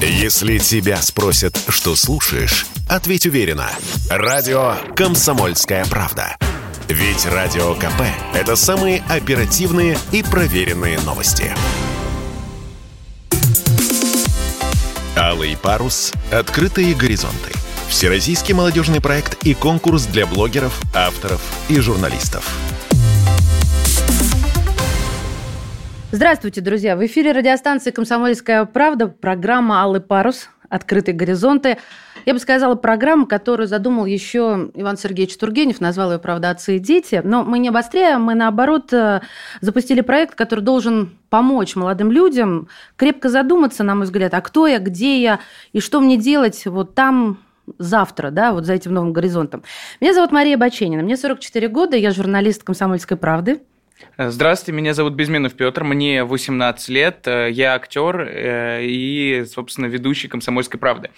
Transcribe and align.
Если 0.00 0.58
тебя 0.58 1.00
спросят, 1.00 1.58
что 1.68 1.96
слушаешь, 1.96 2.66
ответь 2.86 3.26
уверенно. 3.26 3.70
Радио 4.10 4.74
«Комсомольская 4.94 5.86
правда». 5.86 6.36
Ведь 6.88 7.24
Радио 7.24 7.74
КП– 7.74 8.02
это 8.34 8.56
самые 8.56 9.02
оперативные 9.08 9.98
и 10.12 10.22
проверенные 10.22 11.00
новости. 11.00 11.50
Алый 15.16 15.56
парус. 15.56 16.12
Открытые 16.30 16.94
горизонты. 16.94 17.52
Всероссийский 17.88 18.52
молодежный 18.52 19.00
проект 19.00 19.42
и 19.44 19.54
конкурс 19.54 20.04
для 20.04 20.26
блогеров, 20.26 20.78
авторов 20.94 21.40
и 21.68 21.80
журналистов. 21.80 22.46
Здравствуйте, 26.12 26.60
друзья! 26.60 26.96
В 26.96 27.04
эфире 27.04 27.32
радиостанции 27.32 27.90
«Комсомольская 27.90 28.64
правда» 28.64 29.08
программа 29.08 29.82
«Алый 29.82 30.00
парус. 30.00 30.48
Открытые 30.68 31.16
горизонты». 31.16 31.78
Я 32.24 32.32
бы 32.32 32.38
сказала, 32.38 32.76
программа, 32.76 33.26
которую 33.26 33.66
задумал 33.66 34.06
еще 34.06 34.70
Иван 34.74 34.98
Сергеевич 34.98 35.36
Тургенев, 35.36 35.80
назвал 35.80 36.12
ее, 36.12 36.20
правда, 36.20 36.50
«Отцы 36.50 36.76
и 36.76 36.78
дети». 36.78 37.20
Но 37.24 37.42
мы 37.42 37.58
не 37.58 37.70
обостряем, 37.70 38.22
мы, 38.22 38.36
наоборот, 38.36 38.92
э, 38.92 39.20
запустили 39.60 40.00
проект, 40.00 40.36
который 40.36 40.60
должен 40.60 41.18
помочь 41.28 41.74
молодым 41.74 42.12
людям 42.12 42.68
крепко 42.94 43.28
задуматься, 43.28 43.82
на 43.82 43.96
мой 43.96 44.04
взгляд, 44.04 44.32
а 44.32 44.40
кто 44.40 44.68
я, 44.68 44.78
где 44.78 45.20
я 45.20 45.40
и 45.72 45.80
что 45.80 46.00
мне 46.00 46.16
делать 46.16 46.66
вот 46.66 46.94
там, 46.94 47.38
завтра, 47.78 48.30
да, 48.30 48.52
вот 48.52 48.64
за 48.64 48.74
этим 48.74 48.94
новым 48.94 49.12
горизонтом. 49.12 49.64
Меня 50.00 50.14
зовут 50.14 50.30
Мария 50.30 50.56
Баченина, 50.56 51.02
мне 51.02 51.16
44 51.16 51.66
года, 51.66 51.96
я 51.96 52.12
журналист 52.12 52.62
«Комсомольской 52.62 53.16
правды». 53.16 53.60
Здравствуйте, 54.18 54.76
меня 54.76 54.94
зовут 54.94 55.14
Безменов 55.14 55.54
Петр, 55.54 55.84
мне 55.84 56.24
18 56.24 56.88
лет, 56.88 57.26
э, 57.26 57.50
я 57.50 57.74
актер 57.74 58.20
э, 58.20 58.84
и, 58.84 59.44
собственно, 59.46 59.86
ведущий 59.86 60.28
«Комсомольской 60.28 60.78
правды». 60.78 61.10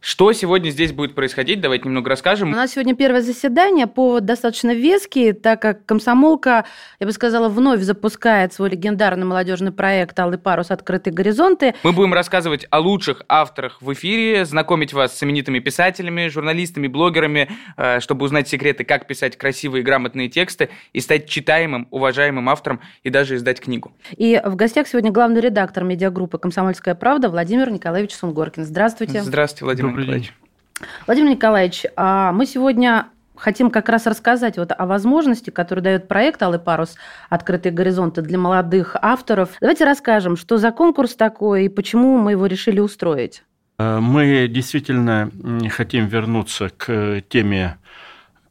Что 0.00 0.32
сегодня 0.32 0.70
здесь 0.70 0.92
будет 0.92 1.14
происходить? 1.14 1.60
Давайте 1.60 1.86
немного 1.86 2.10
расскажем. 2.10 2.52
У 2.52 2.54
нас 2.54 2.72
сегодня 2.72 2.94
первое 2.94 3.22
заседание, 3.22 3.86
повод 3.86 4.24
достаточно 4.24 4.74
веский, 4.74 5.32
так 5.32 5.60
как 5.60 5.84
комсомолка, 5.86 6.64
я 7.00 7.06
бы 7.06 7.12
сказала, 7.12 7.48
вновь 7.48 7.80
запускает 7.80 8.52
свой 8.52 8.70
легендарный 8.70 9.26
молодежный 9.26 9.72
проект 9.72 10.18
«Алый 10.18 10.38
парус. 10.38 10.70
Открытые 10.70 11.12
горизонты». 11.12 11.74
Мы 11.82 11.92
будем 11.92 12.14
рассказывать 12.14 12.66
о 12.70 12.80
лучших 12.80 13.22
авторах 13.28 13.80
в 13.80 13.92
эфире, 13.94 14.44
знакомить 14.44 14.92
вас 14.92 15.16
с 15.16 15.22
именитыми 15.22 15.58
писателями, 15.58 16.28
журналистами, 16.28 16.86
блогерами, 16.86 17.50
э, 17.76 18.00
чтобы 18.00 18.26
узнать 18.26 18.48
секреты, 18.48 18.84
как 18.84 19.06
писать 19.06 19.36
красивые 19.36 19.82
и 19.82 19.84
грамотные 19.84 20.28
тексты 20.28 20.68
и 20.92 21.00
стать 21.00 21.28
читаемым, 21.28 21.88
уважаемым 21.90 22.48
автором 22.48 22.80
и 23.02 23.10
даже 23.10 23.36
издать 23.36 23.60
книгу. 23.60 23.92
И 24.16 24.40
в 24.44 24.56
гостях 24.56 24.86
сегодня 24.88 25.10
главный 25.10 25.40
редактор 25.40 25.84
медиагруппы 25.84 26.38
«Комсомольская 26.38 26.94
правда» 26.94 27.28
Владимир 27.28 27.70
Николаевич 27.70 28.14
Сунгоркин. 28.14 28.64
Здравствуйте. 28.64 29.22
Здравствуйте, 29.22 29.64
Владимир 29.64 29.85
Добрый 29.88 30.04
Николаевич. 30.04 30.34
Владимир 31.06 31.30
Николаевич, 31.30 31.86
а 31.96 32.32
мы 32.32 32.46
сегодня 32.46 33.06
хотим 33.36 33.70
как 33.70 33.88
раз 33.88 34.06
рассказать 34.06 34.58
вот 34.58 34.72
о 34.76 34.86
возможности, 34.86 35.50
которую 35.50 35.82
дает 35.84 36.08
проект 36.08 36.42
«Алый 36.42 36.58
парус. 36.58 36.96
Открытые 37.28 37.72
горизонты» 37.72 38.22
для 38.22 38.38
молодых 38.38 38.96
авторов. 39.00 39.50
Давайте 39.60 39.84
расскажем, 39.84 40.36
что 40.36 40.58
за 40.58 40.72
конкурс 40.72 41.14
такой 41.14 41.66
и 41.66 41.68
почему 41.68 42.18
мы 42.18 42.32
его 42.32 42.46
решили 42.46 42.80
устроить. 42.80 43.42
Э, 43.78 43.98
Мы 44.00 44.48
действительно 44.48 45.30
хотим 45.70 46.06
вернуться 46.06 46.70
к 46.76 47.22
теме 47.28 47.78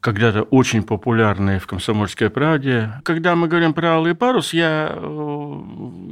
когда-то 0.06 0.42
очень 0.42 0.84
популярной 0.84 1.58
в 1.58 1.66
«Комсомольской 1.66 2.30
правде». 2.30 2.92
Когда 3.02 3.34
мы 3.34 3.48
говорим 3.48 3.74
про 3.74 3.94
«Алый 3.94 4.14
парус», 4.14 4.54
я, 4.54 4.88
э, 4.88 5.60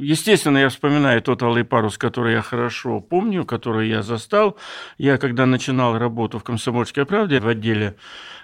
естественно, 0.01 0.57
я 0.57 0.67
вспоминаю 0.67 1.21
тот 1.21 1.41
«Алый 1.41 1.63
парус», 1.63 1.97
который 1.97 2.33
я 2.33 2.41
хорошо 2.41 2.99
помню, 2.99 3.45
который 3.45 3.87
я 3.87 4.01
застал. 4.01 4.57
Я, 4.97 5.17
когда 5.17 5.45
начинал 5.45 5.97
работу 5.97 6.39
в 6.39 6.43
«Комсомольской 6.43 7.05
правде» 7.05 7.39
в 7.39 7.47
отделе 7.47 7.95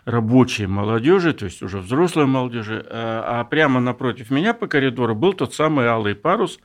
рабочей 0.05 0.67
молодежи, 0.67 1.33
то 1.33 1.43
есть 1.43 1.61
уже 1.61 1.79
взрослой 1.79 2.27
молодежи, 2.27 2.85
а 2.89 3.41
а 3.41 3.43
прямо 3.43 3.81
напротив 3.81 4.31
меня 4.31 4.53
по 4.53 4.67
коридору 4.67 5.15
был 5.15 5.33
тот 5.33 5.53
самый 5.53 5.85
«Алый 5.85 6.15
парус». 6.15 6.59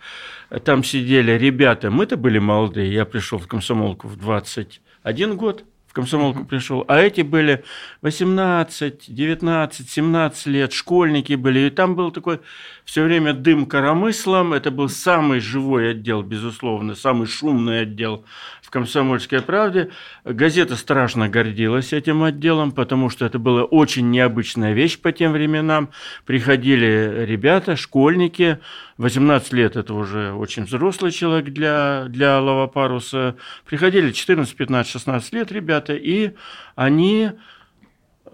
Там 0.64 0.84
сидели 0.84 1.32
ребята, 1.32 1.90
мы-то 1.90 2.16
были 2.16 2.38
молодые, 2.38 2.92
я 2.92 3.04
пришел 3.04 3.40
в 3.40 3.48
комсомолку 3.48 4.06
в 4.06 4.16
21 4.16 5.36
год, 5.36 5.64
комсомолку 5.96 6.44
пришел, 6.44 6.84
а 6.88 6.98
эти 6.98 7.22
были 7.22 7.64
18, 8.02 9.06
19, 9.08 9.90
17 9.90 10.46
лет, 10.46 10.72
школьники 10.74 11.32
были, 11.32 11.60
и 11.60 11.70
там 11.70 11.96
был 11.96 12.10
такой 12.10 12.40
все 12.86 13.02
время 13.02 13.34
дым 13.34 13.66
коромыслом, 13.66 14.52
это 14.52 14.70
был 14.70 14.88
самый 14.88 15.40
живой 15.40 15.90
отдел, 15.90 16.22
безусловно, 16.22 16.94
самый 16.94 17.26
шумный 17.26 17.80
отдел 17.80 18.24
в 18.62 18.70
«Комсомольской 18.70 19.42
правде». 19.42 19.90
Газета 20.24 20.76
страшно 20.76 21.28
гордилась 21.28 21.92
этим 21.92 22.22
отделом, 22.22 22.70
потому 22.70 23.10
что 23.10 23.26
это 23.26 23.40
была 23.40 23.64
очень 23.64 24.08
необычная 24.10 24.72
вещь 24.72 25.00
по 25.00 25.10
тем 25.10 25.32
временам. 25.32 25.90
Приходили 26.26 27.24
ребята, 27.26 27.74
школьники, 27.74 28.60
18 28.98 29.52
лет– 29.52 29.74
это 29.76 29.92
уже 29.92 30.32
очень 30.32 30.62
взрослый 30.62 31.10
человек 31.10 31.46
для, 31.46 32.04
для 32.08 32.36
«Алого 32.36 32.68
паруса». 32.68 33.34
Приходили 33.66 34.12
14, 34.12 34.54
15, 34.54 34.92
16 34.92 35.32
лет 35.32 35.50
ребята, 35.50 35.92
и 35.92 36.34
они 36.76 37.32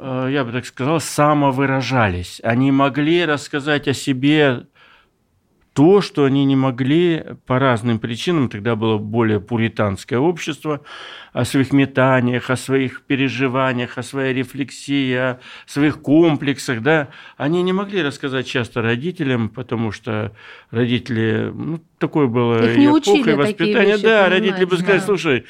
я 0.02 0.44
бы 0.44 0.52
так 0.52 0.66
сказал, 0.66 1.00
самовыражались. 1.00 2.40
Они 2.42 2.72
могли 2.72 3.24
рассказать 3.24 3.88
о 3.88 3.94
себе 3.94 4.66
то, 5.74 6.02
что 6.02 6.24
они 6.24 6.44
не 6.44 6.54
могли 6.54 7.24
по 7.46 7.58
разным 7.58 7.98
причинам, 7.98 8.50
тогда 8.50 8.76
было 8.76 8.98
более 8.98 9.40
пуританское 9.40 10.18
общество, 10.18 10.82
о 11.32 11.46
своих 11.46 11.72
метаниях, 11.72 12.50
о 12.50 12.56
своих 12.56 13.02
переживаниях, 13.02 13.96
о 13.96 14.02
своей 14.02 14.34
рефлексии, 14.34 15.14
о 15.14 15.40
своих 15.64 16.02
комплексах, 16.02 16.82
да, 16.82 17.08
они 17.38 17.62
не 17.62 17.72
могли 17.72 18.02
рассказать 18.02 18.46
часто 18.46 18.82
родителям, 18.82 19.48
потому 19.48 19.92
что 19.92 20.32
родители, 20.70 21.50
ну, 21.54 21.80
такое 21.98 22.26
было 22.26 22.70
Их 22.70 22.76
не 22.76 22.86
эпоха 22.86 22.96
учили 22.98 23.18
такие 23.22 23.36
воспитание, 23.36 23.92
вещи, 23.94 24.02
да, 24.02 24.24
понимаешь, 24.24 24.30
родители 24.32 24.64
бы 24.66 24.76
сказали, 24.76 24.98
да. 24.98 25.06
слушай, 25.06 25.44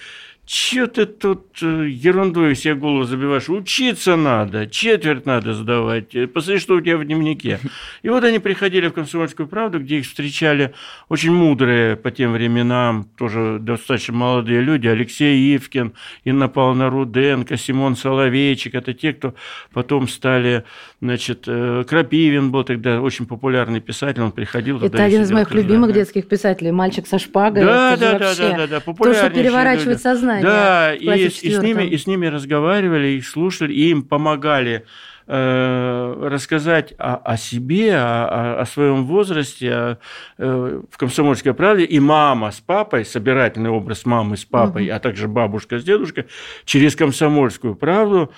Че 0.45 0.89
ты 0.89 1.07
тут 1.07 1.63
э, 1.63 1.87
ерундой 1.89 2.57
себе 2.57 2.75
голову 2.75 3.05
забиваешь? 3.05 3.49
Учиться 3.49 4.17
надо, 4.17 4.67
четверть 4.67 5.25
надо 5.25 5.55
сдавать. 5.55 6.17
Э, 6.17 6.27
Посмотри, 6.27 6.59
что 6.59 6.75
у 6.75 6.81
тебя 6.81 6.97
в 6.97 7.05
дневнике. 7.05 7.61
И 8.03 8.09
вот 8.09 8.25
они 8.25 8.41
приходили 8.41 8.89
в 8.89 8.93
«Комсомольскую 8.93 9.47
правду», 9.47 9.79
где 9.79 9.99
их 9.99 10.05
встречали 10.05 10.75
очень 11.09 11.33
мудрые 11.33 11.95
по 11.95 12.11
тем 12.11 12.33
временам, 12.33 13.05
тоже 13.17 13.59
достаточно 13.61 14.15
молодые 14.15 14.63
люди. 14.63 14.89
Алексей 14.89 15.57
Ивкин, 15.57 15.93
Инна 16.25 16.49
Павловна 16.49 16.91
Руденко, 16.91 17.57
Симон 17.57 17.95
Соловейчик. 17.95 18.75
Это 18.75 18.95
те, 18.95 19.13
кто 19.13 19.35
потом 19.73 20.09
стали, 20.09 20.65
значит, 21.03 21.45
э, 21.49 21.83
Крапивин 21.87 22.53
был 22.53 22.63
тогда 22.63 23.01
очень 23.01 23.27
популярный 23.27 23.81
писатель, 23.81 24.23
он 24.23 24.31
приходил 24.31 24.79
туда. 24.79 24.99
Это 24.99 25.05
один 25.05 25.23
из 25.23 25.33
моих 25.33 25.53
любимых 25.53 25.89
да. 25.89 25.95
детских 25.95 26.29
писателей. 26.29 26.71
Мальчик 26.71 27.09
со 27.09 27.19
шпагой. 27.19 27.65
Да, 27.65 27.97
да, 27.97 28.19
да, 28.19 28.35
да, 28.37 28.57
да, 28.57 28.67
да, 28.69 28.81
То, 28.81 29.13
что 29.13 29.29
переворачивает 29.31 29.89
люди. 29.89 30.01
сознание. 30.01 30.45
Да, 30.45 30.95
и, 30.95 31.27
и 31.27 31.29
с 31.29 31.61
ними, 31.61 31.83
и 31.83 31.99
с 31.99 32.07
ними 32.07 32.27
разговаривали, 32.27 33.09
их 33.09 33.27
слушали, 33.27 33.73
и 33.73 33.91
им 33.91 34.05
помогали 34.05 34.85
э, 35.27 36.29
рассказать 36.31 36.95
о, 36.99 37.17
о 37.17 37.37
себе, 37.37 37.97
о, 37.97 38.61
о- 38.61 38.67
своем 38.67 39.05
возрасте 39.05 39.73
о, 39.73 39.99
э, 40.39 40.83
в 40.89 40.97
«Комсомольской 40.99 41.53
правде». 41.53 41.85
И 41.85 41.99
мама 41.99 42.53
с 42.53 42.61
папой, 42.61 43.05
собирательный 43.05 43.71
образ 43.71 44.07
мамы 44.07 44.37
с 44.37 44.45
папой, 44.45 44.87
а 44.87 45.01
также 45.01 45.27
бабушка 45.27 45.81
с 45.81 45.85
дедушкой, 45.85 46.27
через 46.65 46.95
«Комсомольскую 46.95 47.75
правду», 47.75 48.33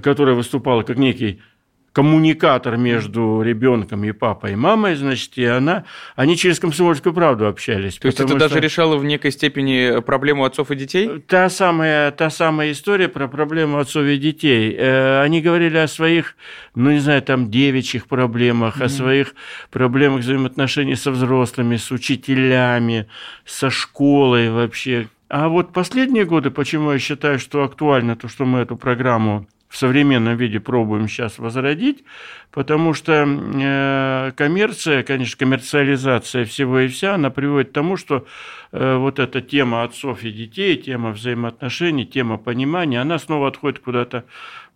которая 0.00 0.36
выступала 0.36 0.82
как 0.82 0.96
некий 0.96 1.40
коммуникатор 1.94 2.76
между 2.76 3.40
ребенком 3.40 4.04
и 4.04 4.10
папой 4.12 4.52
и 4.52 4.56
мамой, 4.56 4.96
значит, 4.96 5.38
и 5.38 5.44
она, 5.46 5.84
они 6.16 6.36
через 6.36 6.58
комсомольскую 6.58 7.14
правду 7.14 7.46
общались. 7.46 7.96
То 7.98 8.06
есть 8.08 8.18
это 8.18 8.24
потому 8.24 8.40
даже 8.40 8.54
что- 8.54 8.60
решало 8.60 8.96
в 8.98 9.04
некой 9.04 9.30
степени 9.30 10.00
проблему 10.00 10.44
отцов 10.44 10.70
и 10.72 10.74
детей? 10.74 11.20
Та 11.28 11.48
самая, 11.48 12.10
та 12.10 12.30
самая 12.30 12.72
история 12.72 13.08
про 13.08 13.28
проблему 13.28 13.78
отцов 13.78 14.04
и 14.04 14.18
детей. 14.18 14.74
Э, 14.76 15.22
Они 15.22 15.40
говорили 15.40 15.78
о 15.78 15.86
своих, 15.88 16.34
ну, 16.74 16.90
не 16.90 16.98
знаю, 16.98 17.22
там, 17.22 17.48
девичьих 17.50 18.06
проблемах, 18.08 18.80
о 18.80 18.88
своих 18.88 19.34
проблемах 19.70 20.20
взаимоотношений 20.20 20.96
со 20.96 21.12
взрослыми, 21.12 21.76
с 21.76 21.92
учителями, 21.92 23.06
со 23.44 23.70
школой 23.70 24.50
вообще. 24.50 25.06
А 25.28 25.48
вот 25.48 25.72
последние 25.72 26.24
годы, 26.24 26.50
почему 26.50 26.90
я 26.92 26.98
считаю, 26.98 27.38
что 27.38 27.62
актуально 27.62 28.16
то, 28.16 28.26
что 28.28 28.44
мы 28.44 28.58
эту 28.60 28.76
программу 28.76 29.46
в 29.74 29.76
современном 29.76 30.36
виде 30.36 30.60
пробуем 30.60 31.08
сейчас 31.08 31.40
возродить, 31.40 32.04
потому 32.54 32.94
что 32.94 33.26
э, 33.26 34.32
коммерция, 34.36 35.02
конечно, 35.02 35.36
коммерциализация 35.36 36.44
всего 36.44 36.78
и 36.78 36.88
вся, 36.88 37.14
она 37.14 37.30
приводит 37.30 37.70
к 37.70 37.72
тому, 37.72 37.96
что 37.96 38.26
э, 38.72 38.96
вот 38.96 39.18
эта 39.18 39.42
тема 39.42 39.82
отцов 39.82 40.22
и 40.22 40.30
детей, 40.30 40.76
тема 40.76 41.10
взаимоотношений, 41.10 42.06
тема 42.06 42.38
понимания, 42.38 43.00
она 43.00 43.18
снова 43.18 43.48
отходит 43.48 43.80
куда-то 43.80 44.24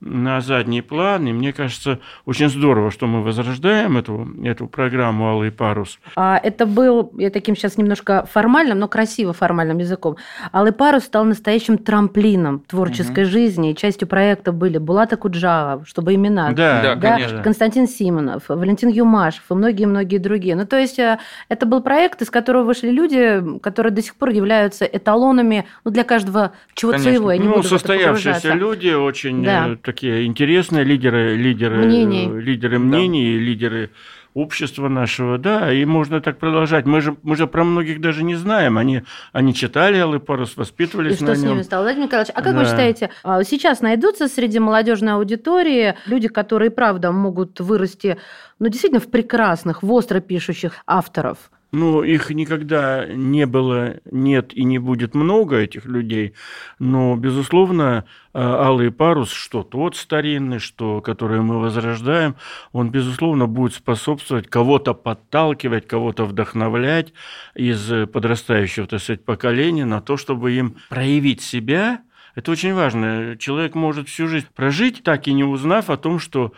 на 0.01 0.41
задний 0.41 0.83
план. 0.83 1.27
И 1.27 1.33
мне 1.33 1.53
кажется, 1.53 1.99
очень 2.25 2.49
здорово, 2.49 2.91
что 2.91 3.07
мы 3.07 3.23
возрождаем 3.23 3.97
эту, 3.97 4.29
эту 4.45 4.67
программу 4.67 5.29
«Алый 5.29 5.51
парус». 5.51 5.99
А 6.17 6.39
это 6.43 6.67
был, 6.67 7.13
я 7.19 7.31
таким 7.31 7.57
сейчас 7.57 7.77
немножко 7.77 8.27
формальным, 8.31 8.79
но 8.79 8.89
красиво 8.89 9.33
формальным 9.33 9.79
языком. 9.79 10.17
«Алый 10.53 10.73
парус» 10.73 11.05
стал 11.05 11.25
настоящим 11.25 11.79
трамплином 11.79 12.61
творческой 12.61 13.25
угу. 13.25 13.31
жизни. 13.31 13.73
И 13.73 13.77
частью 13.77 14.07
проекта 14.09 14.53
были 14.53 14.79
Булата 14.79 15.17
Куджава, 15.17 15.85
чтобы 15.85 16.15
имена. 16.15 16.53
Да, 16.53 16.83
да, 16.83 16.95
да 16.95 17.15
конечно. 17.15 17.43
Константин 17.43 17.68
Симонов, 17.87 18.44
Валентин 18.49 18.88
Юмашев 18.88 19.43
и 19.50 19.55
многие-многие 19.55 20.19
другие. 20.19 20.56
Ну, 20.56 20.67
то 20.67 20.79
есть 20.79 20.99
э, 20.99 21.19
это 21.49 21.67
был 21.67 21.82
проект, 21.82 22.23
из 22.23 22.31
которого 22.31 22.65
вышли 22.65 22.91
люди, 22.91 23.43
которые 23.61 23.93
до 23.93 24.03
сих 24.03 24.15
пор 24.15 24.31
являются 24.31 24.85
эталонами 24.85 25.67
ну, 25.85 25.91
для 25.91 26.05
каждого 26.05 26.53
чего-то 26.75 26.99
своего. 26.99 27.32
Я 27.32 27.38
не 27.38 27.49
ну, 27.49 27.62
состоявшиеся 27.62 28.55
люди, 28.55 28.91
очень 28.91 29.44
да. 29.44 29.69
Э, 29.69 29.76
такие 29.76 30.26
интересные 30.26 30.85
лидеры, 30.85 31.37
лидеры 31.37 31.85
мнений, 31.85 32.29
лидеры, 32.41 32.79
мнений, 32.79 33.37
да. 33.37 33.44
лидеры 33.44 33.91
общества 34.38 34.88
нашего, 34.88 35.37
да, 35.37 35.73
и 35.73 35.85
можно 35.85 36.20
так 36.20 36.38
продолжать. 36.38 36.87
Мы 36.87 37.00
же, 37.00 37.17
мы 37.23 37.37
же 37.37 37.46
про 37.46 37.64
многих 37.64 38.00
даже 38.00 38.23
не 38.23 38.37
знаем. 38.37 38.79
Они, 38.79 39.02
они 39.32 39.52
читали 39.52 39.99
Алый 39.99 40.20
парус, 40.20 40.56
воспитывались 40.56 41.20
и 41.20 41.25
что 41.25 41.35
с 41.35 41.43
ними 41.43 41.62
стало? 41.62 41.82
Владимир 41.82 42.06
Николаевич, 42.06 42.32
а 42.35 42.43
как 42.43 42.55
да. 42.55 42.61
вы 42.61 42.64
считаете, 42.64 43.11
а, 43.25 43.43
сейчас 43.43 43.81
найдутся 43.81 44.29
среди 44.29 44.58
молодежной 44.58 45.14
аудитории 45.14 45.96
люди, 46.06 46.29
которые, 46.29 46.70
правда, 46.70 47.11
могут 47.11 47.61
вырасти, 47.61 48.19
ну, 48.58 48.69
действительно, 48.69 49.00
в 49.00 49.11
прекрасных, 49.11 49.82
в 49.82 49.93
остро 49.93 50.20
пишущих 50.20 50.75
авторов? 50.87 51.50
Ну, 51.70 52.03
их 52.03 52.31
никогда 52.31 53.05
не 53.06 53.44
было, 53.44 53.97
нет 54.11 54.55
и 54.55 54.65
не 54.65 54.79
будет 54.79 55.15
много, 55.15 55.56
этих 55.56 55.85
людей. 55.85 56.32
Но, 56.79 57.15
безусловно, 57.15 58.06
а, 58.32 58.69
Алый 58.69 58.91
парус, 58.91 59.31
что 59.31 59.62
тот 59.62 59.94
старинный, 59.94 60.61
что, 60.61 61.03
который 61.03 61.43
мы 61.43 61.61
возрождаем, 61.61 62.37
он, 62.73 62.91
безусловно, 62.91 63.47
будет 63.47 63.75
способствовать 63.75 64.49
кого-то 64.49 64.94
подталкивать, 64.94 65.87
кого-то 65.87 66.25
вдохновлять 66.25 67.12
из 67.55 68.09
подрастающего, 68.09 68.87
так 68.87 69.00
сказать, 69.00 69.26
поколения 69.26 69.85
на 69.85 70.00
то, 70.00 70.17
чтобы 70.17 70.53
им 70.53 70.76
проявить 70.88 71.43
себя. 71.43 72.00
Это 72.35 72.50
очень 72.50 72.73
важно. 72.73 73.37
Человек 73.38 73.75
может 73.75 74.09
всю 74.09 74.26
жизнь 74.26 74.47
прожить, 74.55 75.03
так 75.03 75.29
и 75.29 75.35
не 75.35 75.44
узнав 75.44 75.91
о 75.91 75.99
том, 75.99 76.19
что 76.19 76.55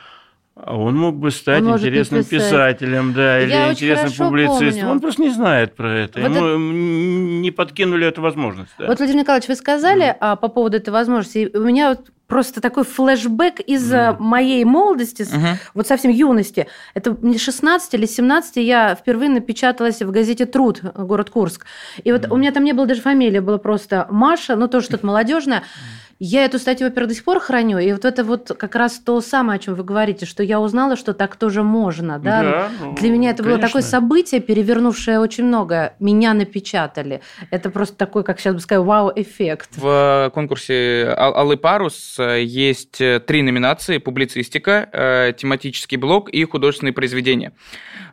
он 0.56 0.96
мог 0.96 1.16
бы 1.16 1.30
стать 1.30 1.62
он 1.62 1.76
интересным 1.76 2.24
писателем, 2.24 3.14
да, 3.14 3.38
Я 3.38 3.66
или 3.66 3.72
интересным 3.72 4.12
публицистом. 4.12 4.80
Помню. 4.80 4.90
Он 4.90 5.00
просто 5.00 5.22
не 5.22 5.30
знает 5.30 5.74
про 5.74 6.00
это. 6.00 6.20
Вот 6.20 6.30
Ему 6.30 6.46
это... 6.46 6.58
не 6.58 7.50
подкинули 7.50 8.06
эту 8.06 8.20
возможность. 8.20 8.72
Да. 8.78 8.86
Вот, 8.86 8.98
Владимир 8.98 9.22
Николаевич, 9.22 9.48
вы 9.48 9.54
сказали 9.54 10.08
mm. 10.08 10.16
а, 10.20 10.36
по 10.36 10.48
поводу 10.48 10.76
этой 10.76 10.90
возможности. 10.90 11.50
У 11.54 11.60
меня 11.60 11.90
вот 11.90 12.10
просто 12.26 12.60
такой 12.60 12.84
флешбэк 12.84 13.60
из 13.60 13.92
mm. 13.92 14.16
моей 14.18 14.64
молодости, 14.64 15.22
uh-huh. 15.22 15.56
вот 15.74 15.86
совсем 15.86 16.10
юности. 16.10 16.66
Это 16.94 17.12
мне 17.12 17.38
16 17.38 17.94
или 17.94 18.06
17 18.06 18.56
я 18.56 18.94
впервые 18.94 19.30
напечаталась 19.30 20.02
в 20.02 20.10
газете 20.10 20.46
«Труд», 20.46 20.80
город 20.94 21.30
Курск. 21.30 21.64
И 22.04 22.12
вот 22.12 22.26
mm. 22.26 22.28
у 22.30 22.36
меня 22.36 22.52
там 22.52 22.64
не 22.64 22.72
было 22.72 22.86
даже 22.86 23.00
фамилии, 23.00 23.40
было 23.40 23.58
просто 23.58 24.06
Маша, 24.10 24.56
ну 24.56 24.68
тоже 24.68 24.86
что-то 24.86 25.06
молодежное. 25.06 25.62
Я 26.22 26.44
эту 26.44 26.58
статью, 26.58 26.86
во-первых, 26.86 27.08
до 27.08 27.14
сих 27.14 27.24
пор 27.24 27.40
храню, 27.40 27.78
и 27.78 27.90
вот 27.92 28.04
это 28.04 28.24
вот 28.24 28.52
как 28.58 28.74
раз 28.74 28.98
то 28.98 29.22
самое, 29.22 29.56
о 29.56 29.58
чем 29.58 29.74
вы 29.74 29.84
говорите, 29.84 30.26
что 30.26 30.42
я 30.42 30.60
узнала, 30.60 30.94
что 30.94 31.14
так 31.14 31.36
тоже 31.36 31.62
можно, 31.62 32.18
да? 32.18 32.42
да 32.42 32.70
ну, 32.78 32.92
Для 32.92 33.08
меня 33.08 33.30
это 33.30 33.42
конечно. 33.42 33.58
было 33.58 33.66
такое 33.66 33.80
событие, 33.80 34.42
перевернувшее 34.42 35.18
очень 35.18 35.44
многое. 35.44 35.94
Меня 35.98 36.34
напечатали. 36.34 37.22
Это 37.50 37.70
просто 37.70 37.96
такой, 37.96 38.22
как 38.22 38.38
сейчас 38.38 38.54
бы 38.54 38.60
сказать, 38.60 38.84
вау-эффект. 38.84 39.70
В 39.76 40.30
конкурсе 40.34 41.14
«Алый 41.16 41.56
парус» 41.56 42.18
есть 42.18 42.98
три 42.98 43.40
номинации– 43.40 43.96
публицистика, 43.98 44.90
э, 44.92 45.32
тематический 45.34 45.96
блок 45.96 46.28
и 46.28 46.44
художественные 46.44 46.92
произведения. 46.92 47.54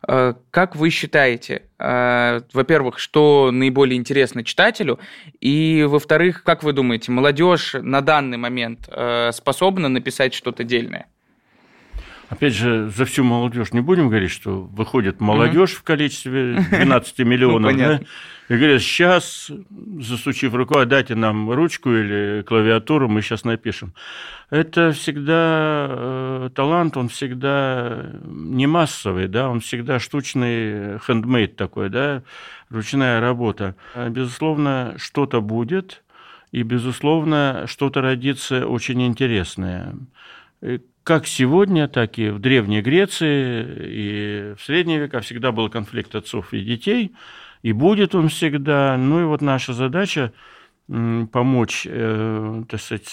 Э, 0.08 0.34
как 0.52 0.76
вы 0.76 0.90
считаете, 0.90 1.64
э, 1.80 2.42
во-первых, 2.54 3.00
что 3.00 3.52
наиболее 3.52 3.98
интересно 3.98 4.44
читателю, 4.44 5.00
и, 5.40 5.86
во-вторых, 5.88 6.44
как 6.44 6.64
вы 6.64 6.74
думаете, 6.74 7.12
молодежь 7.12 7.76
на 7.82 8.02
данный 8.02 8.38
момент 8.38 8.90
э, 8.90 9.32
способна 9.34 9.90
написать 9.90 10.34
что-то 10.34 10.64
дельное? 10.64 11.08
Опять 12.30 12.54
же, 12.54 12.90
за 12.90 13.06
всю 13.06 13.24
молодежь 13.24 13.72
не 13.72 13.80
будем 13.80 14.10
говорить, 14.10 14.32
что 14.32 14.62
выходит 14.62 15.22
молодежь 15.22 15.72
mm-hmm. 15.72 15.80
в 15.80 15.84
количестве 15.84 16.66
12 16.72 17.20
миллионов. 17.20 17.72
ну, 17.72 17.78
да? 17.78 18.02
И 18.50 18.56
говорят, 18.56 18.82
сейчас, 18.82 19.52
засучив 20.00 20.54
руку, 20.54 20.86
дайте 20.86 21.16
нам 21.16 21.52
ручку 21.52 21.90
или 21.92 22.44
клавиатуру, 22.44 23.10
мы 23.10 23.22
сейчас 23.22 23.44
напишем. 23.44 23.94
Это 24.50 24.94
всегда 24.94 25.88
э, 25.90 26.50
талант, 26.56 26.96
он 26.96 27.10
всегда 27.10 28.06
не 28.24 28.66
массовый, 28.66 29.28
да, 29.28 29.50
он 29.50 29.60
всегда 29.60 30.00
штучный, 30.00 30.98
хендмейд 31.00 31.58
такой, 31.58 31.90
да, 31.90 32.24
ручная 32.70 33.20
работа. 33.20 33.76
А, 33.94 34.08
безусловно, 34.10 34.96
что-то 34.98 35.42
будет, 35.42 36.04
и, 36.54 36.64
безусловно, 36.64 37.66
что-то 37.68 38.02
родится 38.02 38.66
очень 38.66 39.06
интересное. 39.06 39.94
Как 41.04 41.28
сегодня, 41.28 41.88
так 41.88 42.20
и 42.20 42.30
в 42.30 42.40
Древней 42.40 42.82
Греции 42.82 43.66
и 43.80 44.54
в 44.56 44.64
Средние 44.64 45.00
века 45.00 45.22
всегда 45.22 45.52
был 45.52 45.70
конфликт 45.70 46.16
отцов 46.16 46.54
и 46.54 46.62
детей– 46.62 47.14
и 47.62 47.74
будет 47.74 48.16
он 48.16 48.30
всегда. 48.30 48.98
Ну 48.98 49.22
и 49.22 49.26
вот 49.26 49.42
наша 49.42 49.74
задача 49.74 50.34
помочь, 50.88 51.86
э, 51.86 52.64
так 52.70 52.80
сказать, 52.80 53.10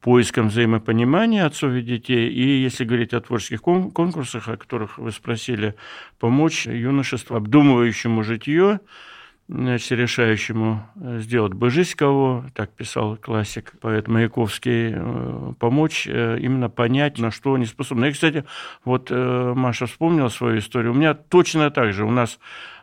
поиском 0.00 0.48
взаимопонимания 0.48 1.44
отцов 1.44 1.72
и 1.74 1.82
детей, 1.82 2.28
и, 2.28 2.62
если 2.62 2.84
говорить 2.84 3.12
о 3.12 3.20
творческих 3.20 3.60
конкурсах, 3.60 4.48
о 4.48 4.56
которых 4.56 4.98
вы 4.98 5.12
спросили, 5.12 5.74
помочь 6.18 6.66
юношеству, 6.66 7.36
обдумывающему 7.36 8.22
житье, 8.22 8.80
значит, 9.52 9.92
решающему 9.92 10.82
э, 10.96 11.18
сделать 11.20 11.52
бы 11.52 11.70
жизнь 11.70 11.94
кого, 11.96 12.44
так 12.54 12.70
писал 12.70 13.16
классик, 13.16 13.74
поэт 13.80 14.08
Маяковский, 14.08 14.92
э, 14.94 15.52
помочь 15.58 16.06
именно 16.06 16.70
понять, 16.70 17.18
на 17.18 17.30
что 17.30 17.54
они 17.54 17.66
способны. 17.66 18.06
И, 18.06 18.12
кстати, 18.12 18.44
вот 18.84 19.10
Маша 19.10 19.86
вспомнила 19.86 20.28
свою 20.28 20.58
историю. 20.58 20.92
У 20.92 20.96
меня 20.96 21.14
точно 21.14 21.70
так 21.70 21.92
же. 21.92 22.04
У 22.04 22.10
нас 22.10 22.38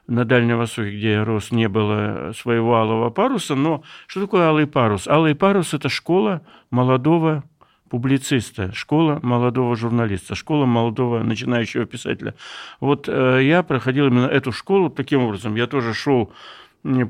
на 0.07 0.25
Дальнем 0.25 0.57
Востоке, 0.57 0.89
где 0.89 1.11
я 1.13 1.25
рос, 1.25 1.51
не 1.51 1.69
было 1.69 2.31
своего 2.35 2.75
алого 2.75 3.09
паруса. 3.09 3.55
Но 3.55 3.83
что 4.07 4.21
такое 4.21 4.47
алый 4.47 4.67
парус? 4.67 5.07
Алый 5.07 5.35
парус– 5.35 5.73
это 5.75 5.89
школа 5.89 6.41
молодого 6.71 7.43
публициста, 7.89 8.71
школа 8.73 9.19
молодого 9.21 9.75
журналиста, 9.75 10.35
школа 10.35 10.65
молодого 10.65 11.23
начинающего 11.23 11.85
писателя. 11.85 12.35
Вот 12.79 13.09
э, 13.09 13.41
я 13.43 13.63
проходил 13.63 14.07
именно 14.07 14.27
эту 14.27 14.51
школу 14.51 14.89
таким 14.89 15.23
образом. 15.23 15.55
Я 15.55 15.67
тоже 15.67 15.93
шел 15.93 16.31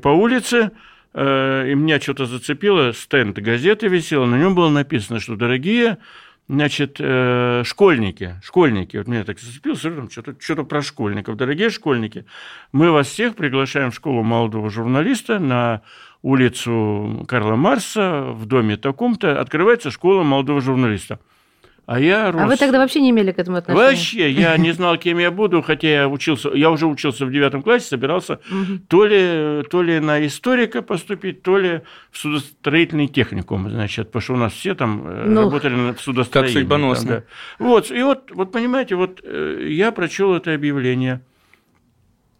по 0.02 0.08
улице, 0.08 0.72
э, 1.14 1.70
и 1.70 1.74
меня 1.74 2.00
что-то 2.00 2.26
зацепило, 2.26 2.92
стенд 2.92 3.38
газеты 3.38 3.88
висел, 3.88 4.26
на 4.26 4.36
нем 4.36 4.54
было 4.54 4.68
написано, 4.68 5.20
что 5.20 5.36
дорогие 5.36 5.98
Значит, 6.50 6.96
э, 6.98 7.62
школьники, 7.64 8.34
школьники, 8.42 8.96
вот 8.96 9.06
меня 9.06 9.22
так 9.22 9.38
зацепило, 9.38 9.76
что-то, 9.76 10.34
что-то 10.40 10.64
про 10.64 10.82
школьников. 10.82 11.36
Дорогие 11.36 11.70
школьники, 11.70 12.26
мы 12.72 12.90
вас 12.90 13.06
всех 13.06 13.36
приглашаем 13.36 13.92
в 13.92 13.94
школу 13.94 14.24
молодого 14.24 14.68
журналиста 14.68 15.38
на 15.38 15.82
улицу 16.22 17.24
Карла 17.28 17.56
Марса 17.56 18.26
в 18.32 18.46
доме 18.46 18.76
таком-то. 18.76 19.40
Открывается 19.40 19.90
школа 19.90 20.22
молодого 20.22 20.60
журналиста. 20.60 21.18
А 21.90 21.98
я 21.98 22.30
рос... 22.30 22.42
А 22.42 22.46
вы 22.46 22.56
тогда 22.56 22.78
вообще 22.78 23.00
не 23.00 23.10
имели 23.10 23.32
к 23.32 23.40
этому 23.40 23.56
отношения? 23.56 23.88
Вообще, 23.88 24.30
я 24.30 24.56
не 24.58 24.70
знал, 24.70 24.96
кем 24.96 25.18
я 25.18 25.32
буду, 25.32 25.60
хотя 25.60 25.88
я 25.88 26.08
учился, 26.08 26.50
я 26.50 26.70
уже 26.70 26.86
учился 26.86 27.26
в 27.26 27.32
девятом 27.32 27.62
классе, 27.62 27.88
собирался 27.88 28.38
то 28.86 29.04
ли, 29.04 29.64
то 29.68 29.82
ли 29.82 29.98
на 29.98 30.24
историка 30.24 30.82
поступить, 30.82 31.42
то 31.42 31.58
ли 31.58 31.80
в 32.12 32.18
судостроительный 32.18 33.08
техникум, 33.08 33.68
значит, 33.68 34.06
потому 34.06 34.22
что 34.22 34.34
у 34.34 34.36
нас 34.36 34.52
все 34.52 34.76
там 34.76 35.02
э, 35.04 35.24
ну, 35.26 35.46
работали 35.46 35.92
в 35.92 36.00
судостроении. 36.00 36.52
Как 36.52 36.60
судьбоносно. 36.60 37.08
Там, 37.08 37.22
да. 37.58 37.64
Вот, 37.64 37.90
и 37.90 38.02
вот, 38.04 38.30
вот, 38.30 38.52
понимаете, 38.52 38.94
вот 38.94 39.20
э, 39.24 39.66
я 39.68 39.90
прочел 39.90 40.32
это 40.36 40.54
объявление, 40.54 41.22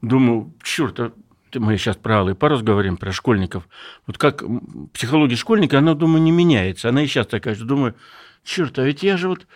думаю, 0.00 0.54
черт, 0.62 1.00
а 1.00 1.12
мы 1.56 1.76
сейчас 1.76 1.96
про 1.96 2.18
Алый 2.18 2.34
парус 2.34 2.62
говорим, 2.62 2.96
про 2.96 3.12
школьников. 3.12 3.68
Вот 4.06 4.18
как 4.18 4.42
психология 4.92 5.36
школьника, 5.36 5.78
она, 5.78 5.94
думаю, 5.94 6.22
не 6.22 6.32
меняется. 6.32 6.88
Она 6.88 7.02
и 7.02 7.06
сейчас 7.06 7.26
такая 7.26 7.54
же. 7.54 7.64
Думаю, 7.64 7.94
черт, 8.44 8.78
а 8.78 8.84
ведь 8.84 9.02
я 9.02 9.16
же 9.16 9.28
вот 9.28 9.46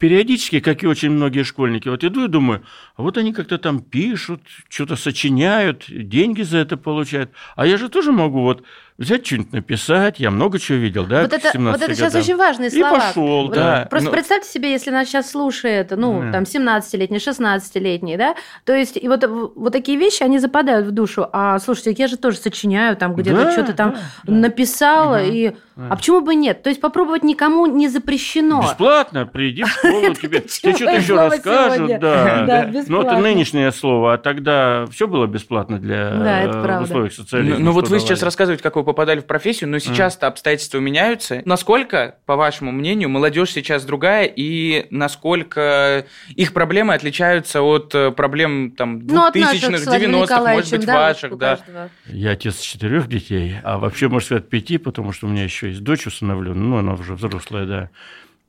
периодически, 0.00 0.60
как 0.60 0.82
и 0.82 0.86
очень 0.86 1.10
многие 1.10 1.44
школьники, 1.44 1.88
вот 1.88 2.02
иду 2.02 2.24
и 2.24 2.28
думаю, 2.28 2.64
а 2.96 3.02
вот 3.02 3.18
они 3.18 3.34
как-то 3.34 3.58
там 3.58 3.80
пишут, 3.80 4.40
что-то 4.68 4.96
сочиняют, 4.96 5.84
деньги 5.88 6.42
за 6.42 6.58
это 6.58 6.76
получают. 6.76 7.30
А 7.54 7.66
я 7.66 7.76
же 7.76 7.90
тоже 7.90 8.10
могу 8.10 8.40
вот 8.40 8.64
взять 9.00 9.26
что-нибудь 9.26 9.52
написать, 9.52 10.20
я 10.20 10.30
много 10.30 10.58
чего 10.58 10.76
видел, 10.76 11.06
да, 11.06 11.22
вот 11.22 11.32
это, 11.32 11.58
вот 11.58 11.80
это 11.80 11.94
сейчас 11.94 12.14
очень 12.14 12.36
важные 12.36 12.70
слова. 12.70 12.96
И 12.96 13.00
пошел, 13.00 13.46
вот, 13.46 13.54
да. 13.54 13.86
Просто 13.88 14.10
ну, 14.10 14.12
представьте 14.12 14.48
себе, 14.48 14.70
если 14.70 14.90
нас 14.90 15.08
сейчас 15.08 15.30
слушает, 15.30 15.90
ну, 15.96 16.20
да. 16.20 16.32
там, 16.32 16.42
17-летний, 16.42 17.16
16-летний, 17.16 18.18
да, 18.18 18.34
то 18.66 18.74
есть 18.74 18.98
и 18.98 19.08
вот, 19.08 19.24
вот 19.26 19.72
такие 19.72 19.96
вещи, 19.96 20.22
они 20.22 20.38
западают 20.38 20.86
в 20.86 20.90
душу. 20.90 21.26
А, 21.32 21.58
слушайте, 21.60 21.94
я 21.96 22.08
же 22.08 22.18
тоже 22.18 22.36
сочиняю, 22.36 22.94
там 22.94 23.14
где-то 23.14 23.44
да, 23.44 23.52
что-то 23.52 23.72
там 23.72 23.96
да, 24.24 24.32
написала, 24.32 25.16
да. 25.16 25.24
и... 25.24 25.52
Да. 25.76 25.86
А 25.88 25.96
почему 25.96 26.20
бы 26.20 26.34
нет? 26.34 26.62
То 26.62 26.68
есть 26.68 26.78
попробовать 26.78 27.22
никому 27.22 27.64
не 27.64 27.88
запрещено. 27.88 28.60
Бесплатно, 28.60 29.24
приди 29.24 29.62
в 29.62 29.68
школу, 29.68 30.14
тебе 30.20 30.44
что-то 30.46 30.90
еще 30.90 31.14
расскажут, 31.14 31.98
да. 32.00 32.70
Ну, 32.86 33.00
это 33.00 33.16
нынешнее 33.16 33.72
слово, 33.72 34.14
а 34.14 34.18
тогда 34.18 34.84
все 34.90 35.08
было 35.08 35.26
бесплатно 35.26 35.78
для 35.78 36.80
условий 36.82 37.08
социализма. 37.08 37.60
Ну, 37.60 37.72
вот 37.72 37.88
вы 37.88 37.98
сейчас 37.98 38.22
рассказываете, 38.22 38.62
как 38.62 38.76
вы 38.76 38.89
попадали 38.90 39.20
в 39.20 39.26
профессию, 39.26 39.70
но 39.70 39.78
сейчас-то 39.78 40.26
обстоятельства 40.26 40.78
меняются. 40.78 41.42
Насколько, 41.44 42.16
по 42.26 42.34
вашему 42.34 42.72
мнению, 42.72 43.08
молодежь 43.08 43.52
сейчас 43.52 43.84
другая, 43.84 44.24
и 44.24 44.88
насколько 44.90 46.06
их 46.34 46.52
проблемы 46.52 46.94
отличаются 46.94 47.62
от 47.62 47.94
э, 47.94 48.10
проблем 48.10 48.72
там 48.72 48.98
2000-х, 48.98 49.68
ну, 49.70 50.24
90-х, 50.24 50.52
может 50.52 50.70
быть, 50.72 50.86
да, 50.86 50.94
ваших, 50.94 51.38
да? 51.38 51.58
Я 52.06 52.32
отец 52.32 52.58
четырех 52.58 53.06
детей, 53.06 53.58
а 53.62 53.78
вообще, 53.78 54.08
можно 54.08 54.26
сказать, 54.26 54.48
пяти, 54.48 54.78
потому 54.78 55.12
что 55.12 55.28
у 55.28 55.30
меня 55.30 55.44
еще 55.44 55.68
есть 55.68 55.84
дочь 55.84 56.06
усыновленная, 56.08 56.60
ну, 56.60 56.78
она 56.78 56.94
уже 56.94 57.14
взрослая, 57.14 57.66
да. 57.66 57.90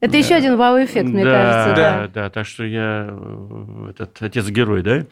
Это 0.02 0.14
да. 0.14 0.18
еще 0.18 0.34
один 0.34 0.58
вау-эффект, 0.58 1.10
мне 1.10 1.24
да, 1.24 1.32
кажется. 1.32 1.76
Да, 1.76 2.00
да, 2.02 2.08
да. 2.08 2.30
Так 2.32 2.48
что 2.48 2.64
я 2.64 3.08
э, 3.08 3.92
этот 3.92 4.20
отец-герой, 4.20 4.82
да? 4.82 5.06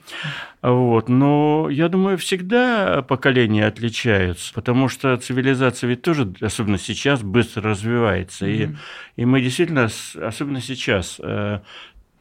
Вот. 0.63 1.09
Но 1.09 1.67
я 1.69 1.89
думаю, 1.89 2.17
всегда 2.17 3.03
поколения 3.03 3.67
отличаются, 3.67 4.51
потому 4.51 4.89
что 4.89 5.15
цивилизация 5.17 5.87
ведь 5.87 6.01
тоже, 6.01 6.33
особенно 6.41 6.79
сейчас, 6.79 7.21
быстро 7.21 7.69
развивается. 7.69 8.47
Mm-hmm. 8.47 8.75
И, 9.15 9.21
и 9.21 9.25
мы 9.25 9.41
действительно, 9.41 9.89
особенно 10.19 10.59
сейчас, 10.59 11.17
э, 11.21 11.59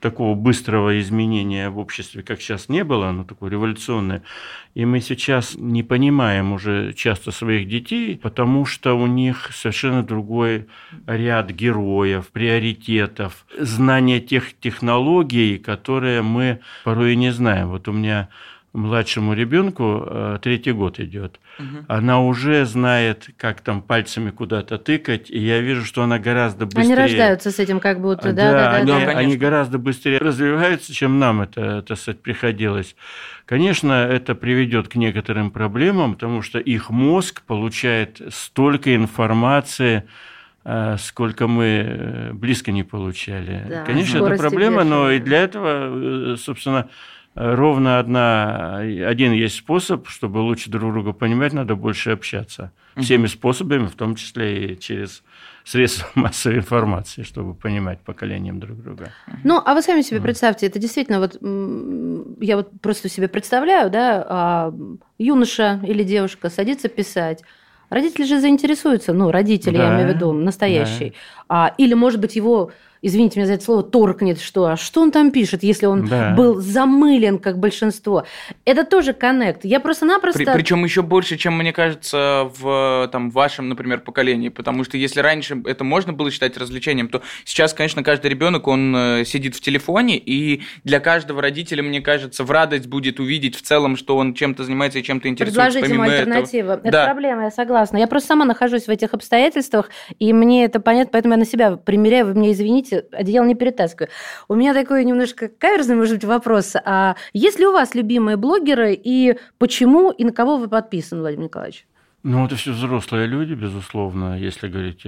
такого 0.00 0.34
быстрого 0.34 1.00
изменения 1.00 1.70
в 1.70 1.78
обществе, 1.78 2.22
как 2.22 2.40
сейчас 2.40 2.68
не 2.68 2.84
было, 2.84 3.08
оно 3.08 3.24
такое 3.24 3.50
революционное. 3.50 4.22
И 4.74 4.84
мы 4.84 5.00
сейчас 5.00 5.56
не 5.56 5.82
понимаем 5.82 6.52
уже 6.52 6.92
часто 6.92 7.32
своих 7.32 7.68
детей, 7.68 8.16
потому 8.16 8.64
что 8.64 8.94
у 8.94 9.06
них 9.06 9.50
совершенно 9.52 10.02
другой 10.02 10.66
ряд 11.06 11.50
героев, 11.50 12.28
приоритетов, 12.28 13.44
знания 13.58 14.20
тех 14.20 14.58
технологий, 14.58 15.58
которые 15.58 16.22
мы 16.22 16.60
порой 16.84 17.14
и 17.14 17.16
не 17.16 17.32
знаем. 17.32 17.68
Вот 17.68 17.88
у 17.88 17.92
меня 17.92 18.28
младшему 18.78 19.34
ребенку 19.34 20.04
э, 20.06 20.38
третий 20.42 20.72
год 20.72 21.00
идет, 21.00 21.40
угу. 21.58 21.84
она 21.88 22.20
уже 22.22 22.64
знает, 22.64 23.28
как 23.36 23.60
там 23.60 23.82
пальцами 23.82 24.30
куда-то 24.30 24.78
тыкать, 24.78 25.30
и 25.30 25.38
я 25.38 25.60
вижу, 25.60 25.84
что 25.84 26.02
она 26.02 26.18
гораздо 26.18 26.66
быстрее. 26.66 26.84
Они 26.84 26.94
рождаются 26.94 27.50
с 27.50 27.58
этим 27.58 27.80
как 27.80 28.00
будто, 28.00 28.32
да? 28.32 28.52
Да, 28.52 28.52
да, 28.52 28.76
они, 28.76 28.86
да, 28.90 29.10
они 29.10 29.36
гораздо 29.36 29.78
быстрее 29.78 30.18
развиваются, 30.18 30.94
чем 30.94 31.18
нам 31.18 31.42
это, 31.42 31.82
так 31.82 31.98
сказать, 31.98 32.20
приходилось. 32.20 32.96
Конечно, 33.44 33.92
это 33.92 34.34
приведет 34.34 34.88
к 34.88 34.94
некоторым 34.94 35.50
проблемам, 35.50 36.14
потому 36.14 36.42
что 36.42 36.58
их 36.58 36.90
мозг 36.90 37.42
получает 37.42 38.20
столько 38.30 38.94
информации, 38.94 40.04
э, 40.64 40.96
сколько 40.98 41.46
мы 41.46 41.64
э, 41.64 42.32
близко 42.32 42.72
не 42.72 42.82
получали. 42.82 43.64
Да, 43.68 43.84
Конечно, 43.84 44.18
это 44.18 44.36
проблема, 44.36 44.84
но 44.84 45.10
и 45.10 45.18
для 45.18 45.38
этого, 45.38 46.36
собственно, 46.36 46.88
ровно 47.38 47.98
одна, 47.98 48.78
один 48.78 49.32
есть 49.32 49.56
способ, 49.56 50.08
чтобы 50.08 50.38
лучше 50.38 50.70
друг 50.70 50.92
друга 50.92 51.12
понимать, 51.12 51.52
надо 51.52 51.76
больше 51.76 52.10
общаться. 52.10 52.72
Всеми 52.96 53.26
способами, 53.26 53.86
в 53.86 53.94
том 53.94 54.16
числе 54.16 54.72
и 54.72 54.78
через 54.78 55.22
средства 55.64 56.08
массовой 56.14 56.58
информации, 56.58 57.22
чтобы 57.22 57.54
понимать 57.54 58.00
поколением 58.00 58.58
друг 58.58 58.82
друга. 58.82 59.12
Ну, 59.44 59.62
а 59.64 59.74
вы 59.74 59.82
сами 59.82 60.02
себе 60.02 60.20
представьте, 60.20 60.66
это 60.66 60.80
действительно 60.80 61.20
вот 61.20 61.38
я 62.40 62.56
вот 62.56 62.80
просто 62.80 63.08
себе 63.08 63.28
представляю, 63.28 63.90
да, 63.90 64.26
а, 64.28 64.74
юноша 65.18 65.80
или 65.86 66.02
девушка 66.02 66.50
садится 66.50 66.88
писать, 66.88 67.44
Родители 67.90 68.24
же 68.24 68.38
заинтересуются, 68.38 69.14
ну, 69.14 69.30
родители, 69.30 69.78
да, 69.78 69.88
я 69.88 69.94
имею 69.94 70.12
в 70.12 70.14
виду, 70.14 70.32
настоящий. 70.32 71.14
Да. 71.48 71.68
А, 71.68 71.74
или, 71.78 71.94
может 71.94 72.20
быть, 72.20 72.36
его 72.36 72.70
извините 73.02 73.38
меня 73.38 73.46
за 73.46 73.54
это 73.54 73.64
слово, 73.64 73.82
торкнет, 73.82 74.40
что, 74.40 74.66
а 74.66 74.76
что 74.76 75.02
он 75.02 75.10
там 75.10 75.30
пишет, 75.30 75.62
если 75.62 75.86
он 75.86 76.06
да. 76.06 76.34
был 76.34 76.60
замылен, 76.60 77.38
как 77.38 77.58
большинство. 77.58 78.24
Это 78.64 78.84
тоже 78.84 79.12
коннект. 79.12 79.64
Я 79.64 79.80
просто-напросто... 79.80 80.44
При, 80.44 80.52
причем 80.52 80.84
еще 80.84 81.02
больше, 81.02 81.36
чем, 81.36 81.56
мне 81.56 81.72
кажется, 81.72 82.50
в 82.58 83.08
там, 83.12 83.30
вашем, 83.30 83.68
например, 83.68 84.00
поколении. 84.00 84.48
Потому 84.48 84.84
что 84.84 84.96
если 84.96 85.20
раньше 85.20 85.60
это 85.64 85.84
можно 85.84 86.12
было 86.12 86.30
считать 86.30 86.56
развлечением, 86.56 87.08
то 87.08 87.22
сейчас, 87.44 87.74
конечно, 87.74 88.02
каждый 88.02 88.28
ребенок, 88.28 88.66
он 88.66 88.94
э, 88.96 89.24
сидит 89.24 89.54
в 89.54 89.60
телефоне, 89.60 90.18
и 90.18 90.62
для 90.84 91.00
каждого 91.00 91.42
родителя, 91.42 91.82
мне 91.82 92.00
кажется, 92.00 92.44
в 92.44 92.50
радость 92.50 92.86
будет 92.86 93.20
увидеть 93.20 93.56
в 93.56 93.62
целом, 93.62 93.96
что 93.96 94.16
он 94.16 94.34
чем-то 94.34 94.64
занимается 94.64 94.98
и 94.98 95.02
чем-то 95.02 95.28
интересуется. 95.28 95.78
Предложить 95.78 95.92
ему 95.92 96.02
альтернативу. 96.02 96.70
Этого. 96.70 96.88
Это 96.88 96.92
да. 96.92 97.04
проблема, 97.06 97.44
я 97.44 97.50
согласна. 97.50 97.98
Я 97.98 98.06
просто 98.06 98.28
сама 98.28 98.44
нахожусь 98.44 98.86
в 98.86 98.90
этих 98.90 99.14
обстоятельствах, 99.14 99.90
и 100.18 100.32
мне 100.32 100.64
это 100.64 100.80
понятно, 100.80 101.10
поэтому 101.12 101.34
я 101.34 101.38
на 101.38 101.46
себя 101.46 101.76
примеряю, 101.76 102.26
вы 102.26 102.34
мне 102.34 102.52
извините, 102.52 102.87
извините, 102.88 103.06
одеяло 103.12 103.46
не 103.46 103.54
перетаскиваю. 103.54 104.10
У 104.48 104.54
меня 104.54 104.74
такой 104.74 105.04
немножко 105.04 105.48
каверзный, 105.48 105.96
может 105.96 106.14
быть, 106.14 106.24
вопрос. 106.24 106.74
А 106.84 107.16
есть 107.32 107.58
ли 107.58 107.66
у 107.66 107.72
вас 107.72 107.94
любимые 107.94 108.36
блогеры 108.36 108.94
и 108.94 109.38
почему 109.58 110.10
и 110.10 110.24
на 110.24 110.32
кого 110.32 110.56
вы 110.56 110.68
подписаны, 110.68 111.20
Владимир 111.20 111.44
Николаевич? 111.44 111.86
Ну, 112.24 112.44
это 112.44 112.56
все 112.56 112.72
взрослые 112.72 113.26
люди, 113.26 113.54
безусловно, 113.54 114.38
если 114.38 114.68
говорить. 114.68 115.04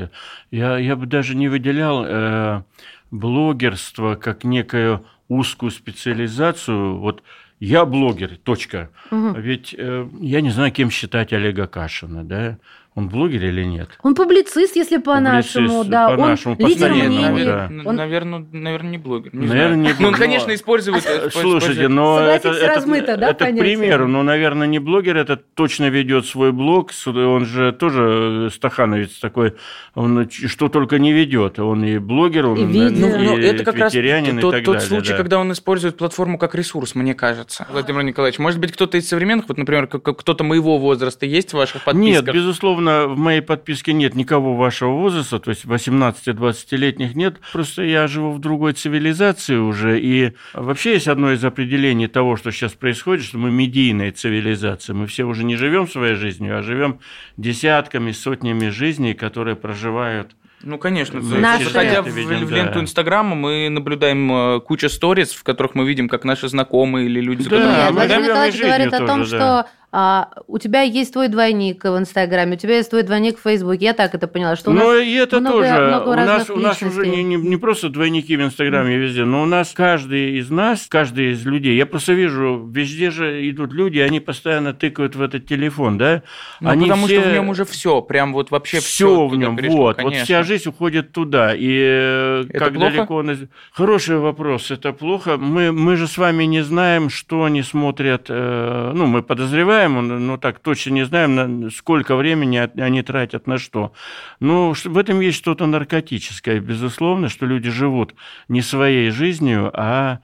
Я, 0.51 0.79
я 0.79 0.97
бы 0.97 1.07
даже 1.07 1.35
не 1.35 1.49
выделял 1.49 2.05
э, 2.07 2.63
блогерство 3.11 4.15
как 4.15 4.45
некую 4.45 5.05
узкую 5.29 5.71
специализацию. 5.73 6.99
Вот 6.99 7.23
я 7.59 7.85
блогер, 7.85 8.37
точка. 8.37 8.91
Угу. 9.11 9.33
Ведь 9.39 9.75
э, 9.77 10.09
я 10.21 10.41
не 10.41 10.51
знаю, 10.51 10.73
кем 10.73 10.91
считать 10.91 11.33
Олега 11.33 11.67
Кашина, 11.67 12.25
да? 12.25 12.59
Он 12.97 13.09
блогер 13.09 13.45
или 13.45 13.63
нет? 13.63 13.89
Он 14.03 14.17
публицист, 14.17 14.75
если 14.75 14.99
по-нашему, 14.99 15.85
да. 15.85 16.09
По-нашему, 16.09 16.57
он 16.59 16.69
лидер 16.69 16.93
мнений. 16.93 17.45
Да. 17.45 17.71
Он... 17.85 17.95
Наверное, 17.95 18.45
наверное, 18.51 18.91
не 18.91 18.99
блогер. 18.99 19.33
Не 19.33 19.47
наверное, 19.47 19.77
знаю. 19.77 19.79
не 19.79 19.83
блогер. 19.85 20.01
Ну, 20.01 20.09
он, 20.09 20.15
конечно, 20.15 20.55
использует... 20.55 21.33
Слушайте, 21.33 21.87
но 21.87 22.21
это, 22.21 22.53
размыто, 22.67 23.13
это, 23.13 23.17
да, 23.17 23.31
это 23.31 23.47
к 23.47 23.57
примеру. 23.57 24.09
Но, 24.09 24.25
наверное, 24.25 24.67
не 24.67 24.81
блогер, 24.81 25.17
это 25.17 25.37
точно 25.37 25.89
ведет 25.89 26.27
свой 26.27 26.51
блог. 26.51 26.91
Он 27.07 27.47
же 27.47 27.71
тоже 27.73 28.49
э, 28.49 28.51
стахановец 28.53 29.19
такой. 29.21 29.55
Он 29.95 30.29
что 30.29 30.69
только 30.69 30.99
не 30.99 31.13
ведет. 31.13 31.61
Он 31.61 31.85
и 31.85 31.99
блогер, 31.99 32.47
он 32.47 32.59
и, 32.59 32.65
видео. 32.65 33.07
ну, 33.07 33.19
ну, 33.19 33.39
это 33.39 33.65
как 33.65 33.77
раз 33.77 33.93
тот, 34.41 34.65
тот 34.65 34.83
случай, 34.83 35.13
да. 35.13 35.17
когда 35.17 35.39
он 35.39 35.53
использует 35.53 35.97
платформу 35.97 36.39
как 36.39 36.57
ресурс, 36.57 36.97
мне 36.97 37.15
кажется. 37.15 37.69
Владимир 37.71 38.03
Николаевич, 38.03 38.41
может 38.41 38.59
быть, 38.59 38.73
кто-то 38.73 38.99
из 38.99 39.09
современных, 39.09 39.47
вот, 39.49 39.59
например, 39.59 39.87
кто-то 39.87 40.43
моего 40.43 40.79
возраста 40.79 41.25
есть 41.25 41.53
в 41.53 41.57
ваших 41.57 41.85
подписках? 41.85 42.27
Нет, 42.27 42.35
безусловно, 42.35 42.80
безусловно, 42.81 43.15
в 43.15 43.19
моей 43.19 43.41
подписке 43.41 43.93
нет 43.93 44.15
никого 44.15 44.57
вашего 44.57 44.93
возраста, 44.93 45.39
то 45.39 45.51
есть 45.51 45.65
18-20-летних 45.65 47.15
нет. 47.15 47.41
Просто 47.53 47.83
я 47.83 48.07
живу 48.07 48.33
в 48.33 48.39
другой 48.39 48.73
цивилизации 48.73 49.57
уже. 49.57 50.01
И 50.01 50.33
вообще 50.55 50.95
есть 50.95 51.09
одно 51.09 51.33
из 51.33 51.45
определений 51.45 52.09
того, 52.09 52.37
что 52.37 52.51
сейчас 52.51 52.73
происходит, 52.73 53.25
что 53.25 53.39
мы 53.39 53.51
медийная 53.51 54.13
цивилизация. 54.13 54.95
Мы 54.95 55.07
все 55.07 55.25
уже 55.25 55.45
не 55.45 55.57
живем 55.57 55.89
своей 55.89 56.15
жизнью, 56.15 56.59
а 56.59 56.63
живем 56.63 57.01
десятками, 57.37 58.13
сотнями 58.13 58.69
жизней, 58.69 59.15
которые 59.15 59.57
проживают 59.57 60.33
ну, 60.63 60.77
конечно. 60.77 61.21
Наши... 61.21 61.65
Заходя 61.65 62.03
в, 62.03 62.09
видим, 62.09 62.45
в 62.45 62.51
ленту 62.51 62.81
Инстаграма, 62.81 63.35
мы 63.35 63.71
наблюдаем 63.71 64.31
э, 64.31 64.61
кучу 64.61 64.91
сториз, 64.91 65.33
в 65.33 65.43
которых 65.43 65.75
мы 65.75 65.87
видим, 65.89 66.09
как 66.09 66.25
наши 66.25 66.49
знакомые 66.49 67.07
или 67.07 67.21
люди, 67.21 67.45
да, 67.45 67.51
которыми... 67.51 67.93
Владимир 67.93 68.23
Николаевич 68.25 68.61
говорит 68.61 68.93
о 68.93 68.99
том, 68.99 69.21
тоже, 69.21 69.37
что 69.37 69.67
а, 69.93 70.31
у 70.47 70.59
тебя 70.59 70.83
есть 70.83 71.13
твой 71.13 71.27
двойник 71.27 71.83
в 71.83 71.99
Инстаграме, 71.99 72.55
у 72.55 72.59
тебя 72.59 72.77
есть 72.77 72.91
твой 72.91 73.03
двойник 73.03 73.39
в 73.39 73.43
Фейсбуке. 73.43 73.87
Я 73.87 73.93
так 73.93 74.15
это 74.15 74.29
поняла, 74.29 74.55
что 74.55 74.71
у 74.71 74.73
нас 74.73 74.85
Ну, 74.85 74.99
и 75.01 75.13
это 75.15 75.41
много, 75.41 75.57
тоже. 75.57 75.73
Много 75.73 76.09
у, 76.09 76.15
нас, 76.15 76.51
у 76.51 76.57
нас 76.57 76.83
уже 76.83 77.07
не, 77.09 77.25
не, 77.25 77.35
не 77.35 77.57
просто 77.57 77.89
двойники 77.89 78.37
в 78.37 78.43
Инстаграме 78.43 78.95
mm. 78.95 78.99
везде, 78.99 79.25
но 79.25 79.43
у 79.43 79.47
нас 79.47 79.73
каждый 79.75 80.39
из 80.39 80.49
нас, 80.49 80.87
каждый 80.89 81.33
из 81.33 81.45
людей, 81.45 81.77
я 81.77 81.87
просто 81.87 82.13
вижу, 82.13 82.69
везде 82.73 83.11
же 83.11 83.49
идут 83.51 83.73
люди, 83.73 83.99
они 83.99 84.21
постоянно 84.21 84.75
тыкают 84.75 85.17
в 85.17 85.23
этот 85.23 85.47
телефон, 85.47 85.99
да? 85.99 86.23
Ну, 86.61 86.71
они 86.71 86.85
потому 86.85 87.07
все... 87.07 87.21
что 87.21 87.31
в 87.31 87.33
нем 87.33 87.49
уже 87.49 87.65
все, 87.65 88.01
прям 88.01 88.33
вот 88.33 88.53
вообще 88.53 88.79
все 88.79 89.27
в 89.27 89.35
нем, 89.35 89.57
пришло, 89.57 89.77
вот, 89.77 89.97
конечно. 89.97 90.19
вот 90.19 90.25
вся 90.25 90.43
жизнь 90.45 90.69
уходит 90.69 91.11
туда. 91.11 91.53
И 91.53 91.69
э, 91.69 92.45
это 92.49 92.59
как 92.59 92.75
плохо? 92.75 92.91
далеко... 92.91 93.25
Хороший 93.73 94.19
вопрос, 94.19 94.71
это 94.71 94.93
плохо. 94.93 95.37
Мы, 95.37 95.73
мы 95.73 95.97
же 95.97 96.07
с 96.07 96.17
вами 96.17 96.45
не 96.45 96.63
знаем, 96.63 97.11
что 97.11 97.43
они 97.43 97.63
смотрят, 97.63 98.27
э, 98.29 98.93
ну, 98.95 99.07
мы 99.07 99.23
подозреваем, 99.23 99.80
знаем, 99.89 100.27
ну 100.27 100.39
так 100.39 100.59
точно 100.59 100.91
не 100.91 101.05
знаем, 101.05 101.71
сколько 101.71 102.17
времени 102.17 102.71
они 102.81 103.03
тратят 103.03 103.47
на 103.47 103.59
что. 103.59 103.93
Но 104.41 104.73
в 104.73 104.99
этом 104.99 105.21
есть 105.21 105.39
что-то 105.39 105.67
наркотическое, 105.67 106.61
безусловно, 106.61 107.29
что 107.29 107.47
люди 107.47 107.71
живут 107.71 108.15
не 108.49 108.63
своей 108.63 109.11
жизнью, 109.11 109.71
а 109.75 110.19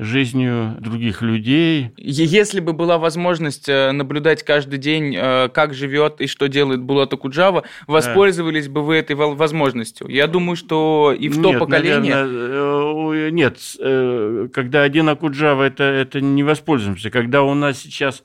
жизнью 0.00 0.76
других 0.80 1.20
людей. 1.20 1.90
Если 1.98 2.60
бы 2.60 2.72
была 2.72 2.96
возможность 2.96 3.68
э, 3.68 3.92
наблюдать 3.92 4.42
каждый 4.42 4.78
день, 4.78 5.14
э, 5.14 5.50
как 5.52 5.74
живет 5.74 6.22
и 6.22 6.26
что 6.26 6.48
делает 6.48 6.80
Булата 6.80 7.18
Куджава, 7.18 7.64
воспользовались 7.86 8.66
да. 8.66 8.72
бы 8.72 8.82
вы 8.82 8.96
этой 8.96 9.14
возможностью? 9.14 10.08
Я 10.08 10.26
думаю, 10.26 10.56
что 10.56 11.14
и 11.16 11.28
в 11.28 11.42
то 11.42 11.50
нет, 11.50 11.58
поколение... 11.58 12.14
Наверное, 12.14 13.26
э, 13.26 13.30
нет, 13.30 14.50
когда 14.54 14.82
один 14.82 15.08
Акуджава, 15.10 15.64
это, 15.64 15.84
это 15.84 16.22
не 16.22 16.42
воспользуемся. 16.42 17.10
Когда 17.10 17.42
у 17.42 17.52
нас 17.52 17.78
сейчас 17.80 18.22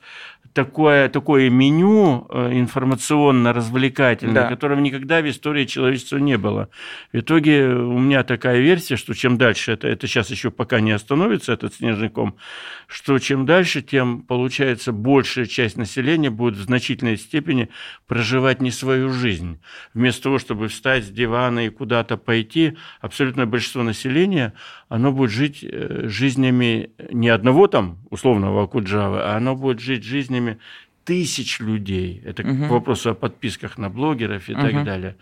такое, 0.56 1.10
такое 1.10 1.50
меню 1.50 2.26
э, 2.30 2.52
информационно-развлекательное, 2.54 4.34
да. 4.34 4.48
которого 4.48 4.80
никогда 4.80 5.20
в 5.20 5.28
истории 5.28 5.66
человечества 5.66 6.16
не 6.16 6.38
было. 6.38 6.70
В 7.12 7.18
итоге 7.18 7.66
у 7.68 7.98
меня 7.98 8.24
такая 8.24 8.60
версия, 8.60 8.96
что 8.96 9.12
чем 9.12 9.36
дальше, 9.36 9.72
это, 9.72 9.86
это 9.86 10.06
сейчас 10.06 10.30
еще 10.30 10.50
пока 10.50 10.80
не 10.80 10.92
остановится, 10.92 11.52
этот 11.52 11.74
снежный 11.74 12.08
ком, 12.08 12.36
что 12.86 13.18
чем 13.18 13.44
дальше, 13.44 13.82
тем, 13.82 14.22
получается, 14.22 14.92
большая 14.92 15.44
часть 15.44 15.76
населения 15.76 16.30
будет 16.30 16.56
в 16.56 16.62
значительной 16.62 17.18
степени 17.18 17.68
проживать 18.06 18.62
не 18.62 18.70
свою 18.70 19.10
жизнь. 19.10 19.60
Вместо 19.92 20.22
того, 20.22 20.38
чтобы 20.38 20.68
встать 20.68 21.04
с 21.04 21.10
дивана 21.10 21.66
и 21.66 21.68
куда-то 21.68 22.16
пойти, 22.16 22.78
абсолютное 23.02 23.44
большинство 23.44 23.82
населения, 23.82 24.54
оно 24.88 25.12
будет 25.12 25.32
жить 25.32 25.62
э, 25.62 26.08
жизнями 26.08 26.90
не 27.10 27.28
одного 27.28 27.66
там 27.66 27.98
условного 28.08 28.62
Акуджава, 28.62 29.32
а 29.32 29.36
оно 29.36 29.54
будет 29.56 29.80
жить 29.80 30.04
жизнями 30.04 30.45
жизнями 30.46 30.58
тысяч 31.04 31.60
людей. 31.60 32.22
Это 32.24 32.42
угу. 32.42 32.66
к 32.66 32.70
вопросу 32.70 33.10
о 33.10 33.14
подписках 33.14 33.78
на 33.78 33.88
блогеров 33.90 34.48
и 34.48 34.54
угу. 34.54 34.62
так 34.62 34.84
далее. 34.84 35.16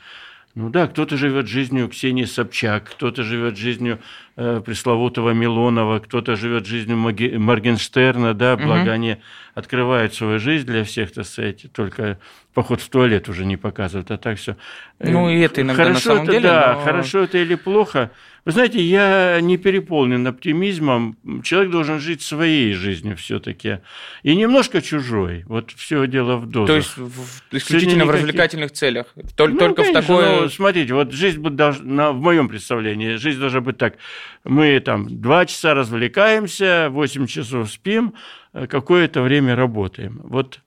Ну 0.54 0.70
да, 0.70 0.86
кто-то 0.86 1.16
живет 1.16 1.48
жизнью 1.48 1.88
Ксении 1.88 2.24
Собчак, 2.26 2.84
кто-то 2.84 3.24
живет 3.24 3.56
жизнью 3.56 3.98
э, 4.36 4.62
пресловутого 4.64 5.32
Милонова, 5.32 5.98
кто-то 5.98 6.36
живет 6.36 6.64
жизнью 6.64 6.96
Маги- 6.96 7.36
Моргенштерна, 7.36 8.34
да, 8.34 8.56
благо 8.56 8.82
угу. 8.82 8.90
они 8.90 9.16
открывают 9.54 10.14
свою 10.14 10.38
жизнь 10.38 10.64
для 10.64 10.84
всех, 10.84 11.10
так 11.12 11.26
сказать, 11.26 11.66
только 11.72 12.20
поход 12.54 12.80
в 12.80 12.88
туалет 12.88 13.28
уже 13.28 13.44
не 13.44 13.56
показывают, 13.56 14.12
а 14.12 14.16
так 14.16 14.38
все. 14.38 14.56
Ну 15.00 15.28
и 15.28 15.40
это 15.40 15.60
иногда 15.60 15.82
хорошо 15.82 15.94
на 15.94 16.00
самом 16.00 16.22
это, 16.22 16.32
деле. 16.32 16.48
Да, 16.48 16.74
но... 16.74 16.80
хорошо 16.84 17.18
это 17.24 17.38
или 17.38 17.56
плохо. 17.56 18.10
Вы 18.44 18.52
знаете, 18.52 18.80
я 18.80 19.40
не 19.40 19.56
переполнен 19.56 20.26
оптимизмом. 20.26 21.16
Человек 21.42 21.70
должен 21.70 21.98
жить 21.98 22.20
своей 22.20 22.74
жизнью 22.74 23.16
все-таки. 23.16 23.78
И 24.22 24.36
немножко 24.36 24.82
чужой. 24.82 25.44
Вот 25.46 25.70
все 25.70 26.06
дело 26.06 26.36
в 26.36 26.46
дозах. 26.46 26.66
То 26.66 26.76
есть 26.76 26.96
в, 26.96 27.42
исключительно 27.56 28.02
никаких... 28.02 28.12
в 28.12 28.14
развлекательных 28.16 28.72
целях. 28.72 29.06
Только, 29.34 29.54
ну, 29.54 29.58
только 29.60 29.82
конечно, 29.82 30.02
в 30.02 30.06
такое... 30.06 30.40
Ну, 30.42 30.48
смотрите, 30.50 30.92
вот 30.92 31.12
жизнь 31.12 31.42
должна, 31.42 32.12
в 32.12 32.20
моем 32.20 32.48
представлении, 32.48 33.16
жизнь 33.16 33.40
должна 33.40 33.62
быть 33.62 33.78
так. 33.78 33.96
Мы 34.44 34.78
там 34.80 35.20
два 35.20 35.46
часа 35.46 35.72
развлекаемся, 35.72 36.88
восемь 36.90 37.26
часов 37.26 37.70
спим, 37.70 38.14
э, 38.52 38.66
какое-то 38.66 39.22
время 39.22 39.56
работаем. 39.56 40.20
Вот 40.22 40.60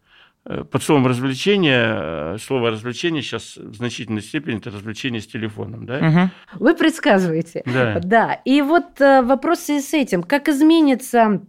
под 0.47 0.83
словом 0.83 1.07
развлечение, 1.07 2.35
э, 2.35 2.37
слово 2.39 2.71
развлечение 2.71 3.21
сейчас 3.21 3.57
в 3.57 3.75
значительной 3.75 4.21
степени 4.21 4.57
это 4.57 4.69
развлечение 4.69 5.21
с 5.21 5.27
телефоном, 5.27 5.85
да? 5.85 5.97
Угу. 5.97 6.63
Вы 6.63 6.75
предсказываете. 6.75 7.63
Да. 7.65 7.99
Да. 8.03 8.33
И 8.45 8.61
вот 8.61 9.01
э, 9.01 9.21
вопрос 9.23 9.69
с 9.69 9.93
этим. 9.93 10.23
Как 10.23 10.47
изменится 10.47 11.41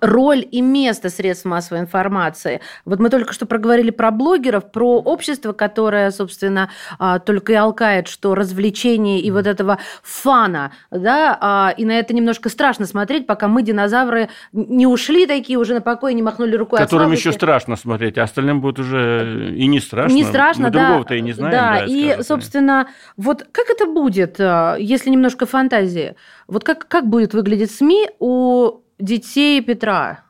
роль 0.00 0.46
и 0.50 0.60
место 0.60 1.10
средств 1.10 1.44
массовой 1.44 1.80
информации. 1.80 2.60
Вот 2.84 3.00
мы 3.00 3.10
только 3.10 3.32
что 3.32 3.46
проговорили 3.46 3.90
про 3.90 4.10
блогеров, 4.10 4.70
про 4.70 4.98
общество, 4.98 5.52
которое, 5.52 6.10
собственно, 6.10 6.70
а, 6.98 7.18
только 7.18 7.52
и 7.52 7.56
алкает, 7.56 8.08
что 8.08 8.34
развлечение 8.34 9.20
и 9.20 9.30
вот 9.30 9.46
этого 9.46 9.78
фана, 10.02 10.72
да, 10.90 11.36
а, 11.40 11.74
и 11.76 11.84
на 11.84 11.98
это 11.98 12.14
немножко 12.14 12.48
страшно 12.48 12.86
смотреть, 12.86 13.26
пока 13.26 13.48
мы, 13.48 13.62
динозавры, 13.62 14.28
не 14.52 14.86
ушли 14.86 15.26
такие 15.26 15.58
уже 15.58 15.74
на 15.74 15.80
покой, 15.80 16.14
не 16.14 16.22
махнули 16.22 16.56
рукой 16.56 16.78
Которым 16.78 17.12
еще 17.12 17.32
страшно 17.32 17.76
смотреть, 17.76 18.18
а 18.18 18.24
остальным 18.24 18.60
будет 18.60 18.78
уже 18.78 19.52
и 19.54 19.66
не 19.66 19.80
страшно. 19.80 20.14
Не 20.14 20.24
страшно, 20.24 20.64
мы 20.64 20.70
да. 20.70 20.80
другого-то 20.80 21.14
и 21.14 21.20
не 21.20 21.32
знаем. 21.32 21.52
Да, 21.52 21.78
да 21.80 21.84
и, 21.86 22.22
собственно, 22.22 22.88
вот 23.16 23.46
как 23.52 23.70
это 23.70 23.86
будет, 23.86 24.36
а, 24.38 24.76
если 24.78 25.10
немножко 25.10 25.46
фантазии? 25.46 26.16
Вот 26.46 26.64
как, 26.64 26.86
как 26.88 27.08
будет 27.08 27.34
выглядеть 27.34 27.70
СМИ 27.70 28.10
у 28.18 28.83
детей 28.98 29.60
Петра? 29.62 30.24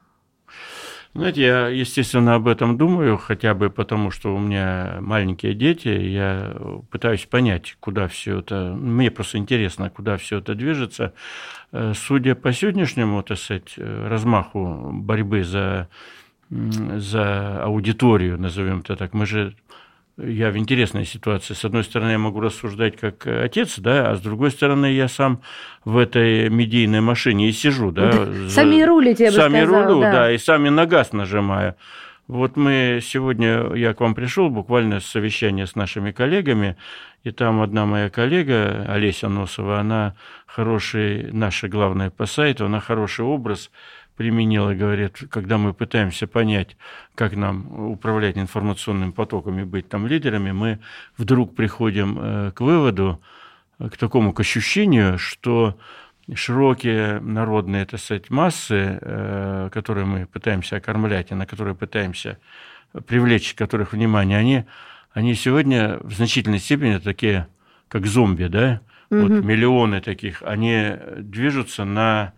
Знаете, 1.14 1.42
я, 1.42 1.68
естественно, 1.68 2.34
об 2.34 2.48
этом 2.48 2.76
думаю, 2.76 3.18
хотя 3.18 3.54
бы 3.54 3.70
потому, 3.70 4.10
что 4.10 4.34
у 4.34 4.38
меня 4.40 4.96
маленькие 5.00 5.54
дети, 5.54 5.86
я 5.86 6.56
пытаюсь 6.90 7.24
понять, 7.24 7.76
куда 7.78 8.08
все 8.08 8.40
это, 8.40 8.74
мне 8.76 9.12
просто 9.12 9.38
интересно, 9.38 9.90
куда 9.90 10.16
все 10.16 10.38
это 10.38 10.56
движется. 10.56 11.14
Э, 11.70 11.92
судя 11.94 12.34
по 12.34 12.52
сегодняшнему, 12.52 13.22
так 13.22 13.38
сказать, 13.38 13.74
размаху 13.76 14.90
борьбы 14.92 15.44
за, 15.44 15.88
за 16.50 17.62
аудиторию, 17.62 18.36
назовем 18.36 18.80
это 18.80 18.96
так, 18.96 19.14
мы 19.14 19.24
же 19.24 19.54
я 20.16 20.50
в 20.50 20.56
интересной 20.56 21.04
ситуации. 21.04 21.54
С 21.54 21.64
одной 21.64 21.84
стороны, 21.84 22.10
я 22.10 22.18
могу 22.18 22.40
рассуждать 22.40 22.96
как 22.96 23.26
отец, 23.26 23.78
да, 23.78 24.10
а 24.10 24.16
с 24.16 24.20
другой 24.20 24.50
стороны, 24.50 24.86
я 24.92 25.08
сам 25.08 25.40
в 25.84 25.98
этой 25.98 26.48
медийной 26.50 27.00
машине 27.00 27.48
и 27.48 27.52
сижу, 27.52 27.90
да. 27.90 28.12
да 28.12 28.48
сами 28.48 28.80
за... 28.80 28.86
рулите, 28.86 29.24
я 29.24 29.30
бы 29.30 29.36
Сами 29.36 29.64
сказала, 29.64 29.84
рулю, 29.84 30.00
да. 30.00 30.12
да, 30.12 30.32
и 30.32 30.38
сами 30.38 30.68
на 30.68 30.86
газ 30.86 31.12
нажимаю. 31.12 31.74
Вот 32.26 32.56
мы 32.56 33.00
сегодня, 33.02 33.74
я 33.74 33.92
к 33.92 34.00
вам 34.00 34.14
пришел 34.14 34.48
буквально 34.48 35.00
с 35.00 35.06
совещания 35.06 35.66
с 35.66 35.74
нашими 35.74 36.10
коллегами, 36.10 36.76
и 37.22 37.30
там 37.30 37.60
одна 37.60 37.84
моя 37.84 38.08
коллега, 38.08 38.86
Олеся 38.88 39.28
Носова, 39.28 39.80
она 39.80 40.14
хороший, 40.46 41.32
наша 41.32 41.68
главная 41.68 42.10
по 42.10 42.24
сайту, 42.24 42.66
она 42.66 42.80
хороший 42.80 43.24
образ 43.26 43.70
применила, 44.16 44.74
говорит, 44.74 45.18
когда 45.30 45.58
мы 45.58 45.74
пытаемся 45.74 46.26
понять, 46.26 46.76
как 47.14 47.34
нам 47.34 47.90
управлять 47.90 48.38
информационными 48.38 49.10
потоками, 49.10 49.64
быть 49.64 49.88
там 49.88 50.06
лидерами, 50.06 50.52
мы 50.52 50.78
вдруг 51.16 51.54
приходим 51.54 52.18
э, 52.18 52.52
к 52.52 52.60
выводу, 52.60 53.20
э, 53.78 53.88
к 53.88 53.96
такому 53.96 54.32
к 54.32 54.40
ощущению, 54.40 55.18
что 55.18 55.78
широкие 56.32 57.20
народные, 57.20 57.84
так 57.84 58.00
сказать, 58.00 58.30
массы, 58.30 58.98
э, 59.00 59.70
которые 59.72 60.06
мы 60.06 60.26
пытаемся 60.26 60.76
окормлять 60.76 61.32
и 61.32 61.34
на 61.34 61.46
которые 61.46 61.74
пытаемся 61.74 62.38
привлечь, 63.06 63.54
которых 63.54 63.92
внимание, 63.92 64.38
они, 64.38 64.64
они 65.12 65.34
сегодня 65.34 65.98
в 66.00 66.12
значительной 66.12 66.60
степени 66.60 66.98
такие, 66.98 67.48
как 67.88 68.06
зомби, 68.06 68.44
да, 68.44 68.80
угу. 69.10 69.22
вот 69.22 69.44
миллионы 69.44 70.00
таких, 70.00 70.42
они 70.42 70.92
движутся 71.18 71.84
на 71.84 72.32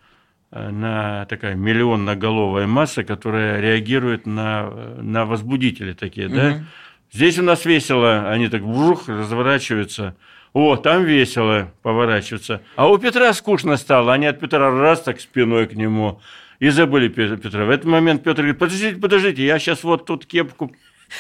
на 0.51 1.27
такая 1.27 1.55
миллионноголовая 1.55 2.67
масса, 2.67 3.05
которая 3.05 3.61
реагирует 3.61 4.27
на, 4.27 4.71
на 4.99 5.27
возбудители 5.27 5.93
такие, 5.93 6.29
угу. 6.29 6.37
да? 6.37 6.65
Здесь 7.13 7.39
у 7.39 7.43
нас 7.43 7.65
весело, 7.65 8.29
они 8.29 8.49
так 8.49 8.63
вжух, 8.63 9.09
разворачиваются. 9.09 10.17
О, 10.53 10.77
там 10.77 11.05
весело 11.05 11.73
поворачиваться. 11.83 12.63
А 12.77 12.89
у 12.89 12.99
Петра 12.99 13.33
скучно 13.33 13.77
стало, 13.77 14.13
они 14.13 14.27
от 14.27 14.41
Петра 14.41 14.71
раз 14.71 15.03
так 15.03 15.21
спиной 15.21 15.67
к 15.67 15.75
нему 15.75 16.21
и 16.59 16.71
забыли 16.71 17.09
Петра. 17.09 17.65
В 17.65 17.71
этот 17.71 17.87
момент 17.87 18.23
Петр 18.23 18.43
говорит, 18.43 18.59
подождите, 18.59 18.97
подождите, 18.97 19.45
я 19.45 19.59
сейчас 19.59 19.85
вот 19.85 20.07
тут 20.07 20.27
кепку 20.27 20.73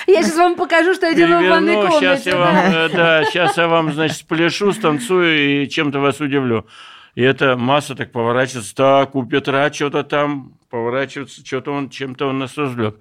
я 0.06 0.22
сейчас 0.22 0.36
вам 0.36 0.56
покажу, 0.56 0.94
что 0.94 1.06
я 1.06 1.14
делаю 1.14 1.46
в 1.46 1.48
ванной 1.48 1.74
комнате. 1.74 2.00
Сейчас 2.00 2.26
я 2.26 2.36
вам, 2.36 2.56
э, 2.56 2.88
да, 2.88 3.24
сейчас 3.24 3.56
я 3.56 3.68
вам, 3.68 3.92
значит, 3.92 4.16
спляшу, 4.16 4.72
станцую 4.72 5.62
и 5.62 5.68
чем-то 5.68 6.00
вас 6.00 6.20
удивлю. 6.20 6.66
И 7.16 7.22
эта 7.22 7.56
масса 7.56 7.94
так 7.94 8.12
поворачивается, 8.12 8.76
так, 8.76 9.14
у 9.16 9.24
Петра 9.24 9.72
что-то 9.72 10.04
там 10.04 10.52
поворачивается, 10.68 11.44
что-то 11.44 11.72
он, 11.72 11.88
чем-то 11.88 12.28
он 12.28 12.38
нас 12.38 12.56
развлек. 12.58 12.98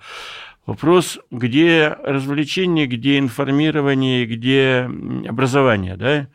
Вопрос, 0.65 1.19
где 1.31 1.95
развлечение, 2.01 2.87
где 2.87 3.19
информирование, 3.19 4.25
где 4.25 4.89
образование, 5.27 5.97
да? 5.97 6.27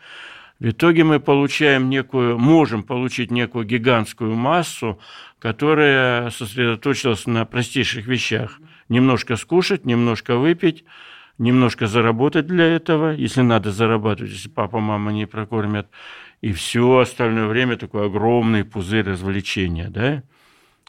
В 0.61 0.69
итоге 0.69 1.05
мы 1.05 1.21
получаем 1.21 1.89
некую, 1.89 2.39
можем 2.39 2.83
получить 2.83 3.31
некую 3.31 3.65
гигантскую 3.65 4.37
массу, 4.37 5.01
которая 5.39 6.29
сосредоточилась 6.29 7.27
на 7.27 7.47
простейших 7.47 8.07
вещах. 8.07 8.61
Немножко 8.91 9.37
скушать, 9.37 9.87
немножко 9.87 10.37
выпить, 10.37 10.85
немножко 11.39 11.87
заработать 11.87 12.47
для 12.47 12.67
этого, 12.67 13.13
если 13.15 13.41
надо 13.41 13.73
зарабатывать, 13.73 14.33
если 14.33 14.51
папа, 14.51 14.81
мама 14.81 15.13
не 15.13 15.27
прокормят, 15.27 15.89
и 16.41 16.53
все 16.53 16.99
остальное 16.99 17.47
время 17.47 17.77
такой 17.77 18.07
огромный 18.07 18.65
пузырь 18.65 19.09
развлечения, 19.09 19.89
да? 19.89 20.23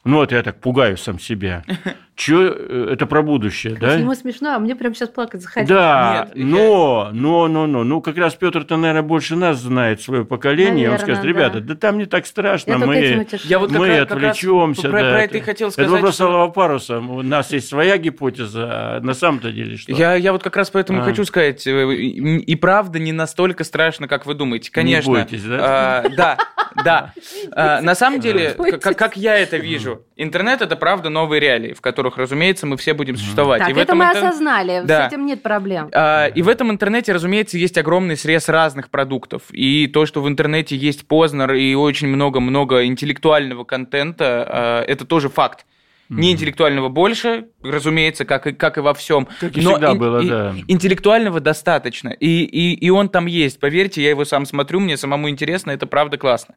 Ну 0.03 0.17
вот 0.17 0.31
я 0.31 0.41
так 0.43 0.61
пугаю 0.61 0.97
сам 0.97 1.19
себя. 1.19 1.63
Чё, 2.15 2.53
э, 2.53 2.89
это 2.91 3.05
про 3.07 3.23
будущее, 3.23 3.75
да? 3.79 3.93
Ему 3.95 4.13
смешно, 4.15 4.55
а 4.55 4.59
мне 4.59 4.75
прям 4.75 4.93
сейчас 4.93 5.09
плакать 5.09 5.41
захотелось. 5.41 5.69
Да, 5.69 6.27
Нет, 6.35 6.45
но, 6.45 7.09
но, 7.13 7.47
но, 7.47 7.67
но, 7.67 7.83
ну 7.83 8.01
как 8.01 8.17
раз 8.17 8.35
Петр-то, 8.35 8.75
наверное, 8.77 9.01
больше 9.01 9.35
нас 9.35 9.57
знает 9.59 10.01
свое 10.01 10.25
поколение. 10.25 10.89
он 10.89 10.95
Наверное, 10.95 11.15
скажет, 11.15 11.23
ребята, 11.23 11.61
да. 11.61 11.73
да. 11.73 11.75
там 11.75 11.97
не 11.97 12.05
так 12.05 12.25
страшно, 12.27 12.71
Я 12.73 12.77
мы. 12.79 13.27
Я 13.43 13.59
вот 13.59 13.69
как 13.71 13.79
мы 13.79 13.87
раз- 13.87 13.99
как 14.09 14.19
раз 14.21 14.31
отвлечемся. 14.37 14.89
про- 14.89 15.01
да, 15.01 15.09
про 15.11 15.23
это 15.23 15.37
и 15.37 15.41
хотел 15.41 15.71
сказать, 15.71 15.87
Это 15.87 15.95
вопрос 15.95 16.15
что- 16.15 16.25
Алого 16.27 16.51
паруса. 16.51 16.99
У 16.99 17.21
нас 17.23 17.51
есть 17.53 17.69
своя 17.69 17.97
гипотеза, 17.97 18.67
а 18.97 18.99
на 18.99 19.13
самом-то 19.13 19.51
деле 19.51 19.77
что? 19.77 19.91
Я, 19.93 20.13
я 20.15 20.33
вот 20.33 20.43
как 20.43 20.57
раз 20.57 20.69
поэтому 20.69 20.99
и 20.99 21.01
А. 21.01 21.05
хочу 21.05 21.23
сказать, 21.23 21.65
э, 21.65 21.93
и, 21.95 22.37
и 22.39 22.55
правда 22.55 22.99
не 22.99 23.13
настолько 23.13 23.63
страшно, 23.63 24.07
как 24.09 24.25
вы 24.25 24.33
думаете. 24.33 24.69
Конечно. 24.71 25.11
бойтесь, 25.13 25.43
да? 25.43 25.57
А, 25.61 26.09
да, 26.09 26.37
да. 26.83 27.13
А, 27.53 27.81
на 27.81 27.95
самом 27.95 28.19
деле, 28.19 28.51
как, 28.81 28.97
как 28.97 29.17
я 29.17 29.37
это 29.37 29.57
вижу, 29.57 30.03
интернет 30.15 30.61
это 30.61 30.75
правда 30.75 31.09
новые 31.09 31.39
реалии, 31.39 31.73
в 31.73 31.81
которых, 31.81 32.00
разумеется, 32.09 32.65
мы 32.65 32.77
все 32.77 32.93
будем 32.93 33.15
существовать. 33.17 33.59
Так, 33.59 33.69
И 33.69 33.73
в 33.73 33.77
это 33.77 33.83
этом 33.83 33.97
мы 33.99 34.05
интер- 34.05 34.17
осознали, 34.27 34.81
Да. 34.85 35.05
с 35.09 35.13
этим 35.13 35.25
нет 35.25 35.41
проблем. 35.43 35.89
А, 35.93 36.27
И 36.27 36.41
в 36.41 36.47
этом 36.49 36.71
интернете, 36.71 37.13
разумеется, 37.13 37.57
есть 37.57 37.77
огромный 37.77 38.17
срез 38.17 38.49
разных 38.49 38.89
продуктов. 38.89 39.43
И 39.51 39.87
то, 39.87 40.05
что 40.05 40.21
в 40.21 40.27
интернете 40.27 40.75
есть 40.75 41.07
Познер 41.07 41.53
и 41.53 41.73
очень 41.75 42.07
много-много 42.07 42.85
интеллектуального 42.85 43.63
контента, 43.63 44.45
а, 44.47 44.83
это 44.85 45.05
тоже 45.05 45.29
факт. 45.29 45.65
Не 46.17 46.33
интеллектуального 46.33 46.89
больше, 46.89 47.47
разумеется, 47.63 48.25
как 48.25 48.47
и, 48.47 48.51
как 48.51 48.77
и 48.77 48.81
во 48.81 48.93
всем. 48.93 49.27
Как 49.39 49.55
и 49.55 49.61
всегда 49.61 49.93
было, 49.93 50.21
да. 50.21 50.55
Интеллектуального 50.67 51.39
достаточно. 51.39 52.09
И, 52.09 52.43
и, 52.43 52.73
и 52.73 52.89
он 52.89 53.07
там 53.07 53.27
есть. 53.27 53.59
Поверьте, 53.59 54.03
я 54.03 54.09
его 54.09 54.25
сам 54.25 54.45
смотрю, 54.45 54.81
мне 54.81 54.97
самому 54.97 55.29
интересно, 55.29 55.71
это 55.71 55.87
правда 55.87 56.17
классно. 56.17 56.55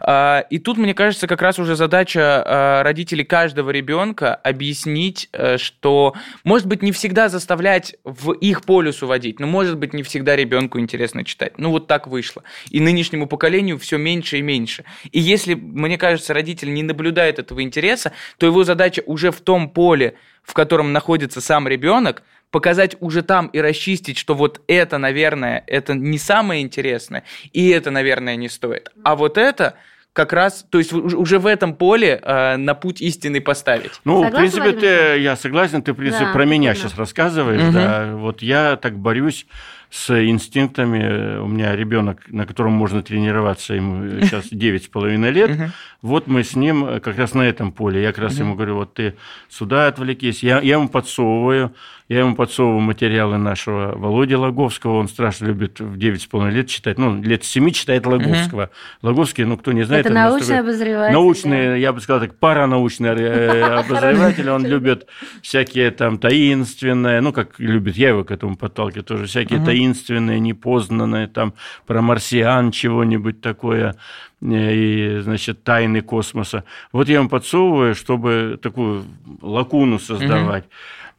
А, 0.00 0.44
И 0.50 0.58
тут, 0.58 0.78
мне 0.78 0.94
кажется, 0.94 1.26
как 1.26 1.42
раз 1.42 1.58
уже 1.58 1.74
задача 1.74 2.44
а, 2.46 2.82
родителей 2.84 3.24
каждого 3.24 3.70
ребенка 3.70 4.36
объяснить, 4.36 5.28
э, 5.32 5.58
что, 5.58 6.14
может 6.44 6.68
быть, 6.68 6.82
не 6.82 6.92
всегда 6.92 7.28
заставлять 7.28 7.96
в 8.04 8.32
их 8.32 8.62
полюс 8.62 9.02
уводить, 9.02 9.40
но, 9.40 9.46
может 9.48 9.78
быть, 9.78 9.94
не 9.94 10.02
всегда 10.02 10.36
ребенку 10.36 10.78
интересно 10.78 11.24
читать. 11.24 11.58
Ну, 11.58 11.70
вот 11.70 11.88
так 11.88 12.06
вышло. 12.06 12.44
И 12.70 12.78
нынешнему 12.78 13.26
поколению 13.26 13.78
все 13.78 13.98
меньше 13.98 14.38
и 14.38 14.42
меньше. 14.42 14.84
И 15.10 15.18
если, 15.18 15.54
мне 15.54 15.98
кажется, 15.98 16.34
родитель 16.34 16.72
не 16.72 16.82
наблюдает 16.82 17.38
этого 17.38 17.62
интереса, 17.62 18.12
то 18.38 18.46
его 18.46 18.62
задача 18.64 18.91
уже 19.06 19.30
в 19.30 19.40
том 19.40 19.70
поле, 19.70 20.14
в 20.42 20.52
котором 20.54 20.92
находится 20.92 21.40
сам 21.40 21.68
ребенок, 21.68 22.22
показать 22.50 22.96
уже 23.00 23.22
там 23.22 23.46
и 23.46 23.60
расчистить, 23.60 24.18
что 24.18 24.34
вот 24.34 24.60
это, 24.66 24.98
наверное, 24.98 25.64
это 25.66 25.94
не 25.94 26.18
самое 26.18 26.60
интересное, 26.62 27.24
и 27.52 27.70
это, 27.70 27.90
наверное, 27.90 28.36
не 28.36 28.48
стоит. 28.48 28.90
А 29.04 29.16
вот 29.16 29.38
это 29.38 29.74
как 30.12 30.34
раз, 30.34 30.66
то 30.68 30.76
есть 30.76 30.92
уж- 30.92 31.14
уже 31.14 31.38
в 31.38 31.46
этом 31.46 31.74
поле 31.74 32.20
э, 32.22 32.56
на 32.58 32.74
путь 32.74 33.00
истины 33.00 33.40
поставить. 33.40 33.92
Ну, 34.04 34.16
в 34.20 34.24
Согласна, 34.26 34.38
принципе, 34.38 34.62
Владимир 34.62 34.80
ты, 35.14 35.18
я 35.20 35.36
согласен, 35.36 35.82
ты, 35.82 35.92
в 35.92 35.96
принципе, 35.96 36.26
Да, 36.26 36.32
про 36.32 36.44
меня 36.44 36.72
прикольно. 36.72 36.88
сейчас 36.90 36.98
рассказываешь, 36.98 37.62
Мгм. 37.62 37.72
да. 37.72 38.12
Вот 38.16 38.42
я 38.42 38.76
так 38.76 38.98
борюсь 38.98 39.46
с 39.92 40.10
инстинктами. 40.10 41.38
У 41.38 41.46
меня 41.46 41.76
ребенок, 41.76 42.22
на 42.28 42.46
котором 42.46 42.72
можно 42.72 43.02
тренироваться, 43.02 43.74
ему 43.74 44.20
сейчас 44.22 44.50
9,5 44.50 45.30
лет. 45.30 45.70
Вот 46.00 46.26
мы 46.26 46.44
с 46.44 46.56
ним 46.56 46.86
э, 46.86 47.00
как 47.00 47.18
раз 47.18 47.34
на 47.34 47.42
этом 47.42 47.72
поле. 47.72 48.02
Я 48.02 48.12
как 48.12 48.24
раз 48.24 48.38
ему 48.38 48.54
говорю, 48.54 48.76
вот 48.76 48.94
ты 48.94 49.16
сюда 49.50 49.88
отвлекись. 49.88 50.42
Я 50.42 50.60
ему 50.60 50.88
подсовываю, 50.88 51.74
я 52.08 52.20
ему 52.20 52.34
подсовываю 52.34 52.80
материалы 52.80 53.38
нашего 53.38 53.96
Володи 53.96 54.34
Логовского. 54.34 54.98
Он 54.98 55.08
страшно 55.08 55.46
любит 55.46 55.80
в 55.80 55.96
9,5 55.96 56.50
лет 56.50 56.68
читать. 56.68 56.98
Ну, 56.98 57.22
лет 57.22 57.44
с 57.44 57.48
7 57.48 57.70
читает 57.70 58.06
Логовского. 58.06 58.70
Логовский, 59.02 59.44
ну, 59.44 59.56
кто 59.56 59.72
не 59.72 59.84
знает... 59.84 60.06
это 60.06 60.14
научный 60.14 60.60
обозреватель. 60.60 61.12
Научный, 61.12 61.80
я 61.80 61.92
бы 61.92 62.00
сказал 62.00 62.20
так, 62.20 62.34
паранаучный 62.34 63.10
э, 63.10 63.62
обозреватель, 63.78 64.50
он 64.50 64.66
любит 64.66 65.06
всякие 65.42 65.90
там 65.90 66.18
таинственные, 66.18 67.20
ну, 67.20 67.32
как 67.32 67.58
любит, 67.58 67.96
я 67.96 68.10
его 68.10 68.24
к 68.24 68.30
этому 68.30 68.56
подталкиваю 68.56 69.04
тоже, 69.04 69.26
всякие 69.26 69.64
таинственные, 69.64 70.40
непознанные, 70.40 71.28
там, 71.28 71.54
про 71.86 72.02
марсиан 72.02 72.72
чего-нибудь 72.72 73.40
такое, 73.40 73.96
э, 74.40 74.74
и, 74.74 75.20
значит, 75.20 75.62
тайны 75.62 76.00
космоса. 76.00 76.64
Вот 76.92 77.08
я 77.08 77.18
ему 77.18 77.28
подсовываю, 77.28 77.94
чтобы 77.94 78.58
такую 78.60 79.04
лакуну 79.40 79.98
создавать. 79.98 80.64
И 80.64 80.68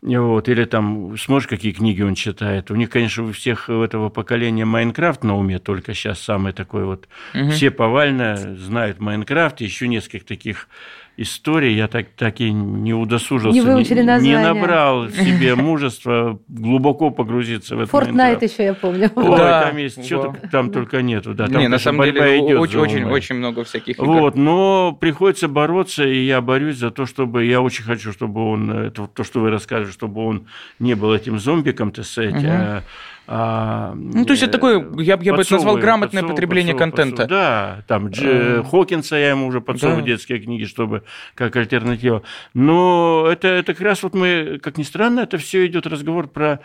Вот, 0.06 0.50
или 0.50 0.66
там, 0.66 1.18
смотришь, 1.18 1.48
какие 1.48 1.72
книги 1.72 2.02
он 2.02 2.16
читает. 2.16 2.70
У 2.72 2.76
них, 2.76 2.90
конечно, 2.90 3.24
у 3.24 3.32
всех 3.32 3.70
этого 3.70 4.10
поколения 4.10 4.66
Майнкрафт 4.66 5.24
на 5.24 5.38
уме, 5.38 5.60
только 5.60 5.94
сейчас 5.94 6.20
самый 6.20 6.52
такой 6.52 6.84
вот. 6.84 7.08
Мгм. 7.34 7.52
Все 7.52 7.72
повально 7.72 8.36
знают 8.58 9.00
Майнкрафт, 9.00 9.62
еще 9.62 9.88
несколько 9.88 10.26
таких 10.26 10.68
историй. 11.18 11.76
Я 11.76 11.88
так, 11.88 12.08
так 12.16 12.40
и 12.42 12.52
не 12.52 12.94
удосужился, 12.94 13.54
Не 13.58 13.62
выучили 13.62 14.00
не, 14.00 14.04
названия. 14.06 14.40
набрал 14.40 15.04
в 15.08 15.12
себе 15.12 15.56
мужества 15.56 16.40
глубоко 16.48 17.12
погрузиться 17.12 17.76
в 17.76 17.82
этот 17.82 17.94
Fortnite 17.94 18.14
Майнкрафт. 18.14 18.54
еще, 18.54 18.64
я 18.64 18.74
помню. 18.74 19.12
Ой, 19.16 19.38
Да. 19.38 19.64
там 19.68 19.78
есть, 19.78 20.04
что 20.06 20.36
Да. 20.42 20.48
там 20.50 20.72
только 20.72 21.02
нету. 21.02 21.34
Да, 21.34 21.48
там, 21.48 21.62
не, 21.62 21.68
на 21.68 21.78
самом 21.78 22.06
деле 22.06 22.40
идет 22.40 22.60
очень, 22.60 22.80
очень, 22.80 23.04
очень 23.06 23.36
много 23.36 23.64
всяких 23.64 23.98
игр. 24.00 24.06
Вот, 24.08 24.36
но 24.36 24.92
приходится 25.00 25.48
бороться, 25.48 26.04
и 26.04 26.26
я 26.26 26.42
борюсь 26.42 26.78
за 26.78 26.90
то, 26.90 27.06
чтобы 27.06 27.46
я 27.46 27.62
очень 27.62 27.84
хочу, 27.84 28.12
чтобы 28.12 28.42
он, 28.50 28.72
это 28.72 29.08
то, 29.08 29.24
что 29.24 29.40
вы 29.42 29.52
рассказываете, 29.52 29.94
чтобы 29.94 30.26
он 30.26 30.48
не 30.80 30.96
был 30.96 31.14
этим 31.14 31.40
зомбиком, 31.40 31.92
так 31.92 32.06
сказать, 32.06 32.44
а, 32.44 32.82
а, 33.28 33.94
Ну, 33.96 34.26
то 34.26 34.32
есть 34.32 34.44
это 34.44 34.52
такое, 34.54 34.80
я 35.02 35.16
бы- 35.18 35.24
я 35.24 35.34
бы 35.34 35.42
это 35.42 35.54
назвал 35.54 35.78
грамотное 35.78 36.22
подсовываю, 36.22 36.36
потребление 36.36 36.74
подсовываю, 36.74 36.92
контента. 36.96 37.24
подсовываю. 37.24 37.78
Да, 37.78 37.84
там 37.88 38.08
Дж- 38.08 38.60
Э, 38.60 38.64
Хокинса 38.64 39.16
я 39.16 39.30
ему 39.32 39.48
уже 39.48 39.62
подсовываю 39.62 40.02
да. 40.04 40.08
детские 40.08 40.40
книги, 40.40 40.66
чтобы 40.66 41.04
как 41.36 41.56
альтернатива. 41.56 42.24
Но 42.54 43.28
это, 43.32 43.48
это 43.48 43.74
как 43.74 43.82
раз 43.82 44.04
вот 44.04 44.14
мы, 44.14 44.60
как 44.62 44.78
ни 44.78 44.84
странно, 44.84 45.22
это 45.22 45.38
все 45.38 45.66
идет 45.66 45.88
разговор 45.88 46.28
про 46.28 46.60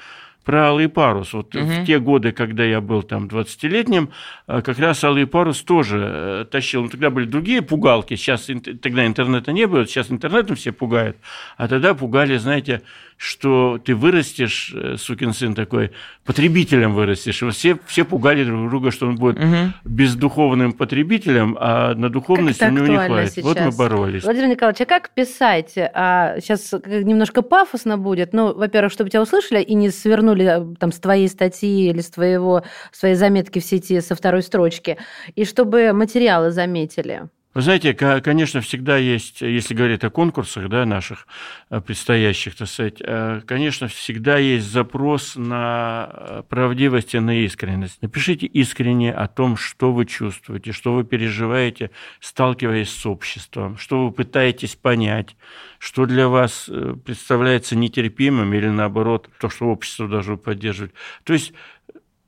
про 0.44 0.68
Алый 0.68 0.88
парус. 0.88 1.34
Вот 1.34 1.54
Мгм. 1.54 1.66
в 1.66 1.84
те 1.84 1.98
годы, 1.98 2.32
когда 2.32 2.64
я 2.64 2.80
был 2.80 3.02
там 3.02 3.28
20-летним, 3.28 4.08
э, 4.46 4.62
как 4.62 4.78
раз 4.78 5.04
Алый 5.04 5.26
парус 5.26 5.60
тоже 5.60 6.00
э, 6.10 6.44
тащил. 6.50 6.84
Ну, 6.84 6.88
тогда 6.88 7.10
были 7.10 7.26
другие 7.26 7.60
пугалки. 7.60 8.14
Сейчас 8.16 8.48
тогда 8.80 9.04
интернета 9.04 9.52
не 9.52 9.66
было, 9.66 9.84
сейчас 9.86 10.10
интернетом 10.10 10.56
все 10.56 10.72
пугают. 10.72 11.18
А 11.58 11.68
тогда 11.68 11.92
пугали, 11.92 12.38
знаете, 12.38 12.80
что 13.18 13.78
ты 13.84 13.96
вырастешь, 13.96 14.72
э, 14.74 14.96
сукин 14.96 15.32
сын 15.32 15.54
такой, 15.54 15.90
потребителем 16.24 16.94
вырастешь. 16.94 17.42
И 17.42 17.50
все, 17.50 17.76
все 17.86 18.04
пугали 18.04 18.44
друг 18.44 18.70
друга, 18.70 18.92
что 18.92 19.08
он 19.08 19.16
будет 19.16 19.38
Мгм. 19.40 19.74
бездуховным 19.84 20.72
потребителем, 20.72 21.56
а 21.60 21.94
на 21.94 22.10
духовность 22.10 22.62
у 22.62 22.70
него 22.70 22.86
не 22.86 22.96
хватит. 22.96 23.42
Вот 23.42 23.56
мы 23.58 23.62
сейчас. 23.64 23.76
боролись. 23.76 24.22
Владимир 24.22 24.48
Николаевич, 24.48 24.80
а 24.82 24.86
как 24.86 25.10
писать? 25.10 25.74
А, 25.76 26.36
сейчас 26.40 26.72
немножко 26.86 27.42
пафосно 27.42 27.98
будет. 27.98 28.32
Ну, 28.32 28.54
во-первых, 28.54 28.92
чтобы 28.92 29.10
тебя 29.10 29.22
услышали 29.22 29.60
и 29.62 29.74
не 29.74 29.90
свернули 29.90 30.44
а, 30.44 30.74
там 30.78 30.92
с 30.92 31.00
твоей 31.00 31.28
статьи 31.28 31.90
или 31.90 32.00
с 32.00 32.10
твоего, 32.10 32.62
с 32.92 33.00
твоей 33.00 33.16
заметки 33.16 33.58
в 33.58 33.64
сети 33.64 34.00
со 34.00 34.14
второй 34.14 34.42
строчки. 34.42 34.96
И 35.34 35.44
чтобы 35.44 35.92
материалы 35.92 36.52
заметили. 36.52 37.28
Вы 37.58 37.62
знаете, 37.62 37.92
ко- 37.92 38.20
конечно, 38.20 38.60
всегда 38.60 38.98
есть, 38.98 39.40
если 39.40 39.74
говорить 39.74 40.04
о 40.04 40.10
конкурсах 40.10 40.68
да, 40.68 40.86
наших 40.86 41.26
э, 41.70 41.80
предстоящих, 41.80 42.54
так 42.54 42.68
сказать, 42.68 42.98
э, 43.00 43.40
конечно, 43.48 43.88
всегда 43.88 44.38
есть 44.38 44.70
запрос 44.70 45.34
на 45.34 46.08
э, 46.08 46.42
правдивость 46.48 47.16
и 47.16 47.18
на 47.18 47.36
искренность. 47.42 48.00
Напишите 48.00 48.46
искренне 48.46 49.12
о 49.12 49.26
том, 49.26 49.56
что 49.56 49.92
вы 49.92 50.06
чувствуете, 50.06 50.70
что 50.70 50.94
вы 50.94 51.02
переживаете, 51.02 51.90
сталкиваясь 52.20 52.90
с 52.90 53.04
обществом, 53.06 53.76
что 53.76 54.06
вы 54.06 54.12
пытаетесь 54.12 54.76
понять, 54.76 55.34
что 55.80 56.06
для 56.06 56.28
вас 56.28 56.70
представляется 57.04 57.74
нетерпимым 57.74 58.54
или 58.54 58.68
наоборот, 58.68 59.28
то, 59.40 59.50
что 59.50 59.66
общество 59.66 60.06
должно 60.06 60.36
поддерживать. 60.36 60.92
То 61.24 61.32
есть 61.32 61.52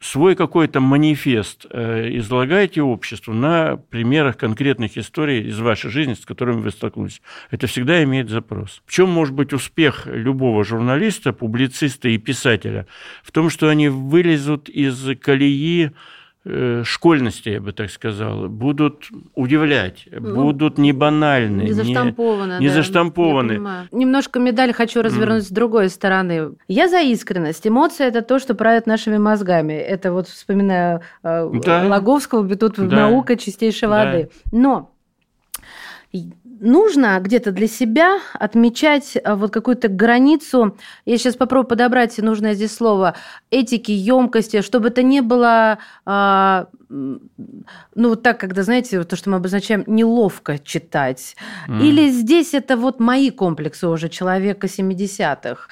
свой 0.01 0.35
какой-то 0.35 0.81
манифест 0.81 1.67
э, 1.71 2.17
излагайте 2.17 2.81
обществу 2.81 3.35
на 3.35 3.77
примерах 3.77 4.39
конкретных 4.39 4.97
историй 4.97 5.49
из 5.49 5.59
вашей 5.59 5.91
жизни, 5.91 6.15
с 6.15 6.25
которыми 6.25 6.63
вы 6.63 6.71
столкнулись. 6.71 7.21
Это 7.51 7.67
всегда 7.67 8.03
имеет 8.03 8.31
запрос. 8.31 8.83
В 8.87 8.93
чем 8.93 9.11
может 9.11 9.35
быть 9.35 9.53
успех 9.53 10.07
любого 10.07 10.65
журналиста, 10.65 11.35
публициста 11.35 12.09
и 12.09 12.17
писателя? 12.17 12.87
В 13.23 13.31
том, 13.31 13.51
что 13.51 13.69
они 13.69 13.89
вылезут 13.91 14.71
из 14.71 15.19
колеи 15.21 15.93
школьности, 16.85 17.51
я 17.51 17.61
бы 17.61 17.73
так 17.73 17.91
сказал, 17.91 18.49
будут 18.49 19.09
удивлять, 19.35 20.09
Ну, 20.11 20.35
будут 20.35 20.79
не 20.79 20.93
банальны, 20.93 21.61
Не 21.63 21.67
не- 21.67 21.73
заштампованы. 21.73 22.59
не 22.61 22.69
да, 22.69 22.75
заштампованы. 22.75 23.87
Немножко 23.93 24.39
медаль 24.41 24.73
хочу 24.73 25.03
развернуть 25.03 25.45
с 25.45 25.51
другой 25.51 25.91
стороны. 25.91 26.53
Я 26.67 26.89
за 26.89 27.01
искренность. 27.03 27.67
Эмоции– 27.67 28.07
это 28.07 28.23
то, 28.23 28.39
что 28.39 28.55
правит 28.55 28.87
нашими 28.87 29.19
мозгами. 29.19 29.75
Это 29.75 30.13
вот 30.13 30.29
вспоминаю 30.29 31.03
э, 31.23 31.51
Да. 31.63 31.85
Логовского, 31.87 32.49
тут 32.57 32.77
Да. 32.79 32.85
наука 32.97 33.37
чистейшей 33.37 33.89
Да. 33.89 34.05
воды. 34.07 34.31
Но 34.51 34.91
нужно 36.61 37.19
где-то 37.21 37.53
для 37.53 37.67
себя 37.67 38.19
отмечать 38.35 39.17
э, 39.17 39.35
вот 39.35 39.51
какую-то 39.51 39.89
границу, 39.89 40.77
я 41.07 41.19
сейчас 41.19 41.37
попробую 41.37 41.69
подобрать 41.69 42.19
нужное 42.19 42.55
здесь 42.55 42.75
слово, 42.75 43.15
этики, 43.51 43.91
емкости, 43.91 44.63
чтобы 44.63 44.89
это 44.89 45.03
не 45.03 45.21
было, 45.23 45.79
а, 46.05 46.67
ну, 46.89 47.21
вот 47.95 48.23
так, 48.23 48.39
когда, 48.39 48.63
знаете, 48.63 49.03
то, 49.05 49.17
что 49.17 49.31
мы 49.31 49.37
обозначаем, 49.37 49.85
неловко 49.87 50.59
читать. 50.59 51.37
Mm. 51.69 51.83
Или 51.83 52.09
здесь 52.11 52.55
это 52.55 52.77
вот 52.77 53.01
мои 53.01 53.31
комплексы 53.31 53.89
уже 53.89 54.09
человека 54.09 54.67
70-х. 54.67 55.69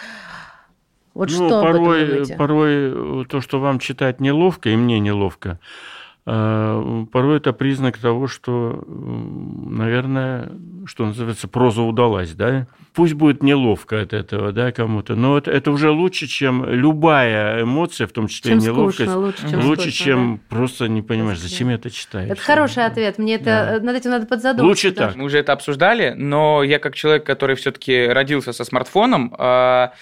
Вот 1.14 1.30
ну, 1.30 1.48
что 1.48 1.62
порой, 1.62 2.26
порой 2.36 3.26
то, 3.26 3.40
что 3.40 3.58
вам 3.58 3.80
читать 3.80 4.20
неловко, 4.20 4.68
и 4.68 4.76
мне 4.76 5.00
неловко, 5.00 5.50
а, 5.50 5.97
порой 6.24 7.38
это 7.38 7.52
признак 7.54 7.96
того, 7.96 8.26
что, 8.26 8.84
наверное, 8.86 10.52
что 10.84 11.06
называется, 11.06 11.48
проза 11.48 11.82
удалась, 11.82 12.32
да? 12.32 12.66
Пусть 12.92 13.14
будет 13.14 13.42
неловко 13.42 14.00
от 14.00 14.12
этого, 14.12 14.52
да, 14.52 14.72
кому-то, 14.72 15.14
но 15.14 15.38
это, 15.38 15.50
это 15.50 15.70
уже 15.70 15.90
лучше, 15.90 16.26
чем 16.26 16.68
любая 16.68 17.62
эмоция, 17.62 18.06
в 18.06 18.12
том 18.12 18.26
числе 18.26 18.52
чем 18.52 18.58
неловкость, 18.58 19.10
скучно, 19.10 19.18
лучше, 19.18 19.50
чем, 19.50 19.60
лучше, 19.60 19.82
скучно, 19.82 20.04
чем 20.04 20.36
да. 20.36 20.56
просто 20.56 20.88
не 20.88 21.02
понимаешь, 21.02 21.38
зачем 21.38 21.68
я 21.68 21.76
это 21.76 21.90
читаю. 21.90 22.30
Это 22.30 22.40
хороший 22.42 22.84
ответ, 22.84 23.18
мне 23.18 23.36
это 23.36 23.78
да. 23.78 23.86
над 23.86 23.96
этим 23.96 24.10
надо 24.10 24.26
подзадуматься. 24.26 24.66
Лучше 24.66 24.92
так. 24.92 25.16
Мы 25.16 25.24
уже 25.24 25.38
это 25.38 25.52
обсуждали, 25.52 26.14
но 26.16 26.62
я 26.62 26.78
как 26.78 26.94
человек, 26.94 27.24
который 27.24 27.56
все-таки 27.56 28.06
родился 28.06 28.52
со 28.52 28.64
смартфоном, 28.64 29.34
а, 29.38 29.92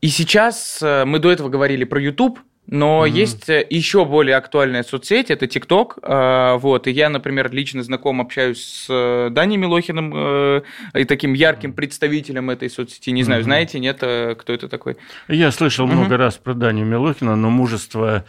и 0.00 0.08
сейчас 0.08 0.78
э, 0.82 1.04
мы 1.04 1.18
до 1.18 1.30
этого 1.30 1.50
говорили 1.50 1.84
про 1.84 2.00
YouTube, 2.00 2.40
но 2.70 3.04
mm-hmm. 3.04 3.10
есть 3.10 3.48
э, 3.50 3.66
еще 3.68 4.04
более 4.04 4.36
актуальная 4.36 4.84
соцсеть, 4.84 5.30
это 5.30 5.48
ТикТок. 5.48 5.98
Э, 6.02 6.56
вот, 6.56 6.86
и 6.86 6.92
я, 6.92 7.08
например, 7.08 7.52
лично 7.52 7.82
знаком, 7.82 8.20
общаюсь 8.20 8.64
с 8.64 8.86
э, 8.88 9.28
Даней 9.30 9.56
Милохиным, 9.56 10.62
и 10.94 11.04
таким 11.04 11.32
ярким 11.32 11.72
представителем 11.72 12.48
этой 12.50 12.70
соцсети. 12.70 13.10
Не 13.10 13.24
знаю, 13.24 13.40
mm-hmm. 13.40 13.44
знаете, 13.44 13.80
нет, 13.80 13.96
кто 13.96 14.52
это 14.52 14.68
такой? 14.68 14.96
Я 15.26 15.50
слышал 15.50 15.86
mm-hmm. 15.86 15.92
много 15.92 16.16
раз 16.16 16.36
про 16.36 16.54
Даню 16.54 16.84
Милохина, 16.84 17.34
но 17.34 17.50
мужество 17.50 18.24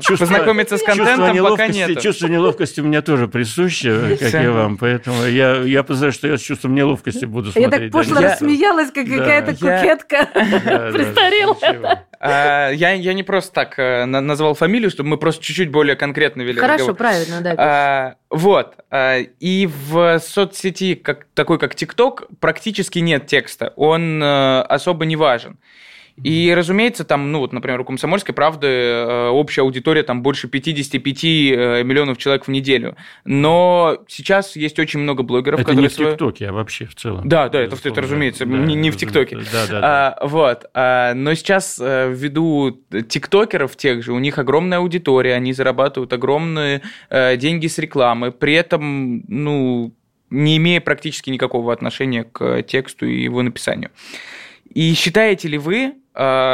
чувство, 0.00 0.26
Познакомиться 0.26 0.78
с 0.78 0.82
контентом 0.82 1.36
пока 1.38 1.68
нет. 1.68 2.00
Чувство 2.00 2.26
неловкости 2.26 2.80
у 2.80 2.84
меня 2.84 3.02
тоже 3.02 3.28
присуще, 3.28 4.16
как 4.18 4.34
и 4.34 4.48
вам. 4.48 4.76
Поэтому 4.76 5.24
я, 5.24 5.56
я 5.56 5.82
познаю, 5.82 6.12
что 6.12 6.28
я 6.28 6.36
с 6.36 6.40
чувством 6.40 6.74
неловкости 6.74 7.24
буду 7.24 7.52
смотреть. 7.52 7.72
Я 7.72 7.80
так 7.80 7.92
пошло 7.92 8.20
рассмеялась, 8.20 8.90
как 8.90 9.06
какая-то 9.06 9.52
кукетка 9.52 10.28
престарелая. 10.92 12.06
А, 12.22 12.70
я, 12.70 12.92
я 12.92 13.14
не 13.14 13.22
просто 13.22 13.52
так 13.52 13.78
э, 13.78 14.04
назвал 14.04 14.52
фамилию, 14.52 14.90
чтобы 14.90 15.08
мы 15.08 15.16
просто 15.16 15.42
чуть-чуть 15.42 15.70
более 15.70 15.96
конкретно 15.96 16.42
вели 16.42 16.60
Хорошо, 16.60 16.88
разговор. 16.88 16.96
правильно, 16.96 17.40
да. 17.40 17.54
А, 17.56 18.14
вот. 18.28 18.74
А, 18.90 19.16
и 19.18 19.66
в 19.66 20.18
соцсети, 20.18 20.96
как, 20.96 21.26
такой 21.32 21.58
как 21.58 21.74
ТикТок, 21.74 22.28
практически 22.38 22.98
нет 22.98 23.26
текста. 23.26 23.72
Он 23.76 24.22
э, 24.22 24.60
особо 24.62 25.06
не 25.06 25.16
важен. 25.16 25.58
И, 26.24 26.52
разумеется, 26.54 27.04
там, 27.04 27.32
ну 27.32 27.38
вот, 27.38 27.52
например, 27.52 27.80
у 27.80 27.84
«Комсомольской 27.84 28.34
правды» 28.34 28.66
э, 28.66 29.28
общая 29.28 29.62
аудитория 29.62 30.02
там 30.02 30.22
больше 30.22 30.48
55 30.48 31.24
э, 31.24 31.82
миллионов 31.82 32.18
человек 32.18 32.46
в 32.46 32.50
неделю. 32.50 32.96
Но 33.24 33.98
сейчас 34.08 34.56
есть 34.56 34.78
очень 34.78 35.00
много 35.00 35.22
блогеров, 35.22 35.60
это 35.60 35.70
которые... 35.70 35.88
Это 35.88 36.02
не 36.02 36.06
в 36.06 36.10
ТикТоке, 36.12 36.48
а 36.48 36.52
вообще 36.52 36.86
в 36.86 36.94
целом. 36.94 37.28
Да, 37.28 37.48
да, 37.48 37.60
это, 37.60 37.76
это 37.82 38.00
разумеется, 38.00 38.44
да, 38.44 38.56
не, 38.56 38.74
не 38.74 38.90
в 38.90 38.96
ТикТоке. 38.96 39.36
Да, 39.36 39.42
да, 39.52 39.66
да. 39.68 39.80
А, 39.82 40.26
вот. 40.26 40.66
А, 40.74 41.14
но 41.14 41.34
сейчас 41.34 41.80
э, 41.80 42.12
ввиду 42.12 42.80
тиктокеров 43.08 43.76
тех 43.76 44.02
же, 44.02 44.12
у 44.12 44.18
них 44.18 44.38
огромная 44.38 44.78
аудитория, 44.78 45.34
они 45.34 45.52
зарабатывают 45.52 46.12
огромные 46.12 46.82
э, 47.08 47.36
деньги 47.36 47.66
с 47.66 47.78
рекламы, 47.78 48.32
при 48.32 48.54
этом, 48.54 49.24
ну, 49.28 49.94
не 50.30 50.56
имея 50.58 50.80
практически 50.80 51.30
никакого 51.30 51.72
отношения 51.72 52.24
к 52.24 52.62
тексту 52.62 53.06
и 53.06 53.22
его 53.22 53.42
написанию. 53.42 53.90
И 54.72 54.94
считаете 54.94 55.48
ли 55.48 55.58
вы 55.58 55.94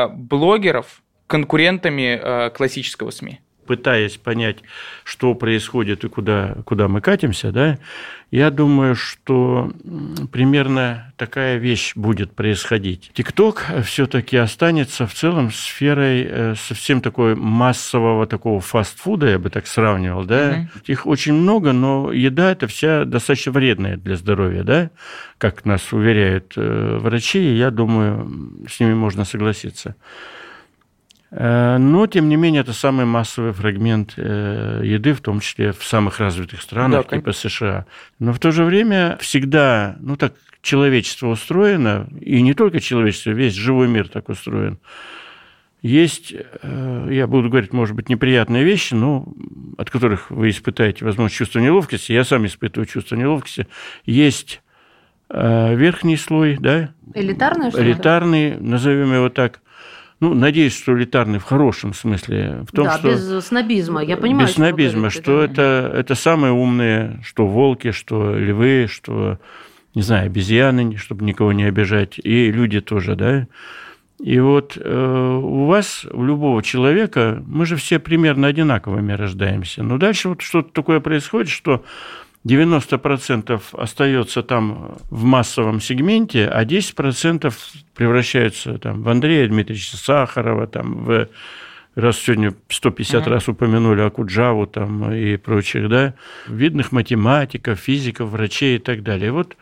блогеров 0.08 1.02
конкурентами 1.26 2.20
э, 2.22 2.50
классического 2.50 3.10
СМИ? 3.10 3.40
Пытаясь 3.66 4.16
понять, 4.16 4.58
что 5.04 5.34
происходит 5.34 6.04
и 6.04 6.08
куда, 6.08 6.56
куда 6.64 6.88
мы 6.88 7.00
катимся, 7.00 7.52
да, 7.52 7.78
я 8.30 8.50
думаю, 8.50 8.96
что 8.96 9.72
примерно 10.32 11.12
такая 11.16 11.58
вещь 11.58 11.94
будет 11.94 12.32
происходить. 12.32 13.12
ТикТок 13.14 13.64
все-таки 13.84 14.36
останется 14.36 15.06
в 15.06 15.14
целом 15.14 15.52
сферой 15.52 16.26
э, 16.28 16.54
совсем 16.56 17.00
такой 17.00 17.36
массового 17.36 18.26
такого 18.26 18.60
фастфуда, 18.60 19.28
я 19.28 19.38
бы 19.38 19.48
так 19.48 19.68
сравнивал, 19.68 20.24
да. 20.24 20.68
Угу. 20.74 20.82
Их 20.86 21.06
очень 21.06 21.34
много, 21.34 21.72
но 21.72 22.12
еда 22.12 22.50
это 22.50 22.66
вся 22.66 23.04
достаточно 23.04 23.52
вредная 23.52 23.96
для 23.96 24.16
здоровья, 24.16 24.64
да, 24.64 24.90
как 25.38 25.64
нас 25.64 25.92
уверяют 25.92 26.54
э, 26.56 26.98
врачи, 27.00 27.38
и 27.38 27.56
я 27.56 27.70
думаю, 27.70 28.66
с 28.68 28.80
ними 28.80 28.94
можно 28.94 29.24
согласиться. 29.24 29.94
Э, 31.38 31.76
но, 31.76 32.06
тем 32.06 32.30
не 32.30 32.36
менее, 32.36 32.62
это 32.62 32.72
самый 32.72 33.04
массовый 33.04 33.52
фрагмент 33.52 34.14
э, 34.16 34.80
еды, 34.82 35.12
в 35.12 35.20
том 35.20 35.40
числе 35.40 35.72
в 35.72 35.84
самых 35.84 36.18
развитых 36.18 36.62
странах, 36.62 37.06
да, 37.10 37.16
типа 37.16 37.32
США. 37.32 37.84
Но 38.18 38.32
в 38.32 38.38
то 38.38 38.50
же 38.52 38.64
время 38.64 39.18
всегда, 39.20 39.96
ну 40.00 40.16
так, 40.16 40.32
человечество 40.62 41.28
устроено, 41.28 42.08
и 42.22 42.40
не 42.40 42.54
только 42.54 42.80
человечество, 42.80 43.30
весь 43.30 43.52
живой 43.52 43.86
мир 43.86 44.08
так 44.08 44.30
устроен. 44.30 44.78
Есть, 45.82 46.32
э, 46.32 47.08
я 47.10 47.26
буду 47.26 47.50
говорить, 47.50 47.74
может 47.74 47.94
быть, 47.94 48.08
неприятные 48.08 48.64
вещи, 48.64 48.94
но 48.94 49.30
от 49.76 49.90
которых 49.90 50.30
вы 50.30 50.48
испытаете, 50.48 51.04
возможно, 51.04 51.36
чувство 51.36 51.58
неловкости. 51.58 52.12
Я 52.12 52.24
сам 52.24 52.46
испытываю 52.46 52.86
чувство 52.86 53.14
неловкости. 53.14 53.66
Есть 54.06 54.62
верхний 55.28 56.16
слой, 56.16 56.56
да? 56.56 56.94
Элитарный, 57.12 57.72
что 57.72 57.82
Элитарный, 57.82 58.60
назовем 58.60 59.12
его 59.12 59.28
так 59.28 59.60
ну, 60.20 60.32
надеюсь, 60.34 60.74
что 60.74 60.96
элитарный 60.96 61.38
в 61.38 61.44
хорошем 61.44 61.92
смысле. 61.92 62.64
В 62.66 62.74
том, 62.74 62.86
да, 62.86 62.98
что, 62.98 63.10
без 63.10 63.46
снобизма, 63.46 64.02
я 64.02 64.16
понимаю. 64.16 64.46
Без 64.46 64.54
снобизма, 64.54 65.10
что, 65.10 65.22
что 65.22 65.42
это, 65.42 65.92
это 65.94 66.14
самые 66.14 66.52
умные, 66.52 67.20
что 67.22 67.46
волки, 67.46 67.90
что 67.90 68.34
львы, 68.34 68.86
что, 68.90 69.38
не 69.94 70.02
знаю, 70.02 70.26
обезьяны, 70.26 70.96
чтобы 70.96 71.24
никого 71.24 71.52
не 71.52 71.64
обижать, 71.64 72.18
и 72.18 72.50
люди 72.50 72.80
тоже, 72.80 73.14
да. 73.14 73.46
И 74.18 74.38
вот 74.38 74.78
э, 74.80 75.40
у 75.42 75.66
вас, 75.66 76.06
у 76.10 76.24
любого 76.24 76.62
человека, 76.62 77.42
мы 77.46 77.66
же 77.66 77.76
все 77.76 77.98
примерно 77.98 78.46
одинаковыми 78.46 79.12
рождаемся. 79.12 79.82
Но 79.82 79.98
дальше 79.98 80.30
вот 80.30 80.40
что-то 80.40 80.72
такое 80.72 81.00
происходит, 81.00 81.50
что 81.50 81.84
90% 82.46 83.60
остается 83.72 84.42
там 84.42 84.96
в 85.10 85.24
массовом 85.24 85.80
сегменте, 85.80 86.46
а 86.46 86.64
10% 86.64 87.52
превращаются 87.94 88.78
там, 88.78 89.02
в 89.02 89.08
Андрея 89.08 89.48
Дмитриевича 89.48 89.96
Сахарова, 89.96 90.68
там, 90.68 91.04
в 91.04 91.28
раз 91.96 92.18
сегодня 92.18 92.54
150 92.68 93.26
mm-hmm. 93.26 93.30
раз 93.30 93.48
упомянули 93.48 94.02
Акуджаву 94.02 94.66
там, 94.66 95.12
и 95.12 95.36
прочих, 95.36 95.88
да, 95.88 96.14
видных 96.46 96.92
математиков, 96.92 97.80
физиков, 97.80 98.30
врачей 98.30 98.76
и 98.76 98.78
так 98.78 99.02
далее. 99.02 99.32
Вот 99.32 99.56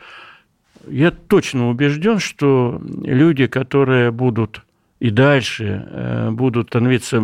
я 0.87 1.09
точно 1.09 1.69
убежден, 1.69 2.19
что 2.19 2.79
люди, 3.03 3.47
которые 3.47 4.11
будут 4.11 4.61
и 4.99 5.09
дальше 5.09 5.87
э, 5.89 6.29
будут 6.31 6.67
становиться 6.67 7.23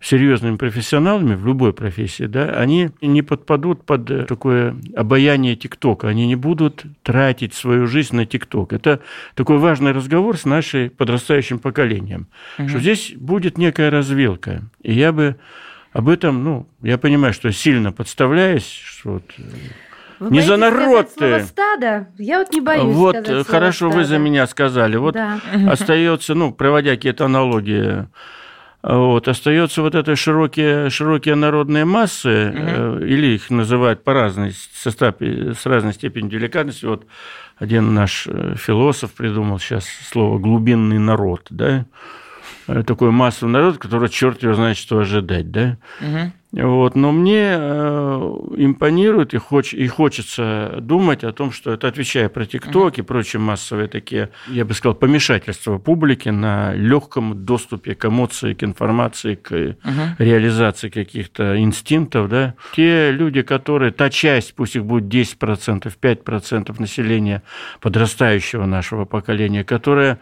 серьезными 0.00 0.56
профессионалами 0.56 1.34
в 1.34 1.46
любой 1.46 1.72
профессии, 1.72 2.24
да, 2.24 2.50
они 2.50 2.90
не 3.00 3.22
подпадут 3.22 3.84
под 3.84 4.10
э, 4.10 4.24
такое 4.24 4.76
обаяние 4.94 5.56
ТикТока, 5.56 6.08
они 6.08 6.26
не 6.26 6.36
будут 6.36 6.84
тратить 7.02 7.54
свою 7.54 7.86
жизнь 7.86 8.14
на 8.14 8.26
ТикТок. 8.26 8.72
Это 8.72 9.00
такой 9.34 9.58
важный 9.58 9.92
разговор 9.92 10.36
с 10.36 10.44
нашей 10.44 10.90
подрастающим 10.90 11.58
поколением, 11.58 12.26
угу. 12.58 12.68
что 12.68 12.78
здесь 12.78 13.14
будет 13.16 13.56
некая 13.58 13.90
развилка. 13.90 14.62
И 14.82 14.92
я 14.92 15.12
бы 15.12 15.36
об 15.92 16.08
этом, 16.10 16.44
ну, 16.44 16.66
я 16.82 16.98
понимаю, 16.98 17.32
что 17.32 17.50
сильно 17.50 17.90
подставляюсь, 17.90 18.68
что 18.68 19.14
вот 19.14 19.24
э, 19.38 19.42
вы 20.18 20.30
не 20.30 20.40
за 20.40 20.56
народ 20.56 21.08
ты. 21.14 21.40
стада? 21.40 22.08
Я 22.18 22.38
вот 22.38 22.52
не 22.52 22.60
боюсь. 22.60 22.94
Вот 22.94 23.16
хорошо, 23.46 23.88
стада. 23.88 23.96
вы 23.96 24.04
за 24.04 24.18
меня 24.18 24.46
сказали. 24.46 24.96
Вот 24.96 25.14
да. 25.14 25.40
остается, 25.68 26.34
ну, 26.34 26.52
проводя 26.52 26.92
какие-то 26.92 27.26
аналогии 27.26 28.06
вот, 28.94 29.26
остается 29.26 29.82
вот 29.82 29.96
это 29.96 30.14
широкие, 30.14 30.90
широкие 30.90 31.34
народные 31.34 31.84
массы, 31.84 32.50
угу. 32.50 33.04
или 33.04 33.34
их 33.34 33.50
называют 33.50 34.04
по 34.04 34.12
разной 34.12 34.52
состав, 34.74 35.16
с 35.20 35.66
разной 35.66 35.92
степенью 35.92 36.30
деликатности. 36.30 36.84
Вот 36.84 37.04
один 37.58 37.94
наш 37.94 38.28
э, 38.28 38.54
философ 38.56 39.12
придумал 39.12 39.58
сейчас 39.58 39.86
слово 40.10 40.38
«глубинный 40.38 41.00
народ», 41.00 41.48
да, 41.50 41.86
э, 42.66 42.82
такой 42.82 43.10
массовый 43.10 43.52
народ, 43.52 43.78
который 43.78 44.08
черт 44.08 44.42
его 44.42 44.54
знает, 44.54 44.76
что 44.76 44.98
ожидать, 44.98 45.50
да? 45.50 45.78
Угу. 46.00 46.32
Вот. 46.52 46.94
Но 46.94 47.12
мне 47.12 47.50
э, 47.50 48.36
импонирует 48.56 49.34
и, 49.34 49.36
хоч, 49.36 49.74
и 49.74 49.86
хочется 49.88 50.76
думать 50.80 51.22
о 51.22 51.32
том, 51.32 51.52
что 51.52 51.72
это, 51.72 51.88
отвечая 51.88 52.30
про 52.30 52.46
ТикТок 52.46 52.94
uh-huh. 52.94 53.00
и 53.00 53.02
прочие 53.02 53.40
массовые 53.40 53.88
такие, 53.88 54.30
я 54.48 54.64
бы 54.64 54.72
сказал, 54.72 54.94
помешательства 54.94 55.76
публики 55.76 56.30
на 56.30 56.72
легком 56.72 57.44
доступе 57.44 57.94
к 57.94 58.06
эмоции, 58.06 58.54
к 58.54 58.64
информации, 58.64 59.34
к 59.34 59.52
uh-huh. 59.52 59.76
реализации 60.18 60.88
каких-то 60.88 61.60
инстинктов. 61.60 62.30
Да? 62.30 62.54
Те 62.74 63.10
люди, 63.10 63.42
которые, 63.42 63.92
та 63.92 64.08
часть, 64.08 64.54
пусть 64.54 64.76
их 64.76 64.84
будет 64.86 65.12
10%, 65.12 65.92
5% 66.00 66.80
населения 66.80 67.42
подрастающего 67.80 68.64
нашего 68.64 69.04
поколения, 69.04 69.62
которая 69.62 70.20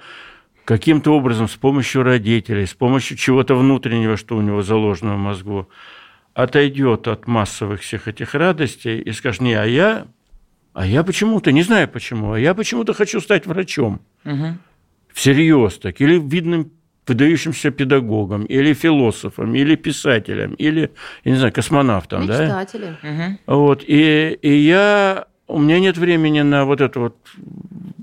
каким-то 0.64 1.12
образом 1.12 1.48
с 1.48 1.56
помощью 1.56 2.02
родителей, 2.02 2.66
с 2.66 2.74
помощью 2.74 3.16
чего-то 3.16 3.54
внутреннего, 3.54 4.16
что 4.16 4.36
у 4.36 4.40
него 4.40 4.62
заложено 4.62 5.14
в 5.14 5.18
мозгу, 5.18 5.68
отойдет 6.32 7.06
от 7.06 7.26
массовых 7.26 7.82
всех 7.82 8.08
этих 8.08 8.34
радостей 8.34 9.00
и 9.00 9.12
скажет, 9.12 9.40
не, 9.40 9.54
а 9.54 9.64
я, 9.64 10.06
а 10.72 10.86
я 10.86 11.04
почему-то, 11.04 11.52
не 11.52 11.62
знаю 11.62 11.88
почему, 11.88 12.32
а 12.32 12.40
я 12.40 12.54
почему-то 12.54 12.94
хочу 12.94 13.20
стать 13.20 13.46
врачом. 13.46 14.00
Угу. 14.24 14.58
Всерьез 15.12 15.78
так. 15.78 16.00
Или 16.00 16.18
видным 16.18 16.72
выдающимся 17.06 17.70
педагогом, 17.70 18.44
или 18.46 18.72
философом, 18.72 19.54
или 19.54 19.76
писателем, 19.76 20.54
или, 20.54 20.90
я 21.24 21.30
не 21.30 21.36
знаю, 21.36 21.52
космонавтом. 21.52 22.22
Мечтателем. 22.22 22.96
Да? 23.02 23.08
Угу. 23.10 23.58
Вот, 23.58 23.84
и, 23.86 24.38
и 24.40 24.56
я 24.56 25.26
у 25.46 25.58
меня 25.58 25.78
нет 25.78 25.98
времени 25.98 26.40
на 26.40 26.64
вот 26.64 26.80
эту 26.80 27.00
вот 27.00 27.16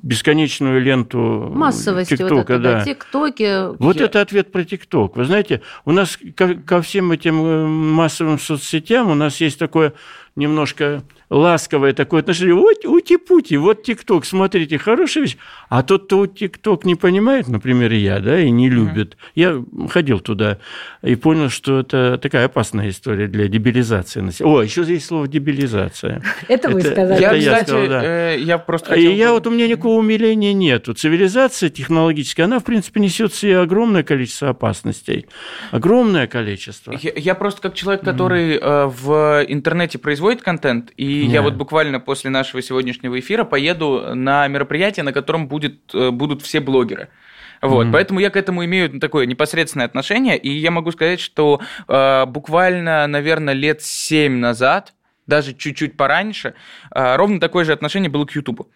бесконечную 0.04 0.82
ленту 0.82 1.50
Массовости 1.54 2.16
ТикТока. 2.16 2.36
Вот 2.36 2.50
это, 2.50 2.60
да. 2.60 2.84
ТикТоки. 2.86 3.78
Вот 3.78 3.98
Я... 3.98 4.06
это 4.06 4.22
ответ 4.22 4.52
про 4.52 4.64
ТикТок. 4.64 5.16
Вы 5.16 5.26
знаете, 5.26 5.62
у 5.86 5.92
нас 5.92 6.18
ко, 6.36 6.56
ко 6.56 6.82
всем 6.82 7.12
этим 7.12 7.46
э, 7.46 7.68
массовым 7.68 8.40
соцсетям 8.40 9.10
у 9.10 9.16
нас 9.16 9.42
есть 9.42 9.60
такое 9.60 9.94
немножко 10.36 11.04
ласковое 11.30 11.94
такое 11.94 12.22
отношение. 12.22 12.54
Вот 12.54 12.86
ути-пути, 12.86 13.56
вот 13.56 13.84
ТикТок, 13.84 14.26
смотрите, 14.26 14.78
хорошая 14.78 15.24
вещь. 15.24 15.38
А 15.70 15.82
тот, 15.82 16.06
кто 16.06 16.28
ТикТок 16.28 16.84
не 16.84 16.96
понимает, 16.96 17.48
например, 17.48 17.94
я, 17.94 18.20
да, 18.20 18.40
и 18.40 18.50
не 18.50 18.70
любит. 18.70 19.14
Mm-hmm. 19.14 19.32
Я 19.36 19.88
ходил 19.90 20.20
туда 20.20 20.58
и 21.02 21.16
понял, 21.16 21.50
что 21.50 21.80
это 21.80 22.18
такая 22.18 22.46
опасная 22.46 22.90
история 22.90 23.28
для 23.28 23.48
дебилизации. 23.48 24.44
О, 24.44 24.62
еще 24.62 24.84
здесь 24.84 25.06
слово 25.06 25.28
дебилизация. 25.28 26.22
Это 26.50 26.70
вы 26.70 26.82
сказали. 26.82 27.22
Я, 27.22 27.62
кстати, 27.62 27.74
э, 27.74 28.40
я 28.40 28.58
просто 28.58 28.96
И 28.96 29.16
я 29.16 29.32
вот 29.32 29.48
у 29.48 29.52
меня 29.52 29.68
никакого 29.68 29.91
умиления 29.96 30.54
нету. 30.54 30.94
Цивилизация 30.94 31.70
технологическая, 31.70 32.44
она, 32.44 32.60
в 32.60 32.64
принципе, 32.64 33.00
несет 33.00 33.34
себе 33.34 33.60
огромное 33.60 34.04
количество 34.04 34.50
опасностей. 34.50 35.28
Огромное 35.72 36.28
количество. 36.28 36.94
Я 37.16 37.36
просто 37.36 37.62
как 37.62 37.76
человек, 37.76 38.04
который 38.04 38.58
э, 38.58 38.86
в 38.88 39.46
интернете 39.48 39.98
производит 39.98 40.42
контент 40.42 40.92
и 40.98 41.12
и 41.12 41.26
я 41.26 41.42
вот 41.42 41.56
буквально 41.56 42.00
после 42.00 42.30
нашего 42.30 42.62
сегодняшнего 42.62 43.20
эфира 43.20 43.44
поеду 43.44 44.16
на 44.16 44.48
мероприятие, 44.48 45.04
на 45.04 45.14
котором 45.14 45.48
будет, 45.48 45.94
э, 45.94 46.10
будут 46.12 46.42
все 46.42 46.60
блогеры. 46.60 47.10
Вот, 47.62 47.88
mm-hmm. 47.88 47.92
поэтому 47.92 48.20
я 48.20 48.32
к 48.32 48.38
этому 48.38 48.66
имею 48.66 49.00
такое 49.00 49.28
непосредственное 49.28 49.86
отношение, 49.86 50.36
и 50.36 50.50
я 50.50 50.72
могу 50.72 50.92
сказать, 50.92 51.20
что 51.20 51.62
э, 51.88 52.26
буквально, 52.26 53.06
наверное, 53.06 53.54
лет 53.54 53.84
семь 53.84 54.38
назад, 54.38 54.94
даже 55.28 55.54
чуть-чуть 55.54 55.96
пораньше, 55.96 56.56
э, 56.94 57.16
ровно 57.16 57.40
такое 57.40 57.66
же 57.66 57.74
отношение 57.74 58.10
было 58.10 58.26
к 58.26 58.32
Ютубу. 58.32 58.72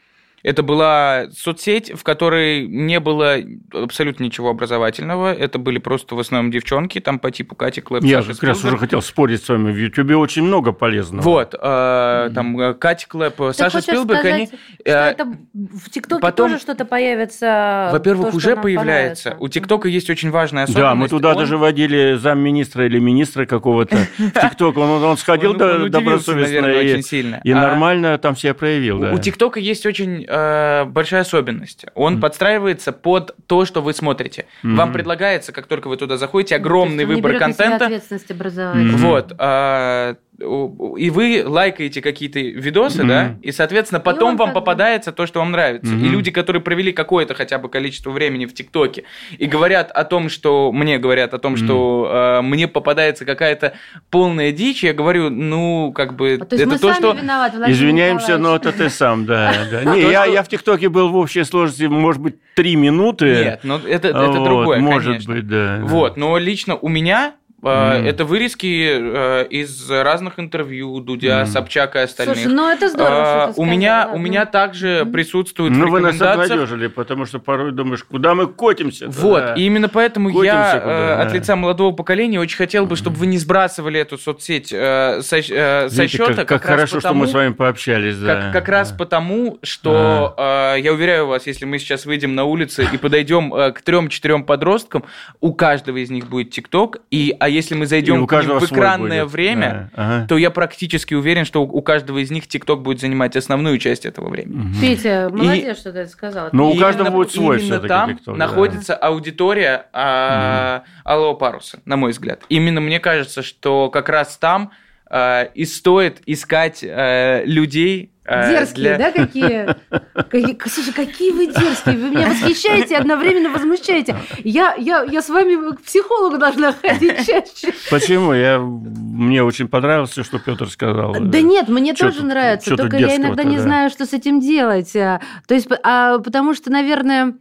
Это 0.45 0.61
была 0.61 1.25
соцсеть, 1.35 1.91
в 1.91 2.03
которой 2.03 2.67
не 2.67 2.99
было 2.99 3.37
абсолютно 3.73 4.25
ничего 4.25 4.51
образовательного. 4.51 5.33
Это 5.33 5.57
были 5.57 5.79
просто 5.79 6.13
в 6.13 6.19
основном 6.19 6.51
девчонки, 6.51 6.99
там 6.99 7.17
по 7.17 7.31
типу 7.31 7.55
Кати 7.55 7.81
Клэп, 7.81 8.03
Я 8.03 8.21
Саши 8.21 8.35
как 8.35 8.43
раз 8.49 8.63
уже 8.63 8.77
хотел 8.77 9.01
спорить 9.01 9.43
с 9.43 9.49
вами. 9.49 9.71
В 9.71 9.75
Ютубе 9.75 10.15
очень 10.15 10.43
много 10.43 10.71
полезного. 10.71 11.23
Вот. 11.23 11.55
Э, 11.59 12.29
там 12.35 12.59
э, 12.59 12.75
Кати 12.75 13.07
Клэп, 13.07 13.35
Ты 13.37 13.53
Саша 13.53 13.81
Спилберг, 13.81 14.19
сказать, 14.19 14.35
они... 14.35 14.45
Что 14.45 14.59
э, 14.85 14.91
это 14.91 15.25
в 15.53 15.89
ТикТоке 15.89 16.21
потом, 16.21 16.51
тоже 16.51 16.61
что-то 16.61 16.85
появится? 16.85 17.89
Во-первых, 17.91 18.29
то, 18.29 18.37
уже 18.37 18.55
появляется. 18.55 19.37
У 19.39 19.47
ТикТока 19.47 19.87
есть 19.87 20.11
очень 20.11 20.29
важная 20.29 20.65
особенность. 20.65 20.91
Да, 20.91 20.93
мы 20.93 21.09
туда 21.09 21.31
он... 21.31 21.39
даже 21.39 21.57
водили 21.57 22.19
замминистра 22.21 22.85
или 22.85 22.99
министра 22.99 23.47
какого-то 23.47 23.97
в 24.19 24.31
ТикТок. 24.39 24.77
Он, 24.77 25.03
он 25.03 25.17
сходил 25.17 25.55
добросовестно 25.55 27.39
и, 27.43 27.51
а 27.51 27.55
нормально 27.55 28.19
там 28.19 28.35
себя 28.35 28.53
проявил. 28.53 29.01
У 29.11 29.17
ТикТока 29.17 29.59
есть 29.59 29.87
очень 29.87 30.23
э, 30.35 30.85
большая 30.85 31.21
особенность. 31.21 31.85
Он 31.95 32.17
mm. 32.17 32.21
подстраивается 32.21 32.91
под 32.91 33.35
то, 33.47 33.65
что 33.65 33.81
вы 33.81 33.93
смотрите. 33.93 34.45
Mm-hmm. 34.63 34.75
Вам 34.75 34.91
предлагается, 34.91 35.51
как 35.51 35.67
только 35.67 35.87
вы 35.87 35.97
туда 35.97 36.17
заходите, 36.17 36.55
огромный 36.55 37.05
ну, 37.05 37.15
выбор 37.15 37.37
контента. 37.37 37.85
ответственность 37.85 38.29
образования. 38.31 38.91
Mm-hmm. 38.91 38.97
Вот. 38.97 39.33
А, 39.37 40.15
и 40.37 41.09
вы 41.09 41.43
лайкаете 41.45 42.01
какие-то 42.01 42.39
видосы, 42.39 43.03
mm-hmm. 43.03 43.07
да, 43.07 43.35
и, 43.41 43.51
соответственно, 43.51 44.01
потом 44.01 44.35
вам 44.35 44.53
попадается 44.53 45.11
то, 45.11 45.25
что 45.25 45.39
вам 45.39 45.51
нравится. 45.51 45.93
Mm-hmm. 45.93 46.05
И 46.05 46.09
люди, 46.09 46.31
которые 46.31 46.61
провели 46.61 46.91
какое-то 46.91 47.33
хотя 47.33 47.57
бы 47.57 47.69
количество 47.69 48.11
времени 48.11 48.45
в 48.45 48.53
ТикТоке 48.53 49.05
и 49.37 49.45
говорят 49.45 49.91
о 49.91 50.03
том, 50.03 50.29
что 50.29 50.71
мне 50.73 50.97
говорят 50.97 51.33
о 51.33 51.39
том, 51.39 51.53
mm-hmm. 51.53 51.65
что 51.65 52.39
э, 52.39 52.41
мне 52.41 52.67
попадается 52.67 53.23
какая-то 53.23 53.75
полная 54.09 54.51
дичь, 54.51 54.83
я 54.83 54.93
говорю, 54.93 55.29
ну, 55.29 55.93
как 55.93 56.15
бы, 56.15 56.37
а, 56.41 56.45
то 56.45 56.55
это 56.55 56.79
то, 56.79 56.93
что... 56.93 57.13
Виноваты, 57.13 57.57
Извиняемся, 57.67 58.37
но 58.37 58.57
это 58.57 58.73
ты 58.73 58.89
сам, 58.89 59.25
да. 59.25 59.53
Не, 59.85 60.01
я, 60.01 60.25
я 60.25 60.43
в 60.43 60.49
ТикТоке 60.49 60.89
был 60.89 61.09
в 61.09 61.15
общей 61.15 61.43
сложности, 61.43 61.83
может 61.83 62.21
быть, 62.21 62.35
три 62.55 62.75
минуты. 62.75 63.25
Нет, 63.25 63.59
но 63.63 63.77
это, 63.77 64.09
это 64.09 64.33
другое, 64.33 64.79
Может 64.79 65.25
быть, 65.27 65.47
да. 65.47 65.79
Вот, 65.83 66.17
но 66.17 66.37
лично 66.37 66.75
у 66.75 66.89
меня 66.89 67.35
Mm. 67.65 68.07
Это 68.07 68.25
вырезки 68.25 68.89
э, 68.91 69.47
из 69.49 69.89
разных 69.89 70.39
интервью 70.39 70.99
Дудя, 70.99 71.41
mm. 71.41 71.45
Собчака 71.47 72.01
и 72.01 72.03
остальных. 72.03 72.37
Слушай, 72.37 72.53
ну 72.53 72.69
это 72.69 72.89
здорово, 72.89 73.43
а, 73.45 73.53
у 73.55 73.65
меня, 73.65 74.09
у 74.13 74.19
меня 74.19 74.45
также 74.45 74.99
mm. 74.99 75.11
присутствует 75.11 75.73
Ну 75.73 75.89
вы 75.89 75.99
нас 75.99 76.21
обнадежили, 76.21 76.87
потому 76.87 77.25
что 77.25 77.39
порой 77.39 77.71
думаешь, 77.71 78.03
куда 78.03 78.35
мы 78.35 78.45
котимся 78.47 79.07
Вот, 79.09 79.39
да. 79.39 79.53
и 79.55 79.63
именно 79.63 79.89
поэтому 79.89 80.29
котимся 80.29 80.45
я 80.45 80.79
куда, 80.79 80.85
да. 80.85 81.21
от 81.23 81.33
лица 81.33 81.55
молодого 81.55 81.91
поколения 81.91 82.39
очень 82.39 82.57
хотел 82.57 82.85
бы, 82.85 82.95
чтобы 82.95 83.17
вы 83.17 83.25
не 83.25 83.39
сбрасывали 83.39 83.99
эту 83.99 84.19
соцсеть 84.19 84.71
э, 84.71 85.21
со, 85.21 85.37
э, 85.37 85.89
со 85.89 86.07
счета. 86.07 86.25
Как, 86.25 86.35
как, 86.35 86.47
как 86.47 86.63
хорошо, 86.63 86.97
потому, 86.97 87.25
что 87.25 87.25
мы 87.25 87.27
с 87.27 87.33
вами 87.33 87.53
пообщались. 87.53 88.17
Да. 88.17 88.41
Как, 88.41 88.53
как 88.53 88.65
да. 88.67 88.71
раз 88.73 88.91
потому, 88.91 89.57
что 89.63 90.35
а. 90.37 90.75
э, 90.75 90.81
я 90.81 90.93
уверяю 90.93 91.25
вас, 91.25 91.47
если 91.47 91.65
мы 91.65 91.79
сейчас 91.79 92.05
выйдем 92.05 92.35
на 92.35 92.43
улицы 92.43 92.87
и 92.91 92.97
подойдем 92.97 93.53
э, 93.55 93.71
к 93.71 93.81
трем-четырем 93.81 94.43
подросткам, 94.43 95.05
у 95.41 95.53
каждого 95.53 95.97
из 95.97 96.11
них 96.11 96.27
будет 96.27 96.51
ТикТок, 96.51 96.97
и, 97.09 97.35
а 97.39 97.54
если 97.55 97.75
мы 97.75 97.85
зайдем 97.85 98.25
в 98.25 98.25
экранное 98.25 99.23
будет. 99.23 99.33
время, 99.33 99.89
да. 99.95 100.17
ага. 100.17 100.27
то 100.27 100.37
я 100.37 100.51
практически 100.51 101.13
уверен, 101.13 101.45
что 101.45 101.63
у 101.63 101.81
каждого 101.81 102.19
из 102.19 102.31
них 102.31 102.47
ТикТок 102.47 102.81
будет 102.81 102.99
занимать 102.99 103.35
основную 103.35 103.77
часть 103.79 104.05
этого 104.05 104.29
времени. 104.29 104.59
Угу. 104.59 104.81
Петя, 104.81 105.29
молодец, 105.31 105.77
и... 105.77 105.79
что 105.79 105.91
ты 105.93 105.99
это 105.99 106.11
сказал. 106.11 106.49
Но 106.51 106.69
у 106.69 106.77
каждого 106.77 107.09
будет 107.09 107.31
свой 107.31 107.61
Именно 107.61 107.79
там 107.81 108.09
TikTok, 108.11 108.35
находится 108.35 108.93
да. 108.93 109.07
аудитория 109.07 109.87
а, 109.93 110.83
угу. 110.83 110.91
Алло 111.03 111.33
Паруса, 111.35 111.79
на 111.85 111.97
мой 111.97 112.11
взгляд. 112.11 112.41
Именно 112.49 112.81
мне 112.81 112.99
кажется, 112.99 113.41
что 113.41 113.89
как 113.89 114.09
раз 114.09 114.37
там 114.37 114.71
а, 115.07 115.43
и 115.43 115.65
стоит 115.65 116.21
искать 116.25 116.83
а, 116.83 117.43
людей, 117.45 118.11
дерзкие, 118.25 118.73
для... 118.73 118.97
да, 118.97 119.11
какие? 119.11 119.75
какие? 120.13 120.57
Слушай, 120.67 120.93
какие 120.93 121.31
вы 121.31 121.47
дерзкие, 121.47 121.97
вы 121.97 122.09
меня 122.09 122.29
восхищаете 122.29 122.95
и 122.95 122.97
одновременно 122.97 123.49
возмущаете. 123.49 124.15
Я, 124.43 124.73
я, 124.75 125.03
я 125.03 125.21
с 125.21 125.29
вами 125.29 125.75
к 125.75 125.81
психологу 125.81 126.37
должна 126.37 126.73
ходить 126.73 127.25
чаще. 127.25 127.73
Почему? 127.89 128.33
Я, 128.33 128.59
мне 128.59 129.43
очень 129.43 129.67
понравилось, 129.67 130.11
что 130.11 130.39
Петр 130.39 130.69
сказал. 130.69 131.15
Да 131.19 131.41
нет, 131.41 131.67
мне 131.67 131.93
что 131.95 132.05
тоже 132.05 132.19
тут, 132.19 132.27
нравится, 132.27 132.75
только 132.75 132.97
я 132.97 133.15
иногда 133.15 133.43
не 133.43 133.57
да. 133.57 133.63
знаю, 133.63 133.89
что 133.89 134.05
с 134.05 134.13
этим 134.13 134.39
делать. 134.39 134.95
А, 134.95 135.21
то 135.47 135.53
есть, 135.53 135.67
а, 135.83 136.19
потому 136.19 136.53
что, 136.55 136.71
наверное, 136.71 137.35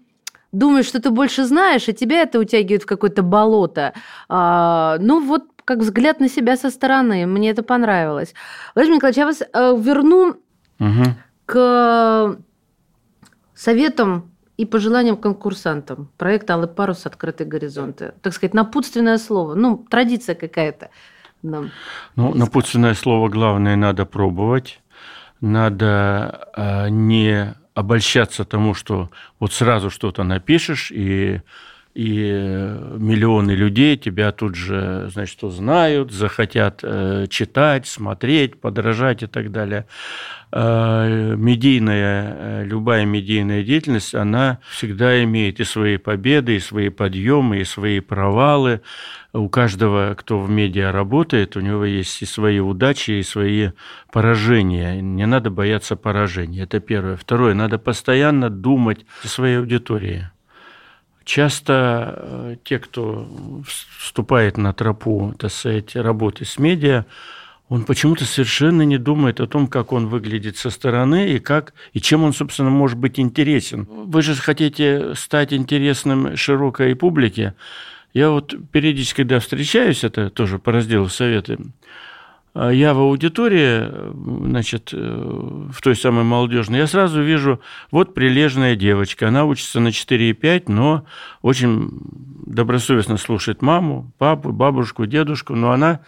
думаешь, 0.52 0.86
что 0.86 1.00
ты 1.00 1.10
больше 1.10 1.44
знаешь, 1.44 1.88
и 1.88 1.94
тебя 1.94 2.22
это 2.22 2.38
утягивает 2.38 2.82
в 2.82 2.86
какое-то 2.86 3.22
болото. 3.22 3.94
А, 4.28 4.98
ну 5.00 5.20
вот 5.20 5.44
как 5.64 5.78
взгляд 5.78 6.20
на 6.20 6.28
себя 6.28 6.56
со 6.56 6.70
стороны. 6.70 7.26
Мне 7.26 7.50
это 7.50 7.62
понравилось. 7.62 8.34
Владимир 8.74 8.96
Николаевич, 8.96 9.18
я 9.18 9.26
вас 9.26 9.40
э, 9.40 9.76
верну 9.78 10.36
угу. 10.78 11.04
к 11.46 12.38
советам 13.54 14.30
и 14.56 14.64
пожеланиям 14.66 15.16
конкурсантам 15.16 16.10
проекта 16.16 16.54
«Алый 16.54 16.68
парус. 16.68 17.06
Открытые 17.06 17.48
горизонты». 17.48 18.14
Так 18.22 18.32
сказать, 18.32 18.54
напутственное 18.54 19.18
слово, 19.18 19.54
ну, 19.54 19.84
традиция 19.88 20.34
какая-то. 20.34 20.90
Нам. 21.42 21.70
Ну, 22.16 22.32
напутственное 22.34 22.94
слово 22.94 23.28
главное 23.28 23.76
надо 23.76 24.06
пробовать, 24.06 24.80
надо 25.42 26.48
э, 26.56 26.88
не 26.88 27.54
обольщаться 27.74 28.46
тому, 28.46 28.72
что 28.72 29.10
вот 29.38 29.52
сразу 29.52 29.90
что-то 29.90 30.22
напишешь 30.22 30.90
и 30.90 31.42
и 31.94 32.28
э, 32.28 32.96
миллионы 32.98 33.52
людей 33.52 33.96
тебя 33.96 34.32
тут 34.32 34.56
же, 34.56 35.08
значит, 35.12 35.42
узнают, 35.44 36.10
захотят 36.10 36.80
э, 36.82 37.26
читать, 37.30 37.86
смотреть, 37.86 38.60
подражать 38.60 39.22
и 39.22 39.26
так 39.28 39.52
далее. 39.52 39.86
Э, 40.50 41.36
медийная, 41.36 42.64
любая 42.64 43.04
медийная 43.04 43.62
деятельность, 43.62 44.12
она 44.12 44.58
всегда 44.70 45.22
имеет 45.22 45.60
и 45.60 45.64
свои 45.64 45.96
победы, 45.96 46.56
и 46.56 46.60
свои 46.60 46.88
подъемы, 46.88 47.60
и 47.60 47.64
свои 47.64 48.00
провалы. 48.00 48.80
У 49.32 49.48
каждого, 49.48 50.14
кто 50.18 50.40
в 50.40 50.50
медиа 50.50 50.90
работает, 50.90 51.56
у 51.56 51.60
него 51.60 51.84
есть 51.84 52.22
и 52.22 52.26
свои 52.26 52.58
удачи, 52.58 53.12
и 53.12 53.22
свои 53.22 53.70
поражения. 54.10 55.00
Не 55.00 55.26
надо 55.26 55.50
бояться 55.50 55.94
поражений. 55.94 56.62
Это 56.62 56.80
первое. 56.80 57.16
Второе, 57.16 57.54
надо 57.54 57.78
постоянно 57.78 58.50
думать 58.50 59.06
о 59.22 59.28
своей 59.28 59.58
аудитории. 59.58 60.28
Часто 61.24 62.14
э, 62.16 62.56
те, 62.64 62.78
кто 62.78 63.26
вступает 63.66 64.58
на 64.58 64.72
тропу, 64.72 65.34
так 65.38 65.50
сказать, 65.50 65.96
работы 65.96 66.44
с 66.44 66.58
медиа, 66.58 67.06
он 67.68 67.84
почему-то 67.84 68.24
совершенно 68.24 68.82
не 68.82 68.98
думает 68.98 69.40
о 69.40 69.46
том, 69.46 69.66
как 69.66 69.92
он 69.92 70.08
выглядит 70.08 70.58
со 70.58 70.68
стороны 70.68 71.30
и 71.30 71.38
как 71.38 71.72
и 71.94 72.00
чем 72.00 72.22
он, 72.22 72.34
собственно, 72.34 72.68
может 72.68 72.98
быть 72.98 73.18
интересен. 73.18 73.86
Вы 73.88 74.20
же 74.20 74.34
хотите 74.34 75.14
стать 75.14 75.52
интересным 75.54 76.36
широкой 76.36 76.94
публике. 76.94 77.54
Я 78.12 78.30
вот 78.30 78.54
периодически, 78.70 79.18
когда 79.18 79.40
встречаюсь, 79.40 80.04
это 80.04 80.30
тоже 80.30 80.58
по 80.58 80.72
разделу 80.72 81.08
советы, 81.08 81.58
я 82.54 82.94
в 82.94 83.00
аудитории, 83.00 83.90
значит, 84.48 84.90
э, 84.92 84.96
в 84.96 85.80
той 85.82 85.96
самой 85.96 86.22
молодежной, 86.22 86.78
я 86.78 86.86
сразу 86.86 87.20
вижу, 87.20 87.60
вот 87.90 88.14
прилежная 88.14 88.76
девочка, 88.76 89.28
она 89.28 89.44
учится 89.44 89.80
на 89.80 89.88
4,5, 89.88 90.64
но 90.68 91.04
очень 91.42 91.90
добросовестно 92.46 93.16
слушает 93.16 93.60
маму, 93.60 94.12
папу, 94.18 94.52
бабушку, 94.52 95.06
дедушку, 95.06 95.56
но 95.56 95.72
она, 95.72 96.00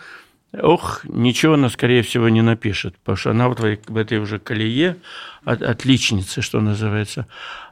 ох, 0.52 1.04
ничего 1.04 1.54
она, 1.54 1.68
скорее 1.68 2.02
всего, 2.02 2.28
не 2.28 2.42
напишет, 2.42 2.96
потому 2.98 3.16
что 3.16 3.30
она 3.32 3.48
вот 3.48 3.58
в 3.60 3.96
этой 3.96 4.18
уже 4.18 4.38
колее 4.38 4.98
отличницы, 5.44 6.42
что 6.42 6.60
называется. 6.60 7.26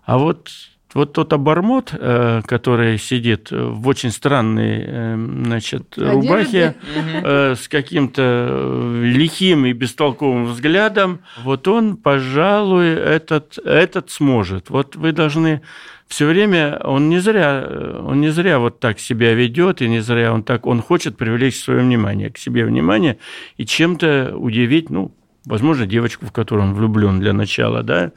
А 0.05 0.19
вот 0.19 0.51
вот 0.95 1.13
тот 1.13 1.33
обормот, 1.33 1.93
э, 1.93 2.43
который 2.47 2.99
сидит 2.99 3.51
в 3.51 3.87
очень 3.87 4.11
странной 4.11 4.85
э, 4.87 5.17
значит, 5.45 5.99
рубахе 5.99 6.77
э, 7.23 7.55
с 7.57 7.69
каким-то 7.69 9.01
лихим 9.03 9.67
и 9.67 9.73
бестолковым 9.73 10.47
взглядом, 10.47 11.21
вот 11.43 11.67
он, 11.69 11.97
пожалуй, 11.97 12.89
этот, 12.89 13.59
этот 13.59 14.11
сможет. 14.11 14.71
Вот 14.71 14.95
вы 14.95 15.13
должны 15.13 15.63
все 16.07 16.27
время, 16.27 16.81
он 16.85 17.09
не 17.09 17.19
зря, 17.19 17.67
он 18.01 18.21
не 18.21 18.29
зря 18.29 18.59
вот 18.61 18.79
так 18.79 19.01
себя 19.01 19.35
ведет, 19.35 19.83
и 19.83 19.89
не 19.89 20.01
зря 20.01 20.33
он 20.33 20.45
так, 20.45 20.67
он 20.67 20.81
хочет 20.81 21.17
привлечь 21.17 21.59
свое 21.59 21.81
внимание, 21.81 22.31
к 22.31 22.39
себе 22.39 22.65
внимание 22.65 23.19
и 23.57 23.67
чем-то 23.67 24.35
удивить, 24.37 24.91
ну, 24.91 25.13
возможно, 25.45 25.87
девочку, 25.87 26.27
в 26.27 26.33
которую 26.33 26.69
он 26.69 26.75
влюблен 26.75 27.21
для 27.21 27.33
начала, 27.33 27.83
да, 27.83 28.13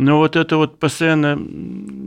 но 0.00 0.18
вот 0.18 0.36
это 0.36 0.56
вот 0.58 0.78
постоянно 0.78 1.36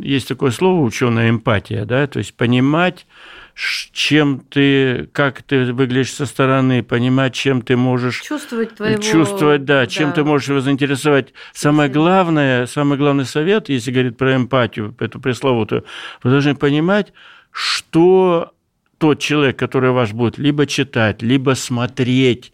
есть 0.02 0.30
такое 0.30 0.52
слово 0.52 0.82
ученая 0.82 1.30
эмпатия, 1.30 1.84
да, 1.84 2.08
то 2.08 2.20
есть 2.20 2.34
понимать, 2.36 3.06
чем 3.54 4.39
ты, 4.39 5.10
как 5.12 5.44
ты 5.44 5.74
выглядишь 5.74 6.14
со 6.14 6.26
стороны, 6.26 6.84
понимать, 6.84 7.34
чем 7.34 7.62
ты 7.62 7.76
можешь 7.76 8.22
чувствовать 8.22 8.76
твоего, 8.76 9.02
чувствовать, 9.02 9.66
да, 9.66 9.88
чем 9.88 10.12
да. 10.12 10.16
ты 10.16 10.24
можешь 10.24 10.48
его 10.48 10.62
заинтересовать. 10.62 11.34
Самое 11.52 11.89
главное, 11.89 12.66
самый 12.66 12.98
главный 12.98 13.26
совет, 13.26 13.68
если 13.68 13.92
говорить 13.92 14.16
про 14.16 14.38
эмпатию, 14.38 14.96
эту 14.98 15.20
пресловутую, 15.20 15.84
вы 16.24 16.30
должны 16.30 16.56
понимать, 16.56 17.12
что 17.52 18.54
тот 19.00 19.20
человек, 19.20 19.60
который 19.60 19.92
ваш 19.92 20.14
будет 20.14 20.38
либо 20.38 20.66
читать, 20.66 21.22
либо 21.22 21.56
смотреть, 21.56 22.54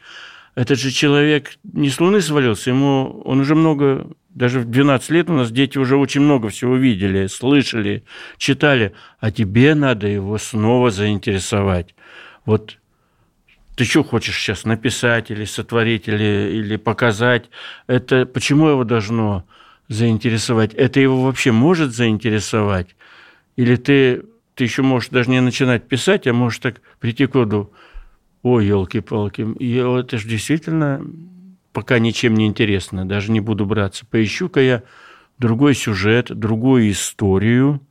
этот 0.56 0.80
же 0.80 0.90
человек 0.90 1.60
не 1.62 1.92
с 1.92 2.00
Луны 2.00 2.22
свалился, 2.22 2.72
ему 2.72 3.22
он 3.24 3.42
уже 3.42 3.54
много 3.54 4.08
даже 4.38 4.60
в 4.60 4.66
12 4.66 5.10
лет 5.10 5.30
у 5.32 5.34
нас 5.34 5.52
дети 5.52 5.80
уже 5.80 5.98
очень 5.98 6.22
много 6.22 6.50
всего 6.50 6.76
видели, 6.76 7.26
слышали, 7.26 8.04
читали, 8.38 8.94
а 9.20 9.32
тебе 9.32 9.74
надо 9.74 10.08
его 10.08 10.38
снова 10.38 10.92
заинтересовать. 10.92 11.96
Вот 12.46 12.78
ты 13.76 13.84
что 13.84 14.04
хочешь 14.04 14.38
сейчас 14.38 14.64
написать 14.64 15.32
или 15.32 15.44
сотворить, 15.46 16.08
или, 16.08 16.52
или 16.54 16.76
показать? 16.76 17.50
Это 17.88 18.28
почему 18.28 18.68
его 18.68 18.84
должно 18.84 19.44
заинтересовать? 19.88 20.76
Это 20.76 21.00
его 21.00 21.24
вообще 21.24 21.52
может 21.52 21.96
заинтересовать? 21.96 22.96
Или 23.56 23.76
ты, 23.76 24.22
ты 24.54 24.66
еще 24.66 24.84
можешь 24.84 25.10
даже 25.10 25.32
не 25.32 25.42
начинать 25.42 25.88
писать, 25.88 26.28
а 26.28 26.34
можешь 26.34 26.60
так 26.60 26.82
прийти 27.00 27.26
к 27.26 27.34
роду, 27.34 27.74
ой, 28.44 28.68
елки-палки, 28.68 29.48
это 30.00 30.20
же 30.20 30.28
действительно 30.28 31.04
пока 31.78 32.00
ничем 32.00 32.34
не 32.34 32.48
интересно, 32.48 33.08
даже 33.08 33.32
не 33.32 33.40
буду 33.40 33.68
браться. 33.68 34.04
Поищу-ка 34.04 34.60
я 34.62 34.82
другой 35.38 35.76
сюжет, 35.76 36.36
другую 36.36 36.90
историю, 36.90 37.86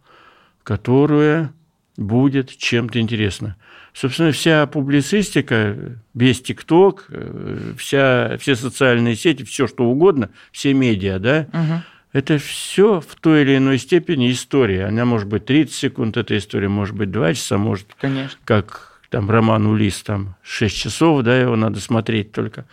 которая 0.64 1.53
будет 1.97 2.51
чем-то 2.51 2.99
интересна. 2.99 3.55
Собственно, 3.95 4.32
вся 4.32 4.66
публицистика, 4.66 6.01
весь 6.14 6.43
ТикТок, 6.43 7.05
э, 7.11 7.74
вся, 7.78 8.37
все 8.41 8.57
социальные 8.57 9.14
сети, 9.14 9.45
все 9.45 9.68
что 9.68 9.84
угодно, 9.84 10.30
все 10.51 10.74
медиа, 10.74 11.20
да, 11.20 11.47
угу. 11.53 11.82
это 12.12 12.39
все 12.39 13.01
в 13.01 13.14
той 13.14 13.43
или 13.43 13.57
иной 13.57 13.78
степени 13.78 14.32
история. 14.32 14.87
Она 14.87 15.05
может 15.05 15.28
быть 15.28 15.45
30 15.45 15.72
секунд, 15.72 16.16
эта 16.16 16.37
история 16.37 16.68
может 16.68 16.97
быть 16.97 17.12
2 17.12 17.34
часа, 17.34 17.57
может, 17.57 17.87
Конечно. 18.01 18.37
как 18.45 19.01
там 19.11 19.30
роман 19.30 19.64
Улис, 19.68 20.03
там 20.03 20.34
6 20.43 20.76
часов, 20.76 21.22
да, 21.22 21.39
его 21.39 21.55
надо 21.55 21.78
смотреть 21.78 22.32
только 22.32 22.66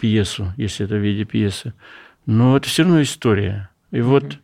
пьесу, 0.00 0.52
если 0.56 0.86
это 0.86 0.96
в 0.96 1.04
виде 1.04 1.24
пьесы. 1.24 1.74
Но 2.26 2.56
это 2.56 2.68
все 2.68 2.82
равно 2.82 3.02
история. 3.02 3.68
И 3.90 4.00
вот 4.00 4.38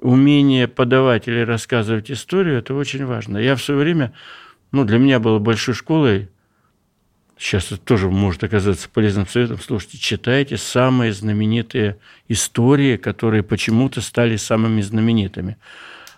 умение 0.00 0.68
подавать 0.68 1.28
или 1.28 1.40
рассказывать 1.40 2.10
историю, 2.10 2.58
это 2.58 2.74
очень 2.74 3.04
важно. 3.04 3.38
Я 3.38 3.56
в 3.56 3.62
свое 3.62 3.80
время, 3.80 4.12
ну, 4.72 4.84
для 4.84 4.98
меня 4.98 5.18
было 5.18 5.38
большой 5.38 5.74
школой, 5.74 6.28
сейчас 7.36 7.72
это 7.72 7.78
тоже 7.78 8.08
может 8.08 8.44
оказаться 8.44 8.88
полезным 8.88 9.26
советом, 9.26 9.58
слушайте, 9.58 9.98
читайте 9.98 10.56
самые 10.56 11.12
знаменитые 11.12 11.98
истории, 12.28 12.96
которые 12.96 13.42
почему-то 13.42 14.00
стали 14.00 14.36
самыми 14.36 14.80
знаменитыми. 14.82 15.56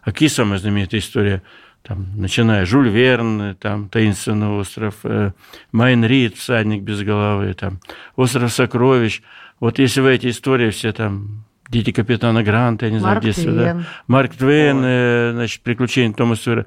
А 0.03 0.13
какие 0.13 0.29
самые 0.29 0.59
знаменитые 0.59 1.01
истории? 1.01 1.43
Там, 1.83 2.07
начиная 2.17 2.65
Жюль 2.65 2.89
Верн, 2.89 3.57
там, 3.57 3.89
«Таинственный 3.89 4.49
остров», 4.49 4.97
э, 5.05 5.33
Майн 5.73 6.05
Рид, 6.05 6.37
«Всадник 6.37 6.83
без 6.83 7.03
головы», 7.03 7.55
там, 7.55 7.81
«Остров 8.17 8.53
сокровищ». 8.53 9.23
Вот 9.61 9.79
если 9.79 10.01
вы 10.01 10.15
эти 10.15 10.31
истории 10.31 10.71
все 10.71 10.93
там 10.93 11.45
Дети 11.73 11.91
капитана 11.91 12.43
Гранта, 12.43 12.85
я 12.85 12.93
не 12.93 12.99
знаю, 12.99 13.15
Марк 13.15 13.23
в 13.23 13.27
детстве, 13.27 13.51
да. 13.51 13.83
Марк 14.07 14.35
Твен, 14.35 14.83
э, 14.85 15.31
значит, 15.33 15.63
приключения 15.63 16.13
Томаса 16.13 16.43
Сойера. 16.43 16.67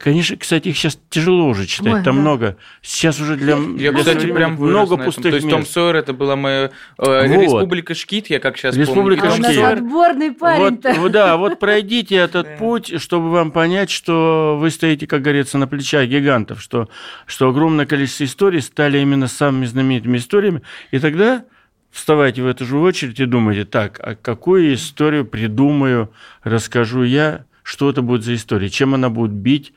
Конечно, 0.00 0.36
кстати, 0.36 0.68
их 0.68 0.76
сейчас 0.76 0.98
тяжело 1.10 1.46
уже 1.46 1.66
читать, 1.66 1.94
Ой, 1.94 2.02
там 2.02 2.16
да. 2.16 2.20
много. 2.20 2.56
Сейчас 2.82 3.20
уже 3.20 3.36
для... 3.36 3.56
Я, 3.78 3.92
кстати, 3.92 4.26
прям 4.26 4.54
много 4.54 4.96
пустых 4.96 5.30
То 5.30 5.36
есть 5.36 5.48
Том 5.48 5.64
Сойер, 5.64 5.94
это 5.94 6.12
была 6.12 6.34
моя 6.34 6.70
э, 6.98 7.26
вот. 7.28 7.42
Республика 7.42 7.94
Шкит, 7.94 8.30
я 8.30 8.40
как 8.40 8.56
сейчас 8.56 8.76
Республика 8.76 9.28
помню. 9.28 9.44
Шкит. 9.44 9.58
А 9.58 9.70
отборный 9.70 10.32
парень 10.32 10.80
вот, 10.82 10.96
вот, 10.98 11.12
Да, 11.12 11.36
вот 11.36 11.60
пройдите 11.60 12.14
этот 12.16 12.58
путь, 12.58 13.00
чтобы 13.00 13.30
вам 13.30 13.52
понять, 13.52 13.90
что 13.90 14.56
вы 14.60 14.70
стоите, 14.70 15.06
как 15.06 15.22
говорится, 15.22 15.56
на 15.56 15.68
плечах 15.68 16.08
гигантов, 16.08 16.60
что, 16.60 16.88
что 17.26 17.48
огромное 17.48 17.86
количество 17.86 18.24
историй 18.24 18.60
стали 18.60 18.98
именно 18.98 19.28
самыми 19.28 19.66
знаменитыми 19.66 20.16
историями, 20.18 20.62
и 20.90 20.98
тогда 20.98 21.44
вставайте 21.92 22.42
в 22.42 22.46
эту 22.46 22.64
же 22.64 22.78
очередь 22.78 23.20
и 23.20 23.26
думайте, 23.26 23.64
так, 23.64 24.00
а 24.02 24.16
какую 24.16 24.74
историю 24.74 25.24
придумаю, 25.24 26.10
расскажу 26.42 27.04
я, 27.04 27.44
что 27.62 27.90
это 27.90 28.02
будет 28.02 28.24
за 28.24 28.34
история, 28.34 28.68
чем 28.70 28.94
она 28.94 29.10
будет 29.10 29.30
бить 29.30 29.72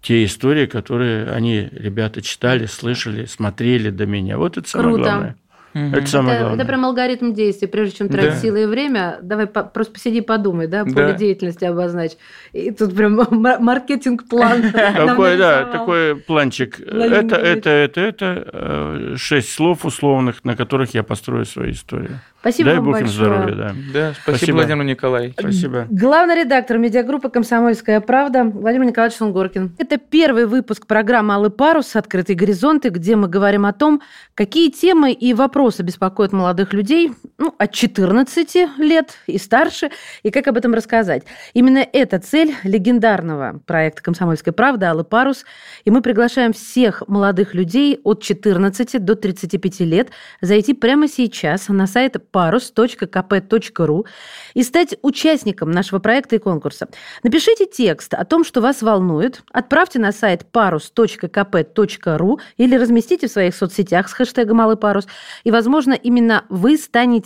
те 0.00 0.24
истории, 0.24 0.66
которые 0.66 1.30
они, 1.30 1.68
ребята, 1.70 2.20
читали, 2.20 2.66
слышали, 2.66 3.26
смотрели 3.26 3.90
до 3.90 4.06
меня. 4.06 4.36
Вот 4.38 4.58
это 4.58 4.68
самое 4.68 4.94
Круто. 4.94 5.10
главное. 5.10 5.36
Угу. 5.74 5.96
Это 5.96 6.06
самое 6.06 6.36
это, 6.36 6.44
главное. 6.44 6.64
Это 6.64 6.68
прям 6.68 6.84
алгоритм 6.84 7.32
действий. 7.32 7.66
Прежде 7.66 7.96
чем 7.96 8.08
тратить 8.08 8.30
да. 8.30 8.36
силы 8.36 8.62
и 8.62 8.66
время, 8.66 9.18
давай 9.22 9.46
по, 9.46 9.64
просто 9.64 9.92
посиди 9.92 10.20
подумай, 10.20 10.68
да, 10.68 10.84
поле 10.84 10.94
да. 10.94 11.12
деятельности 11.12 11.64
обозначь. 11.64 12.12
И 12.52 12.70
тут 12.70 12.94
прям 12.94 13.20
маркетинг-план. 13.30 14.72
Такой, 14.72 15.36
да, 15.36 15.64
такой 15.64 16.16
планчик. 16.16 16.78
Это, 16.80 17.36
это, 17.36 17.70
это, 17.70 18.00
это, 18.00 19.16
шесть 19.16 19.52
слов 19.52 19.84
условных, 19.84 20.44
на 20.44 20.56
которых 20.56 20.94
я 20.94 21.02
построю 21.02 21.44
свою 21.44 21.72
историю. 21.72 22.20
Спасибо 22.40 22.68
Дай 22.68 22.76
вам 22.76 22.84
Бог 22.84 22.92
большое. 23.00 23.10
им 23.10 23.16
здоровья, 23.16 23.54
да. 23.54 23.74
Да, 23.92 24.12
спасибо, 24.12 24.36
спасибо. 24.36 24.56
Владимир 24.56 24.84
Николаевич. 24.84 25.34
Спасибо. 25.38 25.86
Главный 25.90 26.42
редактор 26.42 26.76
медиагруппы 26.76 27.30
«Комсомольская 27.30 28.00
правда» 28.02 28.44
Владимир 28.44 28.88
Николаевич 28.88 29.16
Сунгоркин. 29.16 29.72
Это 29.78 29.96
первый 29.96 30.44
выпуск 30.46 30.86
программы 30.86 31.32
«Алый 31.34 31.50
парус. 31.50 31.96
Открытые 31.96 32.36
горизонты», 32.36 32.90
где 32.90 33.16
мы 33.16 33.28
говорим 33.28 33.64
о 33.64 33.72
том, 33.72 34.02
какие 34.34 34.70
темы 34.70 35.12
и 35.12 35.32
вопросы 35.32 35.63
вопросы 35.64 35.82
беспокоят 35.82 36.34
молодых 36.34 36.74
людей 36.74 37.10
ну, 37.38 37.54
от 37.58 37.72
14 37.72 38.78
лет 38.78 39.14
и 39.26 39.38
старше, 39.38 39.90
и 40.22 40.30
как 40.30 40.46
об 40.46 40.56
этом 40.56 40.74
рассказать. 40.74 41.24
Именно 41.52 41.86
эта 41.92 42.18
цель 42.18 42.54
легендарного 42.62 43.60
проекта 43.66 44.02
«Комсомольская 44.02 44.52
правда» 44.52 44.90
«Алый 44.90 45.04
парус», 45.04 45.44
и 45.84 45.90
мы 45.90 46.00
приглашаем 46.00 46.52
всех 46.52 47.02
молодых 47.08 47.54
людей 47.54 48.00
от 48.04 48.22
14 48.22 49.04
до 49.04 49.16
35 49.16 49.80
лет 49.80 50.10
зайти 50.40 50.74
прямо 50.74 51.08
сейчас 51.08 51.68
на 51.68 51.86
сайт 51.86 52.16
parus.kp.ru 52.32 54.06
и 54.54 54.62
стать 54.62 54.96
участником 55.02 55.70
нашего 55.70 55.98
проекта 55.98 56.36
и 56.36 56.38
конкурса. 56.38 56.88
Напишите 57.22 57.66
текст 57.66 58.14
о 58.14 58.24
том, 58.24 58.44
что 58.44 58.60
вас 58.60 58.82
волнует, 58.82 59.42
отправьте 59.52 59.98
на 59.98 60.12
сайт 60.12 60.46
parus.kp.ru 60.52 62.38
или 62.56 62.76
разместите 62.76 63.26
в 63.26 63.32
своих 63.32 63.54
соцсетях 63.56 64.08
с 64.08 64.12
хэштегом 64.12 64.60
«Алый 64.60 64.76
парус», 64.76 65.06
и, 65.42 65.50
возможно, 65.50 65.92
именно 65.92 66.44
вы 66.48 66.76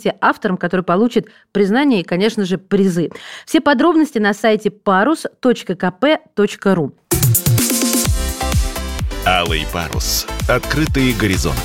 станете 0.09 0.17
автором, 0.21 0.57
который 0.57 0.81
получит 0.81 1.27
признание 1.51 2.01
и, 2.01 2.03
конечно 2.03 2.45
же, 2.45 2.57
призы. 2.57 3.09
Все 3.45 3.61
подробности 3.61 4.17
на 4.19 4.33
сайте 4.33 4.69
parus.kp.ru. 4.69 5.21
Алый 9.25 9.67
парус. 9.71 10.27
Открытые 10.47 11.13
горизонты. 11.13 11.59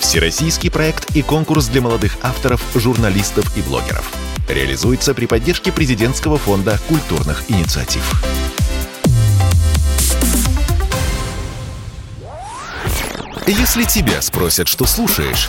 Всероссийский 0.00 0.70
проект 0.70 1.16
и 1.16 1.22
конкурс 1.22 1.68
для 1.68 1.80
молодых 1.80 2.16
авторов, 2.22 2.62
журналистов 2.74 3.56
и 3.56 3.62
блогеров. 3.62 4.12
Реализуется 4.48 5.14
при 5.14 5.26
поддержке 5.26 5.72
президентского 5.72 6.36
фонда 6.36 6.78
культурных 6.88 7.42
инициатив. 7.48 8.22
Если 13.46 13.84
тебя 13.84 14.20
спросят, 14.22 14.66
что 14.68 14.86
слушаешь, 14.86 15.48